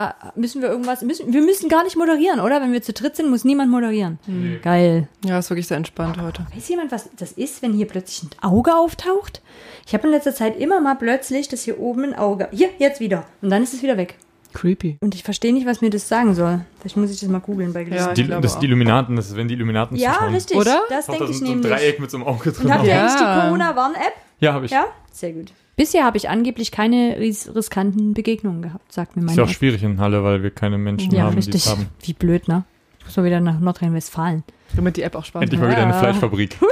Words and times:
Ah, 0.00 0.14
Müssen 0.36 0.62
wir 0.62 0.68
irgendwas, 0.68 1.02
müssen, 1.02 1.32
wir 1.32 1.42
müssen 1.42 1.68
gar 1.68 1.82
nicht 1.82 1.96
moderieren, 1.96 2.38
oder? 2.38 2.60
Wenn 2.60 2.72
wir 2.72 2.80
zu 2.82 2.92
dritt 2.92 3.16
sind, 3.16 3.30
muss 3.30 3.42
niemand 3.44 3.68
moderieren. 3.72 4.20
Geil. 4.62 5.08
Ja, 5.24 5.40
ist 5.40 5.50
wirklich 5.50 5.66
sehr 5.66 5.76
entspannt 5.76 6.22
heute. 6.22 6.46
Weiß 6.54 6.68
jemand, 6.68 6.92
was 6.92 7.10
das 7.16 7.32
ist, 7.32 7.62
wenn 7.62 7.72
hier 7.72 7.86
plötzlich 7.88 8.22
ein 8.22 8.30
Auge 8.48 8.76
auftaucht? 8.76 9.42
Ich 9.88 9.94
habe 9.94 10.06
in 10.06 10.12
letzter 10.12 10.32
Zeit 10.32 10.56
immer 10.56 10.80
mal 10.80 10.94
plötzlich, 10.94 11.48
dass 11.48 11.62
hier 11.64 11.80
oben 11.80 12.04
ein 12.04 12.14
Auge. 12.14 12.46
Hier, 12.52 12.68
jetzt 12.78 13.00
wieder. 13.00 13.24
Und 13.42 13.50
dann 13.50 13.60
ist 13.64 13.74
es 13.74 13.82
wieder 13.82 13.96
weg. 13.96 14.14
Creepy. 14.54 14.98
Und 15.00 15.16
ich 15.16 15.24
verstehe 15.24 15.52
nicht, 15.52 15.66
was 15.66 15.80
mir 15.80 15.90
das 15.90 16.06
sagen 16.08 16.32
soll. 16.36 16.60
Vielleicht 16.78 16.96
muss 16.96 17.10
ich 17.10 17.18
das 17.18 17.28
mal 17.28 17.40
googeln 17.40 17.72
bei 17.72 17.80
Ja, 17.80 17.86
Gelegenheit. 17.86 18.16
Die, 18.18 18.24
glaube 18.24 18.42
das 18.42 18.52
sind 18.52 18.60
die 18.62 18.66
auch. 18.66 18.68
Illuminaten, 18.68 19.16
das 19.16 19.26
ist, 19.30 19.36
wenn 19.36 19.48
die 19.48 19.54
Illuminaten 19.54 19.96
Ja, 19.96 20.12
zuschauen. 20.12 20.32
richtig. 20.34 20.56
Oder? 20.58 20.80
Das 20.90 21.06
denke 21.06 21.24
ich 21.24 21.30
ist 21.30 21.38
so 21.40 21.44
ein 21.46 21.50
nämlich. 21.58 21.72
Dreieck 21.72 21.98
mit 21.98 22.10
so 22.12 22.18
einem 22.18 22.26
Auge 22.28 22.52
drin. 22.52 22.66
Und 22.66 22.72
habt 22.72 22.84
ihr 22.84 22.90
Ja. 22.90 23.00
eigentlich 23.00 23.16
die 23.18 23.40
Corona-Warn-App? 23.48 24.12
Ja, 24.38 24.52
habe 24.52 24.66
ich. 24.66 24.70
Ja? 24.70 24.86
Sehr 25.10 25.32
gut. 25.32 25.52
Bisher 25.78 26.04
habe 26.04 26.16
ich 26.18 26.28
angeblich 26.28 26.70
keine 26.72 27.16
ris 27.18 27.50
riskanten 27.54 28.12
Begegnungen 28.12 28.60
gehabt, 28.62 28.92
sagt 28.92 29.16
mir 29.16 29.22
Ist 29.22 29.26
meine 29.28 29.38
ja 29.38 29.44
auch 29.44 29.48
schwierig 29.48 29.82
in 29.82 29.98
Halle, 30.00 30.22
weil 30.24 30.42
wir 30.42 30.50
keine 30.50 30.76
Menschen 30.76 31.10
Ja, 31.14 31.22
haben, 31.22 31.30
die 31.32 31.36
richtig. 31.36 31.64
es 31.64 31.70
haben. 31.70 31.86
Wie 32.02 32.12
blöd, 32.12 32.48
ne? 32.48 32.64
Ich 32.98 33.04
muss 33.06 33.16
mal 33.16 33.24
wieder 33.24 33.40
nach 33.40 33.58
Nordrhein-Westfalen. 33.60 34.42
Damit 34.76 34.96
die 34.98 35.02
App 35.02 35.14
auch 35.14 35.24
Spaß 35.24 35.42
Endlich 35.42 35.60
mal 35.60 35.70
wieder 35.70 35.82
eine 35.82 35.92
Ja. 35.92 35.98
Fleischfabrik. 35.98 36.58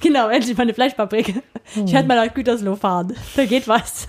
Genau, 0.00 0.28
endlich 0.28 0.56
mal 0.56 0.62
eine 0.64 0.74
Fleischfabrik. 0.74 1.42
Ich 1.74 1.92
werde 1.92 2.06
mal 2.06 2.26
nach 2.26 2.32
Gütersloh 2.32 2.76
fahren. 2.76 3.14
Da 3.34 3.44
geht 3.44 3.66
was. 3.66 4.06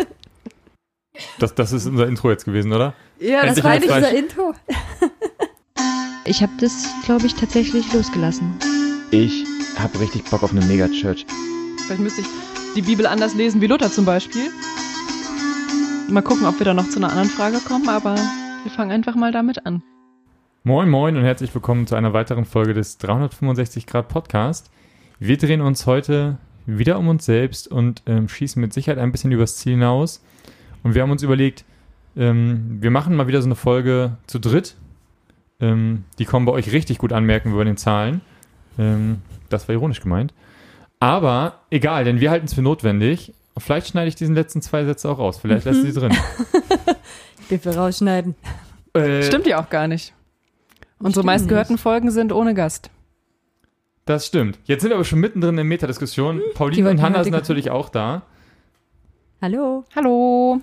Das, 1.39 1.55
das 1.55 1.71
ist 1.71 1.85
unser 1.85 2.07
Intro 2.07 2.29
jetzt 2.29 2.45
gewesen, 2.45 2.71
oder? 2.73 2.93
Ja, 3.19 3.45
das 3.45 3.57
Endlich 3.57 3.63
war 3.63 3.71
mal 3.71 3.79
nicht 3.79 3.85
Fleisch. 3.87 4.03
Unser 4.05 4.17
Intro. 4.17 4.53
Ich 6.27 6.41
habe 6.41 6.51
das, 6.59 6.87
glaube 7.05 7.27
ich, 7.27 7.35
tatsächlich 7.35 7.93
losgelassen. 7.93 8.55
Ich 9.11 9.45
habe 9.77 9.99
richtig 9.99 10.23
Bock 10.25 10.41
auf 10.41 10.51
eine 10.51 10.65
Mega-Church. 10.65 11.23
Vielleicht 11.85 12.01
müsste 12.01 12.21
ich 12.21 12.27
die 12.75 12.81
Bibel 12.81 13.07
anders 13.07 13.33
lesen 13.35 13.61
wie 13.61 13.67
Luther 13.67 13.89
zum 13.89 14.03
Beispiel. 14.03 14.49
Mal 16.09 16.21
gucken, 16.21 16.45
ob 16.45 16.59
wir 16.59 16.65
da 16.65 16.73
noch 16.73 16.89
zu 16.89 16.97
einer 16.99 17.09
anderen 17.09 17.29
Frage 17.29 17.59
kommen, 17.65 17.87
aber 17.87 18.15
wir 18.15 18.71
fangen 18.71 18.91
einfach 18.91 19.15
mal 19.15 19.31
damit 19.31 19.65
an. 19.65 19.81
Moin 20.63 20.89
Moin 20.89 21.15
und 21.15 21.23
herzlich 21.23 21.55
willkommen 21.55 21.87
zu 21.87 21.95
einer 21.95 22.11
weiteren 22.11 22.43
Folge 22.43 22.73
des 22.73 22.97
365 22.97 23.87
Grad 23.87 24.09
Podcast. 24.09 24.69
Wir 25.19 25.37
drehen 25.37 25.61
uns 25.61 25.85
heute 25.85 26.37
wieder 26.65 26.99
um 26.99 27.07
uns 27.07 27.25
selbst 27.25 27.69
und 27.69 28.03
ähm, 28.07 28.27
schießen 28.27 28.59
mit 28.59 28.73
Sicherheit 28.73 28.99
ein 28.99 29.11
bisschen 29.11 29.31
übers 29.31 29.55
Ziel 29.55 29.73
hinaus. 29.73 30.21
Und 30.83 30.95
wir 30.95 31.01
haben 31.01 31.11
uns 31.11 31.23
überlegt, 31.23 31.63
ähm, 32.17 32.79
wir 32.81 32.91
machen 32.91 33.15
mal 33.15 33.27
wieder 33.27 33.41
so 33.41 33.47
eine 33.47 33.55
Folge 33.55 34.17
zu 34.27 34.37
dritt. 34.39 34.75
Ähm, 35.61 36.03
die 36.19 36.25
kommen 36.25 36.45
bei 36.45 36.51
euch 36.51 36.73
richtig 36.73 36.97
gut 36.97 37.13
an, 37.13 37.23
merken 37.23 37.51
wir 37.51 37.57
bei 37.57 37.63
den 37.63 37.77
Zahlen. 37.77 38.19
Ähm, 38.77 39.21
das 39.47 39.69
war 39.69 39.73
ironisch 39.73 40.01
gemeint. 40.01 40.33
Aber 41.05 41.59
egal, 41.69 42.03
denn 42.03 42.19
wir 42.19 42.31
halten 42.31 42.47
es 42.47 42.55
für 42.55 42.63
notwendig. 42.63 43.31
Vielleicht 43.59 43.89
schneide 43.89 44.07
ich 44.07 44.15
diesen 44.15 44.33
letzten 44.33 44.63
zwei 44.63 44.85
Sätze 44.85 45.07
auch 45.07 45.19
raus. 45.19 45.37
Vielleicht 45.37 45.65
lässt 45.65 45.83
sie 45.83 45.93
drin. 45.93 46.11
Wie 47.49 47.59
viel 47.59 47.73
rausschneiden? 47.73 48.33
Äh, 48.93 49.21
Stimmt 49.21 49.45
ja 49.45 49.61
auch 49.61 49.69
gar 49.69 49.87
nicht. 49.87 50.15
Unsere 50.97 51.11
Stimmt 51.11 51.25
meistgehörten 51.27 51.77
Folgen 51.77 52.09
sind 52.09 52.33
ohne 52.33 52.55
Gast. 52.55 52.89
Das 54.05 54.25
stimmt. 54.25 54.57
Jetzt 54.63 54.81
sind 54.81 54.89
wir 54.89 54.95
aber 54.95 55.05
schon 55.05 55.19
mittendrin 55.19 55.51
in 55.51 55.57
der 55.57 55.65
Metadiskussion. 55.65 56.37
Die 56.37 56.53
Pauline 56.55 56.89
und 56.89 57.01
Hanna 57.03 57.23
sind 57.23 57.33
natürlich 57.33 57.69
auch 57.69 57.89
da. 57.89 58.23
Hallo. 59.43 59.83
Hallo. 59.95 60.59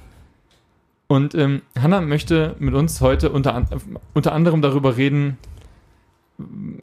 Und 1.07 1.37
ähm, 1.37 1.63
Hanna 1.81 2.01
möchte 2.01 2.57
mit 2.59 2.75
uns 2.75 3.01
heute 3.01 3.31
unter, 3.31 3.55
an, 3.55 3.69
unter 4.13 4.33
anderem 4.33 4.61
darüber 4.61 4.97
reden, 4.97 5.39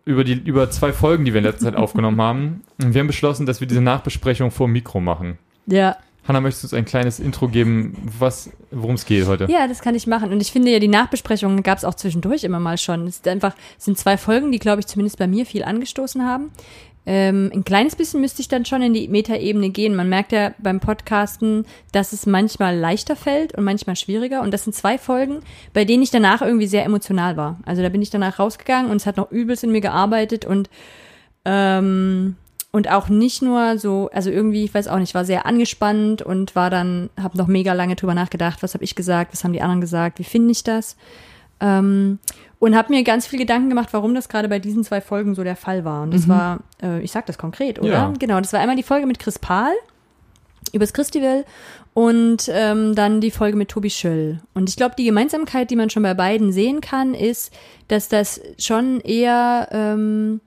über, 0.09 0.23
die, 0.23 0.33
über 0.33 0.71
zwei 0.71 0.91
Folgen, 0.91 1.23
die 1.23 1.33
wir 1.33 1.37
in 1.37 1.45
letzter 1.45 1.65
Zeit 1.65 1.75
aufgenommen 1.75 2.19
haben. 2.19 2.61
Und 2.81 2.93
wir 2.93 2.99
haben 2.99 3.07
beschlossen, 3.07 3.45
dass 3.45 3.61
wir 3.61 3.67
diese 3.67 3.81
Nachbesprechung 3.81 4.49
vor 4.49 4.67
dem 4.67 4.73
Mikro 4.73 4.99
machen. 4.99 5.37
Ja. 5.67 5.97
Hanna, 6.27 6.41
möchtest 6.41 6.63
du 6.63 6.67
uns 6.67 6.73
ein 6.73 6.85
kleines 6.85 7.19
Intro 7.19 7.47
geben, 7.47 7.95
was, 8.17 8.49
worum 8.71 8.95
es 8.95 9.05
geht 9.05 9.27
heute? 9.27 9.47
Ja, 9.49 9.67
das 9.67 9.81
kann 9.81 9.93
ich 9.93 10.07
machen. 10.07 10.31
Und 10.31 10.41
ich 10.41 10.51
finde 10.51 10.71
ja, 10.71 10.79
die 10.79 10.87
Nachbesprechungen 10.87 11.61
gab 11.61 11.77
es 11.77 11.85
auch 11.85 11.93
zwischendurch 11.93 12.43
immer 12.43 12.59
mal 12.59 12.77
schon. 12.77 13.05
Es 13.05 13.17
ist 13.17 13.27
einfach, 13.27 13.55
es 13.77 13.85
sind 13.85 13.97
zwei 13.97 14.17
Folgen, 14.17 14.51
die, 14.51 14.59
glaube 14.59 14.79
ich, 14.79 14.87
zumindest 14.87 15.19
bei 15.19 15.27
mir 15.27 15.45
viel 15.45 15.63
angestoßen 15.63 16.25
haben. 16.25 16.51
Ähm, 17.05 17.49
ein 17.53 17.63
kleines 17.63 17.95
bisschen 17.95 18.21
müsste 18.21 18.41
ich 18.41 18.47
dann 18.47 18.65
schon 18.65 18.81
in 18.81 18.93
die 18.93 19.07
Metaebene 19.07 19.69
gehen. 19.69 19.95
Man 19.95 20.09
merkt 20.09 20.31
ja 20.31 20.53
beim 20.59 20.79
Podcasten, 20.79 21.65
dass 21.91 22.13
es 22.13 22.25
manchmal 22.25 22.77
leichter 22.77 23.15
fällt 23.15 23.57
und 23.57 23.63
manchmal 23.63 23.95
schwieriger. 23.95 24.41
Und 24.41 24.53
das 24.53 24.65
sind 24.65 24.75
zwei 24.75 24.97
Folgen, 24.97 25.39
bei 25.73 25.85
denen 25.85 26.03
ich 26.03 26.11
danach 26.11 26.41
irgendwie 26.41 26.67
sehr 26.67 26.85
emotional 26.85 27.37
war. 27.37 27.59
Also 27.65 27.81
da 27.81 27.89
bin 27.89 28.01
ich 28.01 28.09
danach 28.09 28.37
rausgegangen 28.37 28.91
und 28.91 28.97
es 28.97 29.05
hat 29.05 29.17
noch 29.17 29.31
übelst 29.31 29.63
in 29.63 29.71
mir 29.71 29.81
gearbeitet 29.81 30.45
und 30.45 30.69
ähm, 31.45 32.35
und 32.71 32.91
auch 32.91 33.09
nicht 33.09 33.41
nur 33.41 33.79
so, 33.79 34.09
also 34.13 34.29
irgendwie, 34.29 34.63
ich 34.63 34.73
weiß 34.73 34.87
auch 34.89 34.99
nicht, 34.99 35.15
war 35.15 35.25
sehr 35.25 35.47
angespannt 35.47 36.21
und 36.21 36.55
war 36.55 36.69
dann, 36.69 37.09
habe 37.19 37.37
noch 37.37 37.47
mega 37.47 37.73
lange 37.73 37.95
drüber 37.95 38.13
nachgedacht, 38.13 38.61
was 38.61 38.75
habe 38.75 38.83
ich 38.83 38.93
gesagt, 38.93 39.33
was 39.33 39.43
haben 39.43 39.53
die 39.53 39.61
anderen 39.61 39.81
gesagt, 39.81 40.19
wie 40.19 40.23
finde 40.23 40.51
ich 40.51 40.63
das? 40.63 40.95
Ähm, 41.59 42.19
und 42.59 42.75
habe 42.75 42.93
mir 42.93 43.03
ganz 43.03 43.25
viel 43.25 43.39
Gedanken 43.39 43.69
gemacht, 43.69 43.89
warum 43.91 44.13
das 44.13 44.29
gerade 44.29 44.49
bei 44.49 44.59
diesen 44.59 44.83
zwei 44.83 45.01
Folgen 45.01 45.33
so 45.33 45.43
der 45.43 45.55
Fall 45.55 45.85
war. 45.85 46.03
Und 46.03 46.13
das 46.13 46.27
war, 46.27 46.59
äh, 46.83 47.01
ich 47.01 47.11
sag 47.11 47.25
das 47.25 47.37
konkret, 47.37 47.79
oder? 47.79 47.89
Ja. 47.89 48.13
Genau, 48.19 48.39
das 48.39 48.53
war 48.53 48.59
einmal 48.59 48.75
die 48.75 48.83
Folge 48.83 49.07
mit 49.07 49.19
Chris 49.19 49.39
Pahl 49.39 49.71
übers 50.73 50.93
Christival 50.93 51.45
und 51.93 52.49
ähm, 52.49 52.95
dann 52.95 53.21
die 53.21 53.31
Folge 53.31 53.57
mit 53.57 53.69
Tobi 53.69 53.89
Schöll. 53.89 54.39
Und 54.53 54.69
ich 54.69 54.75
glaube, 54.75 54.95
die 54.97 55.05
Gemeinsamkeit, 55.05 55.71
die 55.71 55.75
man 55.75 55.89
schon 55.89 56.03
bei 56.03 56.13
beiden 56.13 56.51
sehen 56.51 56.81
kann, 56.81 57.13
ist, 57.13 57.53
dass 57.87 58.09
das 58.09 58.39
schon 58.57 58.99
eher 59.01 59.69
ähm, 59.71 60.41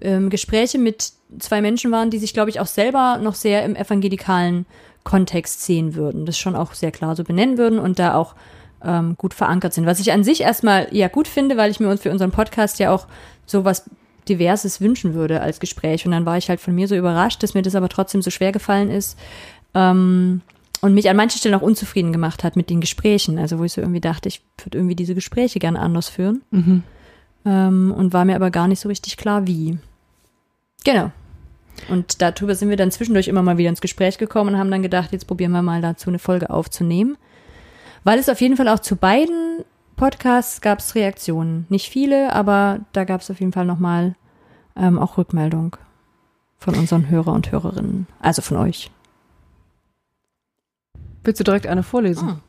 ähm, 0.00 0.30
Gespräche 0.30 0.78
mit 0.78 1.12
zwei 1.38 1.60
Menschen 1.60 1.90
waren, 1.90 2.10
die 2.10 2.18
sich, 2.18 2.34
glaube 2.34 2.50
ich, 2.50 2.60
auch 2.60 2.66
selber 2.66 3.18
noch 3.18 3.34
sehr 3.34 3.64
im 3.64 3.74
evangelikalen 3.74 4.66
Kontext 5.02 5.62
sehen 5.62 5.94
würden. 5.94 6.26
Das 6.26 6.38
schon 6.38 6.56
auch 6.56 6.74
sehr 6.74 6.92
klar 6.92 7.16
so 7.16 7.24
benennen 7.24 7.58
würden 7.58 7.78
und 7.78 7.98
da 7.98 8.14
auch 8.14 8.34
ähm, 8.84 9.16
gut 9.16 9.34
verankert 9.34 9.74
sind. 9.74 9.86
Was 9.86 10.00
ich 10.00 10.12
an 10.12 10.24
sich 10.24 10.42
erstmal 10.42 10.88
ja 10.90 11.08
gut 11.08 11.28
finde, 11.28 11.56
weil 11.56 11.70
ich 11.70 11.80
mir 11.80 11.88
uns 11.88 12.02
für 12.02 12.10
unseren 12.10 12.30
Podcast 12.30 12.78
ja 12.78 12.92
auch 12.92 13.06
sowas 13.46 13.88
Diverses 14.28 14.80
wünschen 14.80 15.14
würde 15.14 15.40
als 15.40 15.60
Gespräch. 15.60 16.06
Und 16.06 16.12
dann 16.12 16.26
war 16.26 16.38
ich 16.38 16.48
halt 16.48 16.60
von 16.60 16.74
mir 16.74 16.88
so 16.88 16.96
überrascht, 16.96 17.42
dass 17.42 17.54
mir 17.54 17.62
das 17.62 17.74
aber 17.74 17.88
trotzdem 17.88 18.22
so 18.22 18.30
schwer 18.30 18.52
gefallen 18.52 18.90
ist. 18.90 19.18
Ähm, 19.74 20.40
und 20.80 20.94
mich 20.94 21.08
an 21.08 21.16
manchen 21.16 21.38
Stellen 21.38 21.54
auch 21.54 21.62
unzufrieden 21.62 22.12
gemacht 22.12 22.44
hat 22.44 22.56
mit 22.56 22.68
den 22.68 22.80
Gesprächen. 22.80 23.38
Also 23.38 23.58
wo 23.58 23.64
ich 23.64 23.72
so 23.72 23.80
irgendwie 23.80 24.00
dachte, 24.00 24.28
ich 24.28 24.42
würde 24.62 24.78
irgendwie 24.78 24.96
diese 24.96 25.14
Gespräche 25.14 25.58
gerne 25.58 25.80
anders 25.80 26.08
führen. 26.08 26.42
Ähm, 27.46 27.94
und 27.96 28.12
war 28.12 28.24
mir 28.24 28.36
aber 28.36 28.50
gar 28.50 28.68
nicht 28.68 28.80
so 28.80 28.88
richtig 28.88 29.16
klar, 29.16 29.46
wie. 29.46 29.78
Genau. 30.84 31.10
Und 31.88 32.22
darüber 32.22 32.54
sind 32.54 32.70
wir 32.70 32.76
dann 32.76 32.90
zwischendurch 32.90 33.28
immer 33.28 33.42
mal 33.42 33.58
wieder 33.58 33.68
ins 33.68 33.80
Gespräch 33.80 34.18
gekommen 34.18 34.54
und 34.54 34.60
haben 34.60 34.70
dann 34.70 34.82
gedacht, 34.82 35.12
jetzt 35.12 35.26
probieren 35.26 35.52
wir 35.52 35.62
mal 35.62 35.82
dazu 35.82 36.08
eine 36.08 36.18
Folge 36.18 36.50
aufzunehmen. 36.50 37.16
Weil 38.04 38.18
es 38.18 38.28
auf 38.28 38.40
jeden 38.40 38.56
Fall 38.56 38.68
auch 38.68 38.78
zu 38.78 38.96
beiden 38.96 39.64
Podcasts 39.96 40.60
gab 40.60 40.80
es 40.80 40.94
Reaktionen. 40.94 41.66
Nicht 41.68 41.88
viele, 41.88 42.32
aber 42.32 42.80
da 42.92 43.04
gab 43.04 43.20
es 43.22 43.30
auf 43.30 43.40
jeden 43.40 43.52
Fall 43.52 43.64
nochmal 43.64 44.14
ähm, 44.76 44.98
auch 44.98 45.16
Rückmeldung 45.18 45.76
von 46.58 46.74
unseren 46.74 47.08
Hörer 47.08 47.32
und 47.32 47.50
Hörerinnen. 47.52 48.06
Also 48.20 48.42
von 48.42 48.56
euch. 48.58 48.90
Willst 51.22 51.40
du 51.40 51.44
direkt 51.44 51.66
eine 51.66 51.82
vorlesen? 51.82 52.28
Ah. 52.28 52.40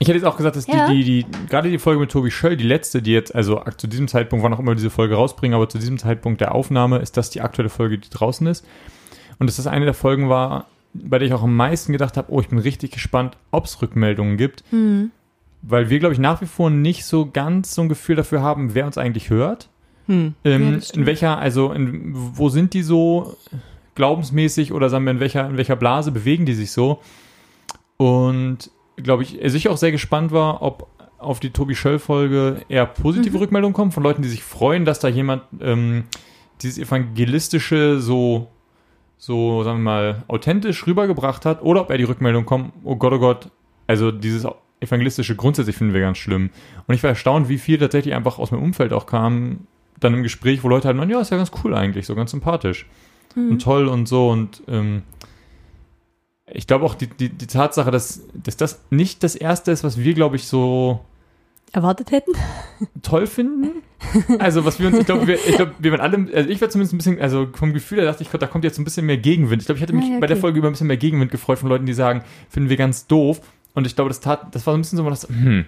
Ich 0.00 0.08
hätte 0.08 0.18
jetzt 0.18 0.26
auch 0.26 0.36
gesagt, 0.36 0.56
dass 0.56 0.66
Ja. 0.66 0.88
die, 0.88 1.04
die, 1.04 1.24
die, 1.24 1.46
gerade 1.48 1.70
die 1.70 1.78
Folge 1.78 2.00
mit 2.00 2.10
Tobi 2.10 2.30
Schöll, 2.30 2.56
die 2.56 2.64
letzte, 2.66 3.00
die 3.00 3.12
jetzt, 3.12 3.32
also 3.34 3.62
zu 3.76 3.86
diesem 3.86 4.08
Zeitpunkt, 4.08 4.44
wann 4.44 4.52
auch 4.52 4.58
immer 4.58 4.74
diese 4.74 4.90
Folge 4.90 5.14
rausbringen, 5.14 5.54
aber 5.54 5.68
zu 5.68 5.78
diesem 5.78 5.98
Zeitpunkt 5.98 6.40
der 6.40 6.54
Aufnahme 6.54 6.98
ist 6.98 7.16
das 7.16 7.30
die 7.30 7.40
aktuelle 7.42 7.68
Folge, 7.68 7.98
die 7.98 8.10
draußen 8.10 8.46
ist. 8.48 8.66
Und 9.38 9.46
dass 9.46 9.56
das 9.56 9.66
eine 9.68 9.84
der 9.84 9.94
Folgen 9.94 10.28
war, 10.28 10.66
bei 10.94 11.18
der 11.18 11.28
ich 11.28 11.34
auch 11.34 11.42
am 11.42 11.56
meisten 11.56 11.92
gedacht 11.92 12.16
habe, 12.16 12.32
oh, 12.32 12.40
ich 12.40 12.48
bin 12.48 12.58
richtig 12.58 12.92
gespannt, 12.92 13.36
ob 13.50 13.64
es 13.64 13.82
Rückmeldungen 13.82 14.36
gibt. 14.36 14.64
Weil 15.62 15.90
wir, 15.90 15.98
glaube 15.98 16.14
ich, 16.14 16.20
nach 16.20 16.40
wie 16.40 16.46
vor 16.46 16.70
nicht 16.70 17.04
so 17.04 17.28
ganz 17.30 17.74
so 17.74 17.82
ein 17.82 17.88
Gefühl 17.88 18.16
dafür 18.16 18.42
haben, 18.42 18.74
wer 18.74 18.86
uns 18.86 18.98
eigentlich 18.98 19.30
hört. 19.30 19.68
Hm. 20.06 20.34
Ähm, 20.44 20.80
Ja, 20.80 20.94
in 20.94 21.06
welcher, 21.06 21.38
also 21.38 21.72
in, 21.72 22.10
wo 22.12 22.48
sind 22.48 22.74
die 22.74 22.82
so 22.82 23.36
glaubensmäßig 23.94 24.72
oder 24.72 24.88
sagen 24.88 25.04
wir, 25.04 25.12
in 25.12 25.20
welcher, 25.20 25.48
in 25.48 25.56
welcher 25.56 25.76
Blase 25.76 26.12
bewegen 26.12 26.46
die 26.46 26.54
sich 26.54 26.70
so? 26.70 27.00
Und 27.96 28.70
glaube 28.96 29.22
ich, 29.22 29.42
also 29.42 29.56
ich 29.56 29.68
auch 29.68 29.76
sehr 29.76 29.92
gespannt 29.92 30.32
war, 30.32 30.62
ob 30.62 30.88
auf 31.18 31.40
die 31.40 31.50
Tobi 31.50 31.74
Schöll-Folge 31.74 32.60
eher 32.68 32.86
positive 32.86 33.40
Rückmeldungen 33.40 33.74
kommen 33.74 33.92
von 33.92 34.02
Leuten, 34.02 34.22
die 34.22 34.28
sich 34.28 34.42
freuen, 34.42 34.84
dass 34.84 35.00
da 35.00 35.08
jemand 35.08 35.42
ähm, 35.60 36.04
dieses 36.60 36.78
evangelistische 36.78 38.00
so, 38.00 38.48
so, 39.24 39.62
sagen 39.62 39.78
wir 39.78 39.84
mal, 39.84 40.22
authentisch 40.28 40.86
rübergebracht 40.86 41.46
hat, 41.46 41.62
oder 41.62 41.80
ob 41.80 41.88
er 41.88 41.96
die 41.96 42.04
Rückmeldung 42.04 42.44
kommt, 42.44 42.74
oh 42.84 42.96
Gott, 42.96 43.14
oh 43.14 43.18
Gott, 43.18 43.50
also 43.86 44.10
dieses 44.10 44.46
evangelistische 44.80 45.34
grundsätzlich 45.34 45.76
finden 45.76 45.94
wir 45.94 46.02
ganz 46.02 46.18
schlimm. 46.18 46.50
Und 46.86 46.94
ich 46.94 47.02
war 47.02 47.08
erstaunt, 47.08 47.48
wie 47.48 47.56
viel 47.56 47.78
tatsächlich 47.78 48.14
einfach 48.14 48.38
aus 48.38 48.50
meinem 48.50 48.62
Umfeld 48.62 48.92
auch 48.92 49.06
kam, 49.06 49.60
dann 49.98 50.12
im 50.12 50.22
Gespräch, 50.24 50.62
wo 50.62 50.68
Leute 50.68 50.88
halt 50.88 50.98
meinen, 50.98 51.10
ja, 51.10 51.22
ist 51.22 51.30
ja 51.30 51.38
ganz 51.38 51.52
cool 51.64 51.74
eigentlich, 51.74 52.04
so 52.04 52.14
ganz 52.14 52.32
sympathisch 52.32 52.84
und 53.34 53.62
toll 53.62 53.88
und 53.88 54.06
so 54.06 54.28
und 54.28 54.62
ähm, 54.68 55.04
ich 56.52 56.66
glaube 56.66 56.84
auch 56.84 56.94
die, 56.94 57.06
die, 57.06 57.30
die 57.30 57.46
Tatsache, 57.46 57.90
dass, 57.90 58.20
dass 58.34 58.58
das 58.58 58.82
nicht 58.90 59.22
das 59.22 59.36
Erste 59.36 59.72
ist, 59.72 59.84
was 59.84 59.96
wir, 59.96 60.12
glaube 60.12 60.36
ich, 60.36 60.46
so 60.46 61.00
Erwartet 61.74 62.10
hätten? 62.12 62.30
toll 63.02 63.26
finden. 63.26 63.82
Also 64.38 64.64
was 64.64 64.78
wir 64.78 64.86
uns, 64.88 64.98
ich 64.98 65.06
glaube, 65.06 65.26
wir, 65.26 65.34
ich 65.34 65.56
glaube, 65.56 65.72
wir 65.78 65.90
waren 65.92 66.00
alle, 66.00 66.28
also 66.34 66.48
ich 66.48 66.60
war 66.60 66.70
zumindest 66.70 66.94
ein 66.94 66.98
bisschen, 66.98 67.20
also 67.20 67.48
vom 67.52 67.72
Gefühl 67.72 67.98
her 67.98 68.04
dachte 68.06 68.22
ich, 68.22 68.28
da 68.28 68.46
kommt 68.46 68.64
jetzt 68.64 68.78
ein 68.78 68.84
bisschen 68.84 69.06
mehr 69.06 69.16
Gegenwind. 69.16 69.62
Ich 69.62 69.66
glaube, 69.66 69.78
ich 69.78 69.82
hatte 69.82 69.92
mich 69.92 70.04
Ah, 70.06 70.14
ja, 70.14 70.20
bei 70.20 70.26
der 70.26 70.36
okay. 70.36 70.40
Folge 70.42 70.58
über 70.58 70.68
ein 70.68 70.72
bisschen 70.72 70.86
mehr 70.86 70.96
Gegenwind 70.96 71.30
gefreut 71.30 71.58
von 71.58 71.68
Leuten, 71.68 71.84
die 71.86 71.92
sagen, 71.94 72.22
finden 72.48 72.68
wir 72.70 72.76
ganz 72.76 73.06
doof. 73.06 73.40
Und 73.74 73.86
ich 73.86 73.94
glaube, 73.96 74.08
das 74.08 74.20
tat, 74.20 74.54
das 74.54 74.66
war 74.66 74.72
so 74.74 74.78
ein 74.78 74.82
bisschen 74.82 74.98
so, 74.98 75.08
dachte, 75.08 75.28
hm, 75.28 75.64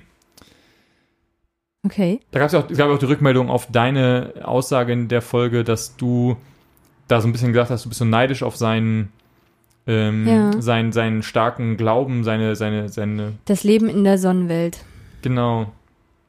Okay. 1.87 2.21
Da 2.33 2.41
gab's 2.41 2.53
ja 2.53 2.59
auch, 2.61 2.71
es 2.71 2.77
gab 2.77 2.91
auch 2.91 2.99
die 2.99 3.05
Rückmeldung 3.07 3.49
auf 3.49 3.71
deine 3.71 4.35
Aussage 4.43 4.93
in 4.93 5.09
der 5.09 5.23
Folge, 5.23 5.63
dass 5.65 5.97
du 5.97 6.37
da 7.09 7.21
so 7.21 7.29
ein 7.29 7.33
bisschen 7.33 7.53
gesagt 7.53 7.71
hast, 7.71 7.85
du 7.85 7.89
bist 7.89 8.01
so 8.01 8.05
neidisch 8.05 8.43
auf 8.43 8.57
seinen, 8.57 9.13
ähm, 9.87 10.27
Ja. 10.27 10.61
seinen, 10.61 10.91
seinen 10.93 11.23
starken 11.23 11.77
Glauben, 11.77 12.25
seine, 12.25 12.57
seine, 12.57 12.89
seine, 12.89 13.35
Das 13.45 13.63
Leben 13.63 13.89
in 13.89 14.03
der 14.03 14.19
Sonnenwelt, 14.19 14.79
genau. 15.23 15.73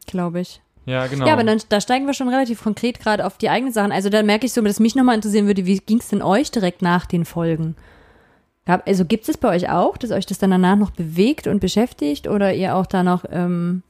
Glaube 0.07 0.39
ich. 0.41 0.61
Ja, 0.85 1.05
genau. 1.07 1.27
Ja, 1.27 1.33
aber 1.33 1.43
dann, 1.43 1.61
da 1.67 1.81
steigen 1.81 2.05
wir 2.07 2.13
schon 2.13 2.29
relativ 2.29 2.63
konkret 2.63 2.99
gerade 2.99 3.25
auf 3.25 3.37
die 3.37 3.49
eigenen 3.49 3.73
Sachen. 3.73 3.91
Also 3.91 4.09
da 4.09 4.23
merke 4.23 4.45
ich 4.45 4.53
so, 4.53 4.61
dass 4.61 4.79
mich 4.79 4.95
nochmal 4.95 5.15
interessieren 5.15 5.45
würde, 5.45 5.65
wie 5.65 5.77
ging 5.79 5.99
es 5.99 6.07
denn 6.07 6.21
euch 6.21 6.49
direkt 6.49 6.81
nach 6.81 7.05
den 7.05 7.25
Folgen? 7.25 7.75
Gab, 8.65 8.87
also 8.87 9.03
gibt 9.03 9.27
es 9.27 9.37
bei 9.37 9.49
euch 9.49 9.69
auch, 9.69 9.97
dass 9.97 10.11
euch 10.11 10.25
das 10.25 10.39
dann 10.39 10.51
danach 10.51 10.77
noch 10.77 10.91
bewegt 10.91 11.47
und 11.47 11.59
beschäftigt 11.59 12.27
oder 12.27 12.53
ihr 12.53 12.75
auch 12.75 12.85
da 12.85 13.03
noch 13.03 13.25
ähm, 13.29 13.83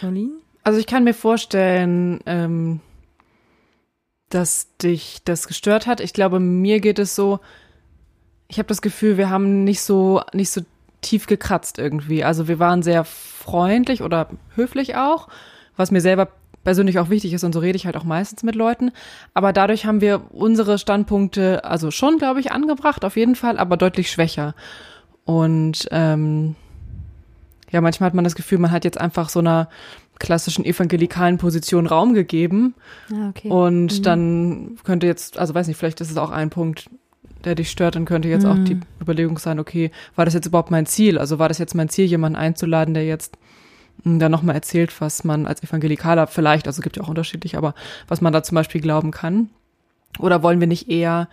Pauline? 0.00 0.32
Also 0.64 0.78
ich 0.78 0.86
kann 0.86 1.04
mir 1.04 1.14
vorstellen, 1.14 2.20
ähm, 2.26 2.80
dass 4.30 4.68
dich 4.78 5.20
das 5.24 5.46
gestört 5.46 5.86
hat. 5.86 6.00
Ich 6.00 6.12
glaube, 6.12 6.40
mir 6.40 6.80
geht 6.80 6.98
es 6.98 7.14
so, 7.14 7.38
ich 8.48 8.58
habe 8.58 8.68
das 8.68 8.82
Gefühl, 8.82 9.16
wir 9.16 9.30
haben 9.30 9.64
nicht 9.64 9.82
so, 9.82 10.22
nicht 10.32 10.50
so 10.50 10.62
tief 11.04 11.26
gekratzt 11.26 11.78
irgendwie. 11.78 12.24
Also 12.24 12.48
wir 12.48 12.58
waren 12.58 12.82
sehr 12.82 13.04
freundlich 13.04 14.02
oder 14.02 14.28
höflich 14.56 14.96
auch, 14.96 15.28
was 15.76 15.90
mir 15.90 16.00
selber 16.00 16.28
persönlich 16.64 16.98
auch 16.98 17.10
wichtig 17.10 17.32
ist 17.34 17.44
und 17.44 17.52
so 17.52 17.60
rede 17.60 17.76
ich 17.76 17.84
halt 17.84 17.96
auch 17.96 18.04
meistens 18.04 18.42
mit 18.42 18.54
Leuten. 18.54 18.90
Aber 19.34 19.52
dadurch 19.52 19.84
haben 19.86 20.00
wir 20.00 20.22
unsere 20.32 20.78
Standpunkte 20.78 21.62
also 21.64 21.90
schon, 21.90 22.16
glaube 22.18 22.40
ich, 22.40 22.52
angebracht, 22.52 23.04
auf 23.04 23.16
jeden 23.16 23.36
Fall, 23.36 23.58
aber 23.58 23.76
deutlich 23.76 24.10
schwächer. 24.10 24.54
Und 25.24 25.86
ähm, 25.90 26.56
ja, 27.70 27.80
manchmal 27.80 28.06
hat 28.08 28.14
man 28.14 28.24
das 28.24 28.34
Gefühl, 28.34 28.58
man 28.58 28.70
hat 28.70 28.84
jetzt 28.84 28.98
einfach 29.00 29.28
so 29.28 29.40
einer 29.40 29.68
klassischen 30.18 30.64
evangelikalen 30.64 31.38
Position 31.38 31.86
Raum 31.86 32.14
gegeben. 32.14 32.74
Ah, 33.12 33.30
okay. 33.30 33.48
Und 33.50 33.98
Mhm. 33.98 34.02
dann 34.02 34.78
könnte 34.84 35.06
jetzt, 35.06 35.38
also 35.38 35.54
weiß 35.54 35.66
nicht, 35.66 35.76
vielleicht 35.76 36.00
ist 36.00 36.10
es 36.10 36.16
auch 36.16 36.30
ein 36.30 36.50
Punkt, 36.50 36.88
der 37.46 37.54
dich 37.54 37.70
stört, 37.70 37.94
dann 37.96 38.04
könnte 38.04 38.28
jetzt 38.28 38.46
auch 38.46 38.56
Mhm. 38.56 38.64
die 38.64 38.80
Überlegung 39.00 39.38
sein, 39.38 39.58
okay, 39.58 39.90
war 40.16 40.24
das 40.24 40.34
jetzt 40.34 40.46
überhaupt 40.46 40.70
mein 40.70 40.86
Ziel? 40.86 41.18
Also 41.18 41.38
war 41.38 41.48
das 41.48 41.58
jetzt 41.58 41.74
mein 41.74 41.88
Ziel, 41.88 42.06
jemanden 42.06 42.36
einzuladen, 42.36 42.94
der 42.94 43.04
jetzt 43.06 43.36
mh, 44.04 44.18
dann 44.18 44.32
nochmal 44.32 44.54
erzählt, 44.56 45.00
was 45.00 45.24
man 45.24 45.46
als 45.46 45.62
Evangelikaler 45.62 46.26
vielleicht, 46.26 46.66
also 46.66 46.82
gibt 46.82 46.96
ja 46.96 47.02
auch 47.04 47.08
unterschiedlich, 47.08 47.56
aber 47.56 47.74
was 48.08 48.20
man 48.20 48.32
da 48.32 48.42
zum 48.42 48.56
Beispiel 48.56 48.80
glauben 48.80 49.10
kann? 49.10 49.50
Oder 50.18 50.42
wollen 50.42 50.60
wir 50.60 50.66
nicht 50.66 50.88
eher 50.88 51.28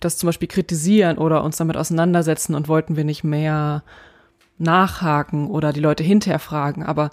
das 0.00 0.16
zum 0.16 0.28
Beispiel 0.28 0.48
kritisieren 0.48 1.18
oder 1.18 1.42
uns 1.42 1.56
damit 1.56 1.76
auseinandersetzen 1.76 2.54
und 2.54 2.68
wollten 2.68 2.96
wir 2.96 3.04
nicht 3.04 3.24
mehr 3.24 3.82
nachhaken 4.58 5.48
oder 5.48 5.72
die 5.72 5.80
Leute 5.80 6.02
hinterher 6.04 6.38
fragen? 6.38 6.82
Aber 6.84 7.10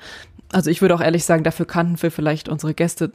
also 0.52 0.70
ich 0.70 0.82
würde 0.82 0.96
auch 0.96 1.02
ehrlich 1.02 1.26
sagen, 1.26 1.44
dafür 1.44 1.66
kannten 1.66 2.02
wir 2.02 2.12
vielleicht 2.12 2.50
unsere 2.50 2.74
Gäste 2.74 3.12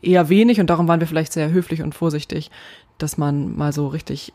eher 0.00 0.28
wenig 0.28 0.60
und 0.60 0.68
darum 0.68 0.88
waren 0.88 1.00
wir 1.00 1.06
vielleicht 1.06 1.32
sehr 1.32 1.50
höflich 1.50 1.82
und 1.82 1.94
vorsichtig, 1.94 2.50
dass 2.98 3.18
man 3.18 3.56
mal 3.56 3.72
so 3.72 3.88
richtig 3.88 4.32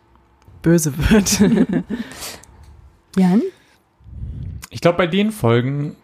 böse 0.61 0.93
wird. 1.09 1.39
Jan? 3.17 3.41
Ich 4.69 4.81
glaube, 4.81 4.97
bei 4.97 5.07
den 5.07 5.31
Folgen 5.31 5.95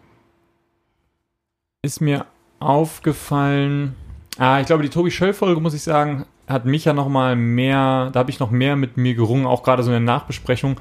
ist 1.82 2.00
mir 2.00 2.26
aufgefallen, 2.60 3.94
ah, 4.38 4.60
ich 4.60 4.66
glaube, 4.66 4.82
die 4.82 4.88
Tobi 4.88 5.10
Schöll-Folge, 5.10 5.60
muss 5.60 5.74
ich 5.74 5.82
sagen, 5.82 6.24
hat 6.46 6.64
mich 6.64 6.84
ja 6.84 6.92
noch 6.92 7.08
mal 7.08 7.36
mehr, 7.36 8.10
da 8.12 8.20
habe 8.20 8.30
ich 8.30 8.40
noch 8.40 8.50
mehr 8.50 8.76
mit 8.76 8.96
mir 8.96 9.14
gerungen, 9.14 9.46
auch 9.46 9.62
gerade 9.62 9.82
so 9.82 9.90
in 9.90 10.04
der 10.04 10.14
Nachbesprechung. 10.14 10.80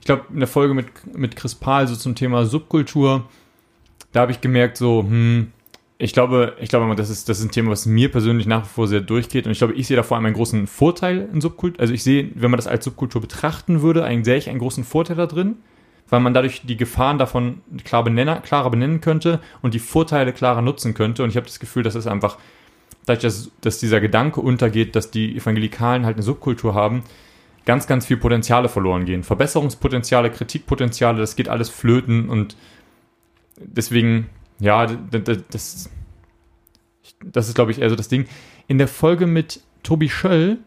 Ich 0.00 0.06
glaube, 0.06 0.24
in 0.32 0.38
der 0.38 0.48
Folge 0.48 0.74
mit, 0.74 1.16
mit 1.16 1.36
Chris 1.36 1.54
Pahl, 1.54 1.86
so 1.86 1.96
zum 1.96 2.14
Thema 2.14 2.44
Subkultur, 2.44 3.24
da 4.12 4.20
habe 4.20 4.32
ich 4.32 4.40
gemerkt, 4.40 4.76
so, 4.76 5.02
hm, 5.02 5.52
ich 5.98 6.12
glaube, 6.12 6.56
ich 6.60 6.68
glaube, 6.68 6.94
das 6.96 7.08
ist, 7.08 7.28
das 7.28 7.38
ist 7.38 7.44
ein 7.44 7.50
Thema, 7.50 7.70
was 7.70 7.86
mir 7.86 8.10
persönlich 8.10 8.46
nach 8.46 8.64
wie 8.64 8.68
vor 8.68 8.88
sehr 8.88 9.00
durchgeht. 9.00 9.46
Und 9.46 9.52
ich 9.52 9.58
glaube, 9.58 9.74
ich 9.74 9.86
sehe 9.86 9.96
da 9.96 10.02
vor 10.02 10.16
allem 10.16 10.26
einen 10.26 10.34
großen 10.34 10.66
Vorteil 10.66 11.28
in 11.32 11.40
Subkultur. 11.40 11.80
Also 11.80 11.94
ich 11.94 12.02
sehe, 12.02 12.30
wenn 12.34 12.50
man 12.50 12.58
das 12.58 12.66
als 12.66 12.84
Subkultur 12.84 13.20
betrachten 13.20 13.80
würde, 13.80 14.04
einen, 14.04 14.24
sehe 14.24 14.36
ich 14.36 14.48
einen 14.48 14.58
großen 14.58 14.82
Vorteil 14.84 15.16
da 15.16 15.26
drin, 15.26 15.56
weil 16.08 16.20
man 16.20 16.34
dadurch 16.34 16.62
die 16.64 16.76
Gefahren 16.76 17.18
davon 17.18 17.60
klar 17.84 18.02
benennen, 18.02 18.42
klarer 18.42 18.70
benennen 18.70 19.00
könnte 19.00 19.40
und 19.62 19.72
die 19.72 19.78
Vorteile 19.78 20.32
klarer 20.32 20.62
nutzen 20.62 20.94
könnte. 20.94 21.22
Und 21.22 21.30
ich 21.30 21.36
habe 21.36 21.46
das 21.46 21.60
Gefühl, 21.60 21.84
dass 21.84 21.94
es 21.94 22.08
einfach, 22.08 22.38
dadurch, 23.06 23.22
dass, 23.22 23.52
dass 23.60 23.78
dieser 23.78 24.00
Gedanke 24.00 24.40
untergeht, 24.40 24.96
dass 24.96 25.12
die 25.12 25.36
Evangelikalen 25.36 26.04
halt 26.04 26.16
eine 26.16 26.24
Subkultur 26.24 26.74
haben, 26.74 27.04
ganz, 27.66 27.86
ganz 27.86 28.06
viel 28.06 28.16
Potenziale 28.16 28.68
verloren 28.68 29.04
gehen. 29.04 29.22
Verbesserungspotenziale, 29.22 30.30
Kritikpotenziale, 30.30 31.18
das 31.18 31.36
geht 31.36 31.48
alles 31.48 31.70
flöten 31.70 32.28
und 32.28 32.56
deswegen, 33.58 34.26
ja, 34.64 34.86
das, 34.86 35.90
das 37.24 37.48
ist, 37.48 37.54
glaube 37.54 37.70
ich, 37.70 37.80
eher 37.80 37.90
so 37.90 37.96
das 37.96 38.08
Ding. 38.08 38.26
In 38.66 38.78
der 38.78 38.88
Folge 38.88 39.26
mit 39.26 39.60
Tobi 39.82 40.08
Schöll, 40.08 40.58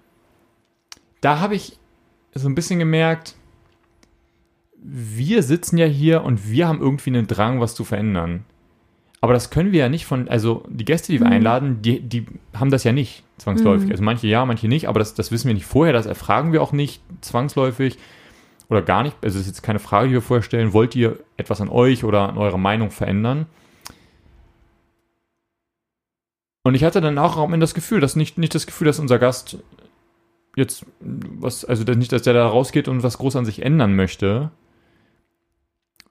da 1.22 1.40
habe 1.40 1.56
ich 1.56 1.78
so 2.34 2.48
ein 2.48 2.56
bisschen 2.56 2.80
gemerkt, 2.80 3.36
wir 4.80 5.42
sitzen 5.44 5.78
ja 5.78 5.86
hier 5.88 6.24
und 6.24 6.50
wir 6.50 6.68
haben 6.68 6.80
irgendwie 6.80 7.10
einen 7.10 7.28
Drang, 7.28 7.60
was 7.60 7.74
zu 7.76 7.84
verändern. 7.84 8.46
Aber 9.20 9.34
das 9.34 9.50
können 9.50 9.72
wir 9.72 9.80
ja 9.80 9.90
nicht 9.90 10.06
von, 10.06 10.30
also 10.30 10.64
die 10.70 10.86
Gäste, 10.86 11.12
die 11.12 11.20
wir 11.20 11.26
Mhm. 11.26 11.34
einladen, 11.34 11.82
die, 11.82 12.00
die 12.00 12.28
haben 12.54 12.70
das 12.70 12.84
ja 12.84 12.92
nicht 12.92 13.24
zwangsläufig. 13.40 13.88
Mhm. 13.88 13.92
Also 13.92 14.04
manche 14.04 14.28
ja, 14.28 14.46
manche 14.46 14.68
nicht, 14.68 14.88
aber 14.88 15.00
das, 15.00 15.16
das 15.16 15.32
wissen 15.32 15.48
wir 15.48 15.56
nicht 15.56 15.66
vorher, 15.66 15.92
das 15.92 16.06
erfragen 16.06 16.54
wir 16.54 16.62
auch 16.62 16.72
nicht 16.72 17.02
zwangsläufig 17.22 17.98
oder 18.70 18.84
gar 18.84 19.02
nicht. 19.02 19.16
Also 19.24 19.40
das 19.40 19.48
ist 19.48 19.56
jetzt 19.56 19.64
keine 19.64 19.80
Frage, 19.80 20.10
die 20.10 20.14
wir 20.14 20.22
vorher 20.22 20.44
stellen. 20.44 20.72
Wollt 20.74 20.96
ihr 20.96 21.18
etwas 21.36 21.60
an 21.62 21.70
euch 21.70 22.04
oder 22.04 22.30
an 22.30 22.38
eurer 22.38 22.60
Meinung 22.60 22.92
verändern? 22.92 23.48
Und 26.68 26.76
ich 26.76 26.84
hatte 26.84 27.00
dann 27.00 27.18
auch 27.18 27.38
am 27.38 27.54
Ende 27.54 27.64
das 27.64 27.74
Gefühl, 27.74 28.02
dass 28.02 28.18
nicht, 28.18 28.38
nicht 28.38 28.54
das 28.54 28.68
Gefühl, 28.68 28.88
dass 28.88 29.00
unser 29.00 29.20
Gast 29.20 29.58
jetzt 30.58 30.86
was, 31.00 31.64
also 31.64 31.86
nicht, 31.94 32.12
dass 32.12 32.24
der 32.24 32.34
da 32.34 32.46
rausgeht 32.46 32.90
und 32.90 33.04
was 33.04 33.20
groß 33.20 33.38
an 33.38 33.46
sich 33.46 33.62
ändern 33.62 33.96
möchte. 33.96 34.52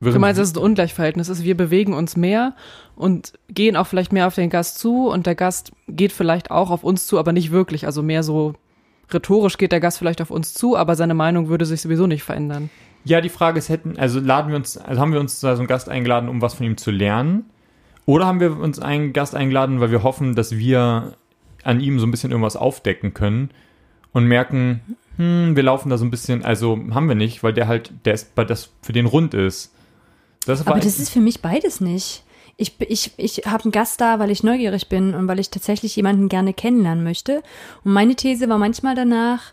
Du 0.00 0.18
meinst, 0.18 0.40
dass 0.40 0.48
es 0.48 0.56
ein 0.56 0.62
Ungleichverhältnis 0.62 1.28
ist. 1.28 1.44
Wir 1.44 1.58
bewegen 1.58 1.92
uns 1.92 2.16
mehr 2.16 2.54
und 2.94 3.34
gehen 3.50 3.76
auch 3.76 3.86
vielleicht 3.86 4.14
mehr 4.14 4.26
auf 4.26 4.34
den 4.34 4.48
Gast 4.48 4.78
zu 4.78 5.10
und 5.10 5.26
der 5.26 5.34
Gast 5.34 5.72
geht 5.88 6.12
vielleicht 6.12 6.50
auch 6.50 6.70
auf 6.70 6.84
uns 6.84 7.06
zu, 7.06 7.18
aber 7.18 7.34
nicht 7.34 7.50
wirklich. 7.50 7.84
Also 7.84 8.02
mehr 8.02 8.22
so 8.22 8.54
rhetorisch 9.12 9.58
geht 9.58 9.72
der 9.72 9.80
Gast 9.80 9.98
vielleicht 9.98 10.22
auf 10.22 10.30
uns 10.30 10.54
zu, 10.54 10.74
aber 10.74 10.96
seine 10.96 11.12
Meinung 11.12 11.48
würde 11.48 11.66
sich 11.66 11.82
sowieso 11.82 12.06
nicht 12.06 12.22
verändern. 12.22 12.70
Ja, 13.04 13.20
die 13.20 13.28
Frage 13.28 13.58
ist, 13.58 13.68
hätten, 13.68 13.98
also 13.98 14.20
laden 14.20 14.48
wir 14.48 14.56
uns, 14.56 14.78
also 14.78 15.02
haben 15.02 15.12
wir 15.12 15.20
uns 15.20 15.38
da 15.40 15.54
so 15.54 15.60
einen 15.60 15.68
Gast 15.68 15.90
eingeladen, 15.90 16.30
um 16.30 16.40
was 16.40 16.54
von 16.54 16.64
ihm 16.64 16.78
zu 16.78 16.90
lernen? 16.90 17.44
Oder 18.06 18.26
haben 18.26 18.40
wir 18.40 18.58
uns 18.58 18.78
einen 18.78 19.12
Gast 19.12 19.34
eingeladen, 19.34 19.80
weil 19.80 19.90
wir 19.90 20.02
hoffen, 20.02 20.34
dass 20.34 20.56
wir 20.56 21.16
an 21.64 21.80
ihm 21.80 21.98
so 21.98 22.06
ein 22.06 22.12
bisschen 22.12 22.30
irgendwas 22.30 22.56
aufdecken 22.56 23.12
können 23.12 23.50
und 24.12 24.26
merken, 24.26 24.96
hm, 25.16 25.56
wir 25.56 25.62
laufen 25.64 25.90
da 25.90 25.98
so 25.98 26.04
ein 26.04 26.10
bisschen, 26.10 26.44
also 26.44 26.78
haben 26.92 27.08
wir 27.08 27.16
nicht, 27.16 27.42
weil 27.42 27.52
der 27.52 27.66
halt, 27.66 27.92
der 28.04 28.14
ist, 28.14 28.30
weil 28.36 28.46
das 28.46 28.70
für 28.80 28.92
den 28.92 29.06
rund 29.06 29.34
ist. 29.34 29.74
Das 30.46 30.64
Aber 30.66 30.78
das 30.78 31.00
ist 31.00 31.10
für 31.10 31.20
mich 31.20 31.42
beides 31.42 31.80
nicht. 31.80 32.22
Ich, 32.56 32.80
ich, 32.80 33.12
ich 33.16 33.42
habe 33.46 33.64
einen 33.64 33.72
Gast 33.72 34.00
da, 34.00 34.18
weil 34.18 34.30
ich 34.30 34.42
neugierig 34.42 34.88
bin 34.88 35.14
und 35.14 35.28
weil 35.28 35.40
ich 35.40 35.50
tatsächlich 35.50 35.96
jemanden 35.96 36.28
gerne 36.28 36.54
kennenlernen 36.54 37.04
möchte. 37.04 37.42
Und 37.84 37.92
meine 37.92 38.14
These 38.14 38.48
war 38.48 38.56
manchmal 38.56 38.94
danach, 38.94 39.52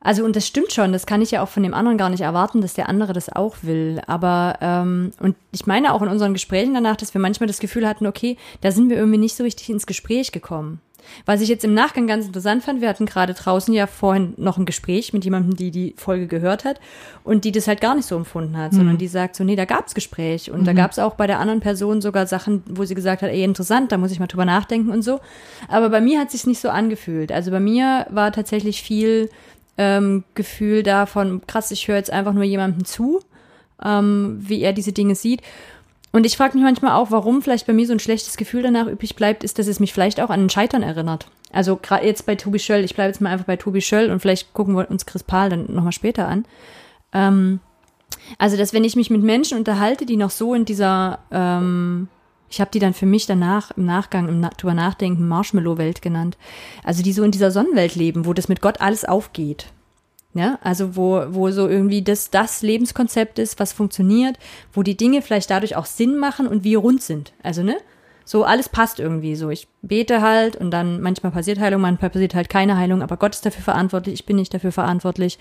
also 0.00 0.24
und 0.24 0.36
das 0.36 0.46
stimmt 0.46 0.72
schon, 0.72 0.92
das 0.92 1.06
kann 1.06 1.22
ich 1.22 1.32
ja 1.32 1.42
auch 1.42 1.48
von 1.48 1.64
dem 1.64 1.74
anderen 1.74 1.98
gar 1.98 2.08
nicht 2.08 2.20
erwarten, 2.20 2.60
dass 2.60 2.74
der 2.74 2.88
andere 2.88 3.12
das 3.12 3.30
auch 3.30 3.56
will. 3.62 4.00
Aber 4.06 4.56
ähm, 4.60 5.10
und 5.20 5.34
ich 5.50 5.66
meine 5.66 5.92
auch 5.92 6.02
in 6.02 6.08
unseren 6.08 6.34
Gesprächen 6.34 6.74
danach, 6.74 6.96
dass 6.96 7.14
wir 7.14 7.20
manchmal 7.20 7.48
das 7.48 7.58
Gefühl 7.58 7.86
hatten, 7.86 8.06
okay, 8.06 8.36
da 8.60 8.70
sind 8.70 8.90
wir 8.90 8.96
irgendwie 8.96 9.18
nicht 9.18 9.36
so 9.36 9.42
richtig 9.42 9.68
ins 9.70 9.86
Gespräch 9.86 10.30
gekommen. 10.30 10.80
Was 11.24 11.40
ich 11.40 11.48
jetzt 11.48 11.64
im 11.64 11.74
Nachgang 11.74 12.06
ganz 12.06 12.26
interessant 12.26 12.62
fand, 12.62 12.80
wir 12.80 12.88
hatten 12.88 13.06
gerade 13.06 13.32
draußen 13.32 13.72
ja 13.72 13.86
vorhin 13.86 14.34
noch 14.36 14.58
ein 14.58 14.66
Gespräch 14.66 15.12
mit 15.12 15.24
jemandem, 15.24 15.56
die 15.56 15.70
die 15.70 15.94
Folge 15.96 16.26
gehört 16.26 16.64
hat 16.64 16.80
und 17.24 17.44
die 17.44 17.52
das 17.52 17.66
halt 17.66 17.80
gar 17.80 17.94
nicht 17.94 18.06
so 18.06 18.16
empfunden 18.16 18.56
hat, 18.56 18.74
sondern 18.74 18.98
die 18.98 19.08
sagt 19.08 19.34
so, 19.34 19.42
nee, 19.42 19.56
da 19.56 19.64
gab's 19.64 19.94
Gespräch 19.94 20.50
und 20.50 20.66
da 20.66 20.74
gab's 20.74 20.98
auch 20.98 21.14
bei 21.14 21.26
der 21.26 21.38
anderen 21.38 21.60
Person 21.60 22.00
sogar 22.00 22.26
Sachen, 22.26 22.62
wo 22.68 22.84
sie 22.84 22.94
gesagt 22.94 23.22
hat, 23.22 23.30
ey, 23.30 23.42
interessant, 23.42 23.90
da 23.90 23.96
muss 23.96 24.12
ich 24.12 24.20
mal 24.20 24.26
drüber 24.26 24.44
nachdenken 24.44 24.90
und 24.90 25.02
so. 25.02 25.20
Aber 25.68 25.88
bei 25.88 26.00
mir 26.00 26.20
hat 26.20 26.30
sich's 26.30 26.46
nicht 26.46 26.60
so 26.60 26.68
angefühlt. 26.68 27.32
Also 27.32 27.50
bei 27.50 27.60
mir 27.60 28.06
war 28.10 28.30
tatsächlich 28.32 28.82
viel 28.82 29.30
ähm, 29.78 30.24
Gefühl 30.34 30.82
davon, 30.82 31.40
krass, 31.46 31.70
ich 31.70 31.88
höre 31.88 31.96
jetzt 31.96 32.12
einfach 32.12 32.34
nur 32.34 32.44
jemandem 32.44 32.84
zu, 32.84 33.20
ähm, 33.82 34.36
wie 34.40 34.60
er 34.60 34.72
diese 34.72 34.92
Dinge 34.92 35.14
sieht. 35.14 35.40
Und 36.10 36.26
ich 36.26 36.36
frage 36.36 36.54
mich 36.54 36.64
manchmal 36.64 36.92
auch, 36.92 37.10
warum 37.10 37.42
vielleicht 37.42 37.66
bei 37.66 37.72
mir 37.72 37.86
so 37.86 37.92
ein 37.92 38.00
schlechtes 38.00 38.36
Gefühl 38.36 38.62
danach 38.62 38.86
übrig 38.86 39.14
bleibt, 39.14 39.44
ist, 39.44 39.58
dass 39.58 39.66
es 39.66 39.78
mich 39.78 39.92
vielleicht 39.92 40.20
auch 40.20 40.30
an 40.30 40.46
ein 40.46 40.50
Scheitern 40.50 40.82
erinnert. 40.82 41.28
Also 41.52 41.76
gerade 41.76 42.06
jetzt 42.06 42.26
bei 42.26 42.34
Tobi 42.34 42.58
Schöll, 42.58 42.84
ich 42.84 42.94
bleibe 42.94 43.08
jetzt 43.08 43.20
mal 43.20 43.30
einfach 43.30 43.46
bei 43.46 43.56
Tobi 43.56 43.80
Schöll 43.80 44.10
und 44.10 44.20
vielleicht 44.20 44.52
gucken 44.52 44.76
wir 44.76 44.90
uns 44.90 45.06
Chris 45.06 45.22
Pahl 45.22 45.50
dann 45.50 45.66
nochmal 45.72 45.92
später 45.92 46.26
an. 46.26 46.44
Ähm, 47.12 47.60
also, 48.38 48.56
dass 48.56 48.72
wenn 48.72 48.84
ich 48.84 48.96
mich 48.96 49.10
mit 49.10 49.22
Menschen 49.22 49.58
unterhalte, 49.58 50.06
die 50.06 50.16
noch 50.16 50.30
so 50.30 50.54
in 50.54 50.64
dieser, 50.64 51.20
ähm, 51.30 52.08
ich 52.50 52.60
habe 52.60 52.70
die 52.70 52.78
dann 52.78 52.94
für 52.94 53.06
mich 53.06 53.26
danach 53.26 53.70
im 53.76 53.84
Nachgang, 53.84 54.28
im 54.28 54.40
Na 54.40 54.50
drüber 54.50 54.74
nachdenken, 54.74 55.28
Marshmallow-Welt 55.28 56.02
genannt. 56.02 56.36
Also 56.82 57.02
die 57.02 57.12
so 57.12 57.22
in 57.22 57.30
dieser 57.30 57.50
Sonnenwelt 57.50 57.94
leben, 57.94 58.26
wo 58.26 58.32
das 58.32 58.48
mit 58.48 58.60
Gott 58.60 58.80
alles 58.80 59.04
aufgeht. 59.04 59.66
Ja, 60.34 60.58
also 60.62 60.94
wo, 60.94 61.24
wo 61.30 61.50
so 61.50 61.66
irgendwie 61.68 62.02
das, 62.02 62.30
das 62.30 62.62
Lebenskonzept 62.62 63.38
ist, 63.38 63.58
was 63.58 63.72
funktioniert, 63.72 64.38
wo 64.72 64.82
die 64.82 64.96
Dinge 64.96 65.22
vielleicht 65.22 65.50
dadurch 65.50 65.74
auch 65.74 65.86
Sinn 65.86 66.18
machen 66.18 66.46
und 66.46 66.64
wir 66.64 66.78
rund 66.78 67.02
sind. 67.02 67.32
Also, 67.42 67.62
ne? 67.62 67.76
So, 68.28 68.44
alles 68.44 68.68
passt 68.68 69.00
irgendwie 69.00 69.36
so. 69.36 69.48
Ich 69.48 69.68
bete 69.80 70.20
halt 70.20 70.54
und 70.54 70.70
dann 70.70 71.00
manchmal 71.00 71.32
passiert 71.32 71.58
Heilung, 71.60 71.80
manchmal 71.80 72.10
passiert 72.10 72.34
halt 72.34 72.50
keine 72.50 72.76
Heilung, 72.76 73.00
aber 73.00 73.16
Gott 73.16 73.34
ist 73.34 73.46
dafür 73.46 73.62
verantwortlich, 73.62 74.12
ich 74.12 74.26
bin 74.26 74.36
nicht 74.36 74.52
dafür 74.52 74.70
verantwortlich. 74.70 75.38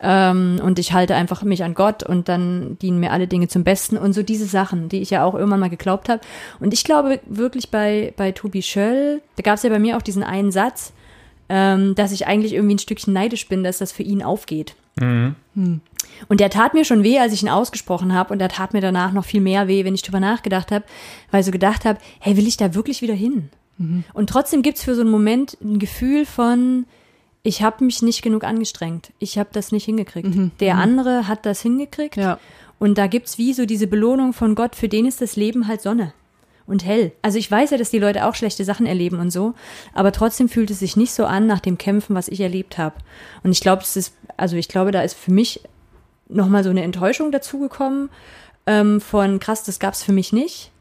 Ähm, 0.00 0.60
und 0.62 0.78
ich 0.78 0.92
halte 0.92 1.14
einfach 1.14 1.42
mich 1.44 1.64
an 1.64 1.72
Gott 1.72 2.02
und 2.02 2.28
dann 2.28 2.76
dienen 2.82 3.00
mir 3.00 3.12
alle 3.12 3.26
Dinge 3.26 3.48
zum 3.48 3.64
Besten 3.64 3.96
und 3.96 4.12
so 4.12 4.22
diese 4.22 4.44
Sachen, 4.44 4.90
die 4.90 5.00
ich 5.00 5.08
ja 5.08 5.24
auch 5.24 5.32
irgendwann 5.32 5.60
mal 5.60 5.70
geglaubt 5.70 6.10
habe. 6.10 6.20
Und 6.60 6.74
ich 6.74 6.84
glaube 6.84 7.20
wirklich 7.24 7.70
bei, 7.70 8.12
bei 8.18 8.32
Tobi 8.32 8.60
Schöll, 8.60 9.22
da 9.36 9.42
gab 9.42 9.54
es 9.54 9.62
ja 9.62 9.70
bei 9.70 9.78
mir 9.78 9.96
auch 9.96 10.02
diesen 10.02 10.22
einen 10.22 10.52
Satz, 10.52 10.92
ähm, 11.48 11.94
dass 11.94 12.12
ich 12.12 12.26
eigentlich 12.26 12.52
irgendwie 12.52 12.74
ein 12.74 12.80
Stückchen 12.80 13.14
neidisch 13.14 13.48
bin, 13.48 13.64
dass 13.64 13.78
das 13.78 13.92
für 13.92 14.02
ihn 14.02 14.22
aufgeht. 14.22 14.76
Mhm. 15.00 15.34
Und 16.28 16.40
der 16.40 16.50
tat 16.50 16.74
mir 16.74 16.84
schon 16.84 17.02
weh, 17.02 17.18
als 17.18 17.32
ich 17.32 17.42
ihn 17.42 17.48
ausgesprochen 17.48 18.14
habe. 18.14 18.32
Und 18.32 18.38
der 18.38 18.48
tat 18.48 18.72
mir 18.72 18.80
danach 18.80 19.12
noch 19.12 19.24
viel 19.24 19.40
mehr 19.40 19.68
weh, 19.68 19.84
wenn 19.84 19.94
ich 19.94 20.02
drüber 20.02 20.20
nachgedacht 20.20 20.72
habe, 20.72 20.84
weil 21.30 21.40
ich 21.40 21.46
so 21.46 21.52
gedacht 21.52 21.84
habe, 21.84 21.98
hey, 22.20 22.36
will 22.36 22.46
ich 22.46 22.56
da 22.56 22.74
wirklich 22.74 23.02
wieder 23.02 23.14
hin? 23.14 23.50
Und 24.14 24.30
trotzdem 24.30 24.62
gibt's 24.62 24.82
für 24.82 24.94
so 24.94 25.02
einen 25.02 25.10
Moment 25.10 25.58
ein 25.62 25.78
Gefühl 25.78 26.24
von, 26.24 26.86
ich 27.42 27.62
habe 27.62 27.84
mich 27.84 28.00
nicht 28.00 28.22
genug 28.22 28.42
angestrengt. 28.42 29.12
Ich 29.18 29.36
habe 29.36 29.50
das 29.52 29.70
nicht 29.70 29.84
hingekriegt. 29.84 30.30
Der 30.60 30.76
andere 30.76 31.28
hat 31.28 31.44
das 31.44 31.60
hingekriegt. 31.60 32.16
Ja. 32.16 32.38
Und 32.78 32.96
da 32.96 33.06
gibt's 33.06 33.36
wie 33.36 33.52
so 33.52 33.66
diese 33.66 33.86
Belohnung 33.86 34.32
von 34.32 34.54
Gott, 34.54 34.76
für 34.76 34.88
den 34.88 35.04
ist 35.04 35.20
das 35.20 35.36
Leben 35.36 35.66
halt 35.66 35.82
Sonne 35.82 36.14
und 36.66 36.84
hell. 36.84 37.12
Also 37.22 37.38
ich 37.38 37.50
weiß 37.50 37.70
ja, 37.70 37.78
dass 37.78 37.90
die 37.90 37.98
Leute 37.98 38.24
auch 38.26 38.34
schlechte 38.34 38.64
Sachen 38.64 38.86
erleben 38.86 39.20
und 39.20 39.30
so, 39.30 39.54
aber 39.94 40.12
trotzdem 40.12 40.48
fühlt 40.48 40.70
es 40.70 40.80
sich 40.80 40.96
nicht 40.96 41.12
so 41.12 41.24
an 41.24 41.46
nach 41.46 41.60
dem 41.60 41.78
Kämpfen, 41.78 42.14
was 42.14 42.28
ich 42.28 42.40
erlebt 42.40 42.78
habe. 42.78 42.96
Und 43.42 43.52
ich 43.52 43.60
glaube, 43.60 43.82
es 43.82 43.96
ist, 43.96 44.14
also 44.36 44.56
ich 44.56 44.68
glaube, 44.68 44.90
da 44.90 45.02
ist 45.02 45.14
für 45.14 45.32
mich 45.32 45.60
nochmal 46.28 46.64
so 46.64 46.70
eine 46.70 46.82
Enttäuschung 46.82 47.30
dazugekommen 47.30 48.10
ähm, 48.66 49.00
von 49.00 49.38
krass, 49.38 49.62
das 49.62 49.78
gab's 49.78 50.02
für 50.02 50.12
mich 50.12 50.32
nicht. 50.32 50.72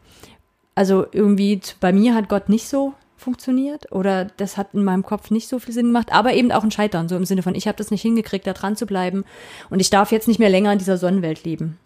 Also 0.74 1.06
irgendwie 1.12 1.62
bei 1.80 1.94
mir 1.94 2.16
hat 2.16 2.30
Gott 2.30 2.50
nicht 2.50 2.68
so 2.68 2.94
funktioniert 3.16 3.92
oder 3.92 4.26
das 4.26 4.58
hat 4.58 4.74
in 4.74 4.84
meinem 4.84 5.04
Kopf 5.04 5.32
nicht 5.32 5.48
so 5.48 5.60
viel 5.60 5.74
Sinn 5.74 5.88
gemacht, 5.88 6.12
aber 6.12 6.34
eben 6.34 6.52
auch 6.52 6.64
ein 6.64 6.72
Scheitern, 6.72 7.08
so 7.08 7.16
im 7.16 7.26
Sinne 7.26 7.44
von, 7.44 7.56
ich 7.56 7.68
habe 7.68 7.78
das 7.78 7.92
nicht 7.92 8.02
hingekriegt, 8.02 8.46
da 8.46 8.54
dran 8.54 8.76
zu 8.76 8.86
bleiben 8.86 9.24
und 9.70 9.80
ich 9.80 9.90
darf 9.90 10.12
jetzt 10.12 10.28
nicht 10.28 10.40
mehr 10.40 10.50
länger 10.50 10.74
in 10.74 10.80
dieser 10.80 10.98
Sonnenwelt 10.98 11.44
leben. 11.44 11.80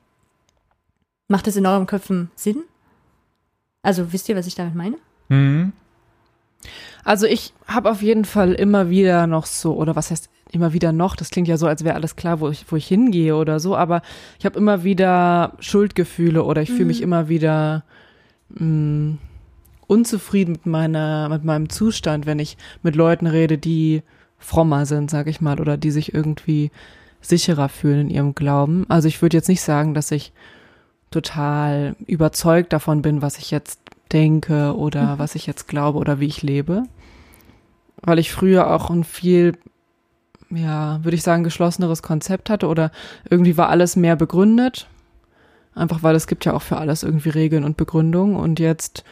Macht 1.27 1.45
das 1.45 1.55
in 1.55 1.67
euren 1.67 1.85
Köpfen 1.85 2.31
Sinn? 2.35 2.63
Also 3.81 4.11
wisst 4.11 4.29
ihr, 4.29 4.35
was 4.35 4.47
ich 4.47 4.55
damit 4.55 4.75
meine? 4.75 4.97
Mhm. 5.29 5.73
Also 7.03 7.25
ich 7.25 7.53
habe 7.67 7.89
auf 7.89 8.01
jeden 8.01 8.25
Fall 8.25 8.53
immer 8.53 8.89
wieder 8.89 9.25
noch 9.27 9.45
so, 9.45 9.75
oder 9.75 9.95
was 9.95 10.11
heißt 10.11 10.29
immer 10.51 10.73
wieder 10.73 10.91
noch, 10.91 11.15
das 11.15 11.29
klingt 11.29 11.47
ja 11.47 11.57
so, 11.57 11.67
als 11.67 11.83
wäre 11.83 11.95
alles 11.95 12.15
klar, 12.15 12.39
wo 12.39 12.49
ich, 12.49 12.65
wo 12.69 12.75
ich 12.75 12.87
hingehe 12.87 13.35
oder 13.35 13.59
so, 13.59 13.75
aber 13.75 14.01
ich 14.39 14.45
habe 14.45 14.57
immer 14.57 14.83
wieder 14.83 15.53
Schuldgefühle 15.59 16.43
oder 16.43 16.61
ich 16.61 16.71
fühle 16.71 16.85
mich 16.85 17.01
immer 17.01 17.29
wieder 17.29 17.83
mh, 18.49 19.17
unzufrieden 19.87 20.53
mit 20.53 20.65
meiner, 20.65 21.29
mit 21.29 21.43
meinem 21.43 21.69
Zustand, 21.69 22.25
wenn 22.25 22.39
ich 22.39 22.57
mit 22.83 22.95
Leuten 22.95 23.27
rede, 23.27 23.57
die 23.57 24.01
frommer 24.37 24.85
sind, 24.85 25.11
sag 25.11 25.27
ich 25.27 25.39
mal, 25.39 25.59
oder 25.59 25.77
die 25.77 25.91
sich 25.91 26.13
irgendwie 26.13 26.71
sicherer 27.21 27.69
fühlen 27.69 28.01
in 28.01 28.09
ihrem 28.09 28.35
Glauben. 28.35 28.85
Also 28.89 29.07
ich 29.07 29.21
würde 29.21 29.37
jetzt 29.37 29.49
nicht 29.49 29.61
sagen, 29.61 29.93
dass 29.93 30.11
ich 30.11 30.31
total 31.11 31.95
überzeugt 32.05 32.73
davon 32.73 33.01
bin, 33.01 33.21
was 33.21 33.37
ich 33.37 33.51
jetzt 33.51 33.79
denke 34.11 34.75
oder 34.75 35.19
was 35.19 35.35
ich 35.35 35.45
jetzt 35.45 35.67
glaube 35.67 35.99
oder 35.99 36.19
wie 36.19 36.27
ich 36.27 36.41
lebe. 36.41 36.83
Weil 38.01 38.19
ich 38.19 38.31
früher 38.31 38.71
auch 38.73 38.89
ein 38.89 39.03
viel, 39.03 39.57
ja, 40.49 41.03
würde 41.03 41.15
ich 41.15 41.23
sagen, 41.23 41.43
geschlosseneres 41.43 42.01
Konzept 42.01 42.49
hatte 42.49 42.67
oder 42.67 42.91
irgendwie 43.29 43.57
war 43.57 43.69
alles 43.69 43.95
mehr 43.95 44.15
begründet. 44.15 44.87
Einfach 45.75 46.01
weil 46.03 46.15
es 46.15 46.27
gibt 46.27 46.45
ja 46.45 46.53
auch 46.53 46.61
für 46.61 46.77
alles 46.77 47.03
irgendwie 47.03 47.29
Regeln 47.29 47.63
und 47.63 47.77
Begründung. 47.77 48.35
Und 48.35 48.59
jetzt 48.59 49.03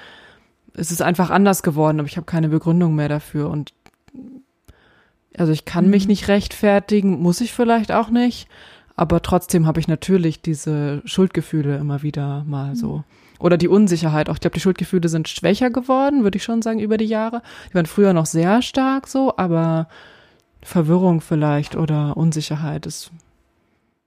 ist 0.74 0.92
es 0.92 1.01
einfach 1.01 1.30
anders 1.30 1.63
geworden, 1.63 2.00
aber 2.00 2.08
ich 2.08 2.18
habe 2.18 2.25
keine 2.25 2.50
Begründung 2.50 2.96
mehr 2.96 3.10
dafür. 3.10 3.50
Und 3.50 3.74
also 5.38 5.51
ich 5.51 5.66
kann 5.66 5.89
mich 5.89 6.08
nicht 6.08 6.27
rechtfertigen, 6.27 7.20
muss 7.22 7.42
ich 7.42 7.54
vielleicht 7.54 7.92
auch 7.92 8.10
nicht, 8.10 8.48
aber 8.98 9.22
trotzdem 9.22 9.68
habe 9.68 9.80
ich 9.80 9.88
natürlich 9.88 10.42
diese 10.42 11.01
Schuldgefühle 11.06 11.77
immer 11.77 12.01
wieder 12.01 12.44
mal 12.46 12.75
so. 12.75 13.04
Oder 13.39 13.58
die 13.58 13.68
Unsicherheit 13.68 14.30
auch. 14.30 14.34
Ich 14.34 14.42
glaube, 14.42 14.56
die 14.56 14.60
Schuldgefühle 14.60 15.08
sind 15.08 15.27
schwächer 15.27 15.70
geworden, 15.70 16.24
würde 16.24 16.38
ich 16.38 16.44
schon 16.44 16.63
sagen, 16.63 16.80
über 16.80 16.98
die 16.98 17.06
Jahre. 17.06 17.44
Die 17.70 17.75
waren 17.75 17.86
früher 17.86 18.13
noch 18.13 18.25
sehr 18.25 18.63
stark 18.63 19.08
so, 19.08 19.38
aber 19.38 19.88
Verwirrung 20.63 21.22
vielleicht 21.22 21.75
oder 21.75 22.18
Unsicherheit 22.18 22.88
ist, 22.88 23.12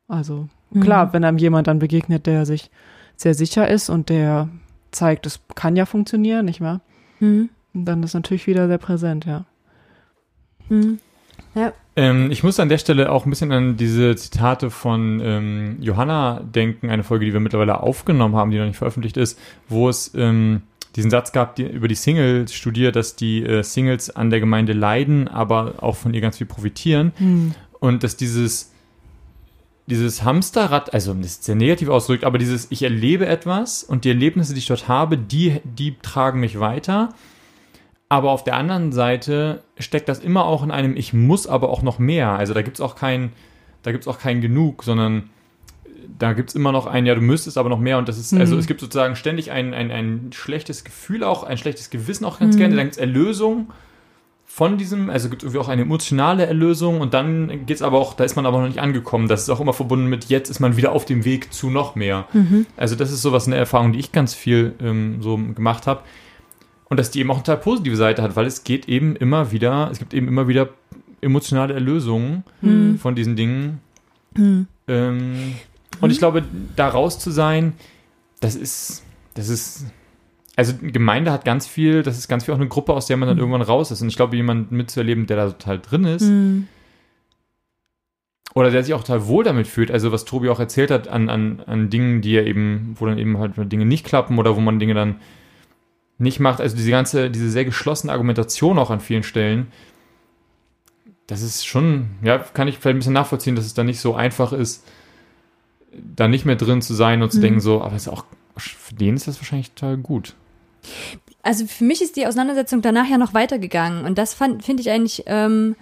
also 0.09 0.49
klar, 0.81 1.13
wenn 1.13 1.25
einem 1.25 1.39
jemand 1.39 1.69
dann 1.69 1.79
begegnet, 1.79 2.27
der 2.27 2.45
sich 2.45 2.71
sehr 3.17 3.35
sicher 3.35 3.69
ist 3.69 3.89
und 3.89 4.09
der 4.09 4.49
zeigt, 4.91 5.25
es 5.27 5.41
kann 5.55 5.77
ja 5.77 5.87
funktionieren, 5.87 6.47
nicht 6.47 6.61
wahr? 6.61 6.81
Mhm. 7.21 7.51
Dann 7.73 8.03
ist 8.03 8.15
natürlich 8.15 8.49
wieder 8.49 8.67
sehr 8.67 8.79
präsent, 8.79 9.25
ja. 9.25 9.45
Mhm. 10.69 10.99
Ja. 11.55 11.73
Ähm, 12.01 12.31
ich 12.31 12.43
muss 12.43 12.59
an 12.59 12.71
der 12.71 12.79
Stelle 12.79 13.13
auch 13.13 13.27
ein 13.27 13.31
bisschen 13.31 13.53
an 13.53 13.77
diese 13.77 14.17
Zitate 14.17 14.71
von 14.71 15.21
ähm, 15.23 15.77
Johanna 15.81 16.41
denken, 16.41 16.89
eine 16.89 17.05
Folge, 17.05 17.27
die 17.27 17.35
wir 17.35 17.41
mittlerweile 17.41 17.83
aufgenommen 17.83 18.37
haben, 18.37 18.51
die 18.51 18.57
noch 18.57 18.65
nicht 18.65 18.79
veröffentlicht 18.79 19.19
ist, 19.19 19.39
wo 19.69 19.87
es 19.87 20.11
ähm, 20.15 20.63
diesen 20.97 21.11
Satz 21.11 21.31
gab, 21.33 21.57
die, 21.57 21.65
über 21.65 21.89
die 21.89 21.95
Singles 21.95 22.55
studiert, 22.55 22.97
dass 22.97 23.17
die 23.17 23.45
äh, 23.45 23.63
Singles 23.63 24.09
an 24.09 24.31
der 24.31 24.41
Gemeinde 24.41 24.73
leiden, 24.73 25.29
aber 25.29 25.75
auch 25.83 25.97
von 25.97 26.15
ihr 26.15 26.23
ganz 26.23 26.39
viel 26.39 26.47
profitieren. 26.47 27.13
Und 27.81 28.03
dass 28.03 28.17
dieses, 28.17 28.73
dieses 29.87 30.25
Hamsterrad, 30.25 30.95
also 30.95 31.13
das 31.13 31.27
ist 31.27 31.45
sehr 31.45 31.55
negativ 31.55 31.91
ausgedrückt, 31.91 32.25
aber 32.25 32.39
dieses, 32.39 32.69
ich 32.71 32.83
erlebe 32.83 33.27
etwas 33.27 33.85
und 33.85 34.07
die 34.07 34.09
Erlebnisse, 34.09 34.55
die 34.55 34.61
ich 34.61 34.67
dort 34.67 34.89
habe, 34.89 35.19
die, 35.19 35.61
die 35.65 35.97
tragen 36.01 36.41
mich 36.41 36.59
weiter. 36.59 37.11
Aber 38.11 38.33
auf 38.33 38.43
der 38.43 38.57
anderen 38.57 38.91
Seite 38.91 39.63
steckt 39.79 40.09
das 40.09 40.19
immer 40.19 40.45
auch 40.45 40.65
in 40.65 40.73
einem, 40.73 40.97
ich 40.97 41.13
muss 41.13 41.47
aber 41.47 41.71
auch 41.71 41.83
noch 41.83 42.01
mehr. 42.01 42.31
Also 42.33 42.53
da 42.55 42.63
gibt 42.63 42.77
es 42.77 42.81
auch 42.81 42.97
kein, 42.97 43.33
da 43.85 43.93
auch 44.07 44.19
kein 44.19 44.41
Genug, 44.41 44.83
sondern 44.83 45.31
da 46.19 46.33
gibt 46.33 46.51
es 46.51 46.57
immer 46.57 46.73
noch 46.73 46.87
ein, 46.87 47.07
ja, 47.07 47.15
du 47.15 47.21
müsstest 47.21 47.57
aber 47.57 47.69
noch 47.69 47.79
mehr. 47.79 47.99
Und 47.99 48.09
das 48.09 48.19
ist, 48.19 48.35
also 48.35 48.57
es 48.59 48.67
gibt 48.67 48.81
sozusagen 48.81 49.15
ständig 49.15 49.53
ein, 49.53 49.73
ein, 49.73 49.93
ein 49.93 50.31
schlechtes 50.33 50.83
Gefühl 50.83 51.23
auch, 51.23 51.45
ein 51.45 51.57
schlechtes 51.57 51.89
Gewissen 51.91 52.25
auch 52.25 52.41
ganz 52.41 52.57
gerne. 52.57 52.75
Dann 52.75 52.87
gibt 52.87 52.97
es 52.97 53.01
Erlösung 53.01 53.71
von 54.45 54.77
diesem, 54.77 55.09
also 55.09 55.31
gibt 55.31 55.43
es 55.43 55.47
irgendwie 55.47 55.65
auch 55.65 55.69
eine 55.69 55.83
emotionale 55.83 56.45
Erlösung 56.47 57.01
und 57.01 57.15
dann 57.15 57.65
geht 57.65 57.77
es 57.77 57.83
aber 57.83 57.99
auch, 57.99 58.15
da 58.15 58.25
ist 58.25 58.35
man 58.35 58.45
aber 58.45 58.59
noch 58.59 58.67
nicht 58.67 58.81
angekommen. 58.81 59.29
Das 59.29 59.43
ist 59.43 59.51
auch 59.51 59.61
immer 59.61 59.73
verbunden 59.73 60.07
mit, 60.07 60.25
jetzt 60.25 60.51
ist 60.51 60.59
man 60.59 60.77
wieder 60.77 60.91
auf 60.91 61.05
dem 61.05 61.25
Weg 61.25 61.53
zu 61.53 61.71
noch 61.71 61.95
mehr. 61.95 62.27
Also 62.77 62.97
das 62.97 63.13
ist 63.13 63.23
sowas, 63.23 63.47
eine 63.47 63.55
Erfahrung, 63.55 63.93
die 63.93 64.01
ich 64.01 64.11
ganz 64.11 64.35
viel 64.35 64.75
ähm, 64.83 65.23
so 65.23 65.37
gemacht 65.37 65.87
habe. 65.87 66.03
Und 66.91 66.99
dass 66.99 67.11
die 67.11 67.21
eben 67.21 67.31
auch 67.31 67.37
eine 67.37 67.45
total 67.45 67.63
positive 67.63 67.97
Seite 67.97 68.21
hat, 68.21 68.37
weil 68.37 68.47
es 68.47 68.65
geht 68.65 68.89
eben 68.89 69.17
immer 69.17 69.53
wieder, 69.53 69.89
es 69.91 69.99
gibt 69.99 70.13
eben 70.13 70.29
immer 70.29 70.49
wieder 70.49 70.69
emotionale 71.21 71.73
Erlösungen 71.73 72.43
von 72.99 73.15
diesen 73.15 73.37
Dingen. 73.37 73.81
Ähm, 74.89 75.55
und 76.01 76.11
ich 76.11 76.19
glaube, 76.19 76.43
da 76.77 76.89
raus 76.89 77.19
zu 77.19 77.31
sein, 77.31 77.75
das 78.41 78.57
ist, 78.57 79.05
das 79.35 79.49
ist, 79.49 79.87
also 80.57 80.75
eine 80.81 80.91
Gemeinde 80.91 81.31
hat 81.31 81.45
ganz 81.45 81.67
viel, 81.69 82.03
das 82.03 82.19
ist 82.19 82.27
ganz 82.27 82.45
viel 82.45 82.55
auch 82.55 82.59
eine 82.59 82.69
Gruppe, 82.69 82.93
aus 82.93 83.07
der 83.07 83.17
man 83.17 83.29
dann 83.29 83.39
irgendwann 83.39 83.63
raus 83.63 83.91
ist. 83.91 84.03
Und 84.03 84.09
ich 84.09 84.17
glaube, 84.17 84.35
jemand 84.37 84.73
mitzuerleben, 84.73 85.27
der 85.27 85.37
da 85.37 85.51
total 85.51 85.79
drin 85.79 86.05
ist, 86.05 86.25
oder 88.55 88.71
der 88.71 88.83
sich 88.83 88.95
auch 88.95 89.05
total 89.05 89.29
wohl 89.29 89.45
damit 89.45 89.69
fühlt, 89.69 89.93
also 89.93 90.11
was 90.11 90.25
Tobi 90.25 90.49
auch 90.49 90.59
erzählt 90.59 90.91
hat 90.91 91.07
an, 91.07 91.29
an, 91.29 91.63
an 91.67 91.89
Dingen, 91.89 92.21
die 92.21 92.35
er 92.35 92.47
eben, 92.47 92.97
wo 92.99 93.07
dann 93.07 93.19
eben 93.19 93.39
halt 93.39 93.53
Dinge 93.71 93.87
nicht 93.87 94.05
klappen 94.05 94.39
oder 94.39 94.57
wo 94.57 94.61
man 94.61 94.81
Dinge 94.81 94.95
dann 94.95 95.17
nicht 96.21 96.39
macht, 96.39 96.61
also 96.61 96.77
diese 96.77 96.91
ganze, 96.91 97.31
diese 97.31 97.51
sehr 97.51 97.65
geschlossene 97.65 98.13
Argumentation 98.13 98.79
auch 98.79 98.91
an 98.91 99.01
vielen 99.01 99.23
Stellen, 99.23 99.69
das 101.27 101.43
ist 101.43 101.67
schon, 101.67 102.11
ja, 102.23 102.39
kann 102.39 102.69
ich 102.69 102.79
vielleicht 102.79 102.97
ein 102.97 102.99
bisschen 102.99 103.13
nachvollziehen, 103.15 103.57
dass 103.57 103.65
es 103.65 103.75
dann 103.75 103.87
nicht 103.87 104.01
so 104.01 104.15
einfach 104.15 104.53
ist, 104.53 104.85
da 105.93 106.29
nicht 106.29 106.45
mehr 106.45 106.57
drin 106.57 106.83
zu 106.83 106.95
sein 106.95 107.23
und 107.23 107.33
zu 107.33 107.41
denken 107.41 107.61
so, 107.61 107.83
aber 107.83 107.97
es 107.97 108.03
ist 108.03 108.13
auch, 108.13 108.25
für 108.57 108.95
den 108.95 109.17
ist 109.17 109.29
das 109.29 109.39
wahrscheinlich 109.39 109.73
total 109.73 109.97
gut. 109.97 110.35
also 111.43 111.67
für 111.67 111.85
mich 111.85 112.03
ist 112.03 112.17
die 112.17 112.27
Auseinandersetzung 112.27 112.83
danach 112.83 113.09
ja 113.09 113.17
noch 113.17 113.35
weitergegangen 113.35 114.05
und 114.05 114.19
das 114.19 114.35
fand 114.35 114.65
finde 114.65 114.83
ich 114.83 114.91
eigentlich 114.91 115.25
ähm, 115.27 115.75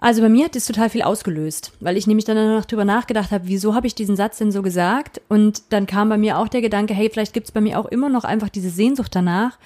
also 0.00 0.22
bei 0.22 0.28
mir 0.28 0.44
hat 0.44 0.54
das 0.54 0.66
total 0.66 0.90
viel 0.90 1.02
ausgelöst, 1.02 1.72
weil 1.80 1.96
ich 1.96 2.06
nämlich 2.06 2.24
dann 2.24 2.54
noch 2.54 2.64
drüber 2.64 2.84
nachgedacht 2.84 3.32
habe, 3.32 3.48
wieso 3.48 3.74
habe 3.74 3.88
ich 3.88 3.96
diesen 3.96 4.14
Satz 4.14 4.38
denn 4.38 4.52
so 4.52 4.62
gesagt? 4.62 5.20
Und 5.28 5.72
dann 5.72 5.86
kam 5.86 6.08
bei 6.08 6.16
mir 6.16 6.38
auch 6.38 6.48
der 6.48 6.60
Gedanke, 6.60 6.94
hey, 6.94 7.10
vielleicht 7.10 7.32
gibt 7.32 7.48
es 7.48 7.52
bei 7.52 7.60
mir 7.60 7.78
auch 7.80 7.86
immer 7.86 8.08
noch 8.08 8.24
einfach 8.24 8.48
diese 8.48 8.70
Sehnsucht 8.70 9.14
danach, 9.14 9.58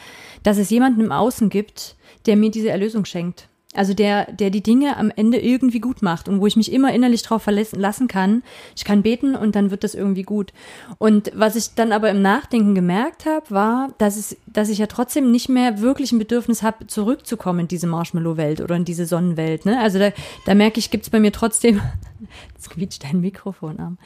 dass 0.42 0.56
es 0.56 0.70
jemanden 0.70 1.02
im 1.02 1.12
Außen 1.12 1.50
gibt, 1.50 1.96
der 2.24 2.36
mir 2.36 2.50
diese 2.50 2.70
Erlösung 2.70 3.04
schenkt. 3.04 3.48
Also 3.74 3.94
der, 3.94 4.30
der 4.30 4.50
die 4.50 4.62
Dinge 4.62 4.98
am 4.98 5.10
Ende 5.14 5.40
irgendwie 5.40 5.80
gut 5.80 6.02
macht 6.02 6.28
und 6.28 6.40
wo 6.40 6.46
ich 6.46 6.56
mich 6.56 6.70
immer 6.70 6.92
innerlich 6.92 7.22
drauf 7.22 7.42
verlassen 7.42 7.80
lassen 7.80 8.06
kann. 8.06 8.42
Ich 8.76 8.84
kann 8.84 9.02
beten 9.02 9.34
und 9.34 9.56
dann 9.56 9.70
wird 9.70 9.82
das 9.82 9.94
irgendwie 9.94 10.24
gut. 10.24 10.52
Und 10.98 11.32
was 11.34 11.56
ich 11.56 11.74
dann 11.74 11.90
aber 11.90 12.10
im 12.10 12.20
Nachdenken 12.20 12.74
gemerkt 12.74 13.24
habe, 13.24 13.50
war, 13.50 13.94
dass, 13.96 14.16
es, 14.16 14.36
dass 14.46 14.68
ich 14.68 14.78
ja 14.78 14.86
trotzdem 14.86 15.30
nicht 15.30 15.48
mehr 15.48 15.80
wirklich 15.80 16.12
ein 16.12 16.18
Bedürfnis 16.18 16.62
habe, 16.62 16.86
zurückzukommen 16.86 17.60
in 17.60 17.68
diese 17.68 17.86
Marshmallow-Welt 17.86 18.60
oder 18.60 18.76
in 18.76 18.84
diese 18.84 19.06
Sonnenwelt. 19.06 19.64
Ne? 19.64 19.80
Also 19.80 19.98
da, 19.98 20.10
da 20.44 20.54
merke 20.54 20.78
ich, 20.78 20.90
gibt's 20.90 21.08
bei 21.08 21.18
mir 21.18 21.32
trotzdem, 21.32 21.80
jetzt 22.54 22.68
quietscht 22.68 23.04
dein 23.04 23.22
Mikrofon 23.22 23.80
am, 23.80 23.98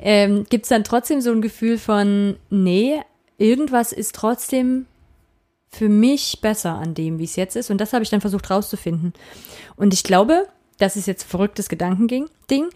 ähm, 0.00 0.44
gibt's 0.50 0.68
dann 0.68 0.84
trotzdem 0.84 1.22
so 1.22 1.32
ein 1.32 1.40
Gefühl 1.40 1.78
von, 1.78 2.36
nee, 2.50 3.00
irgendwas 3.38 3.92
ist 3.92 4.14
trotzdem 4.14 4.86
für 5.74 5.88
mich 5.88 6.40
besser 6.40 6.74
an 6.74 6.94
dem, 6.94 7.18
wie 7.18 7.24
es 7.24 7.36
jetzt 7.36 7.56
ist. 7.56 7.70
Und 7.70 7.80
das 7.80 7.92
habe 7.92 8.02
ich 8.02 8.10
dann 8.10 8.20
versucht 8.20 8.50
rauszufinden. 8.50 9.12
Und 9.76 9.92
ich 9.92 10.04
glaube, 10.04 10.46
das 10.78 10.96
ist 10.96 11.06
jetzt 11.06 11.24
verrücktes 11.24 11.68
Gedankending. 11.68 12.26
Ding. 12.50 12.68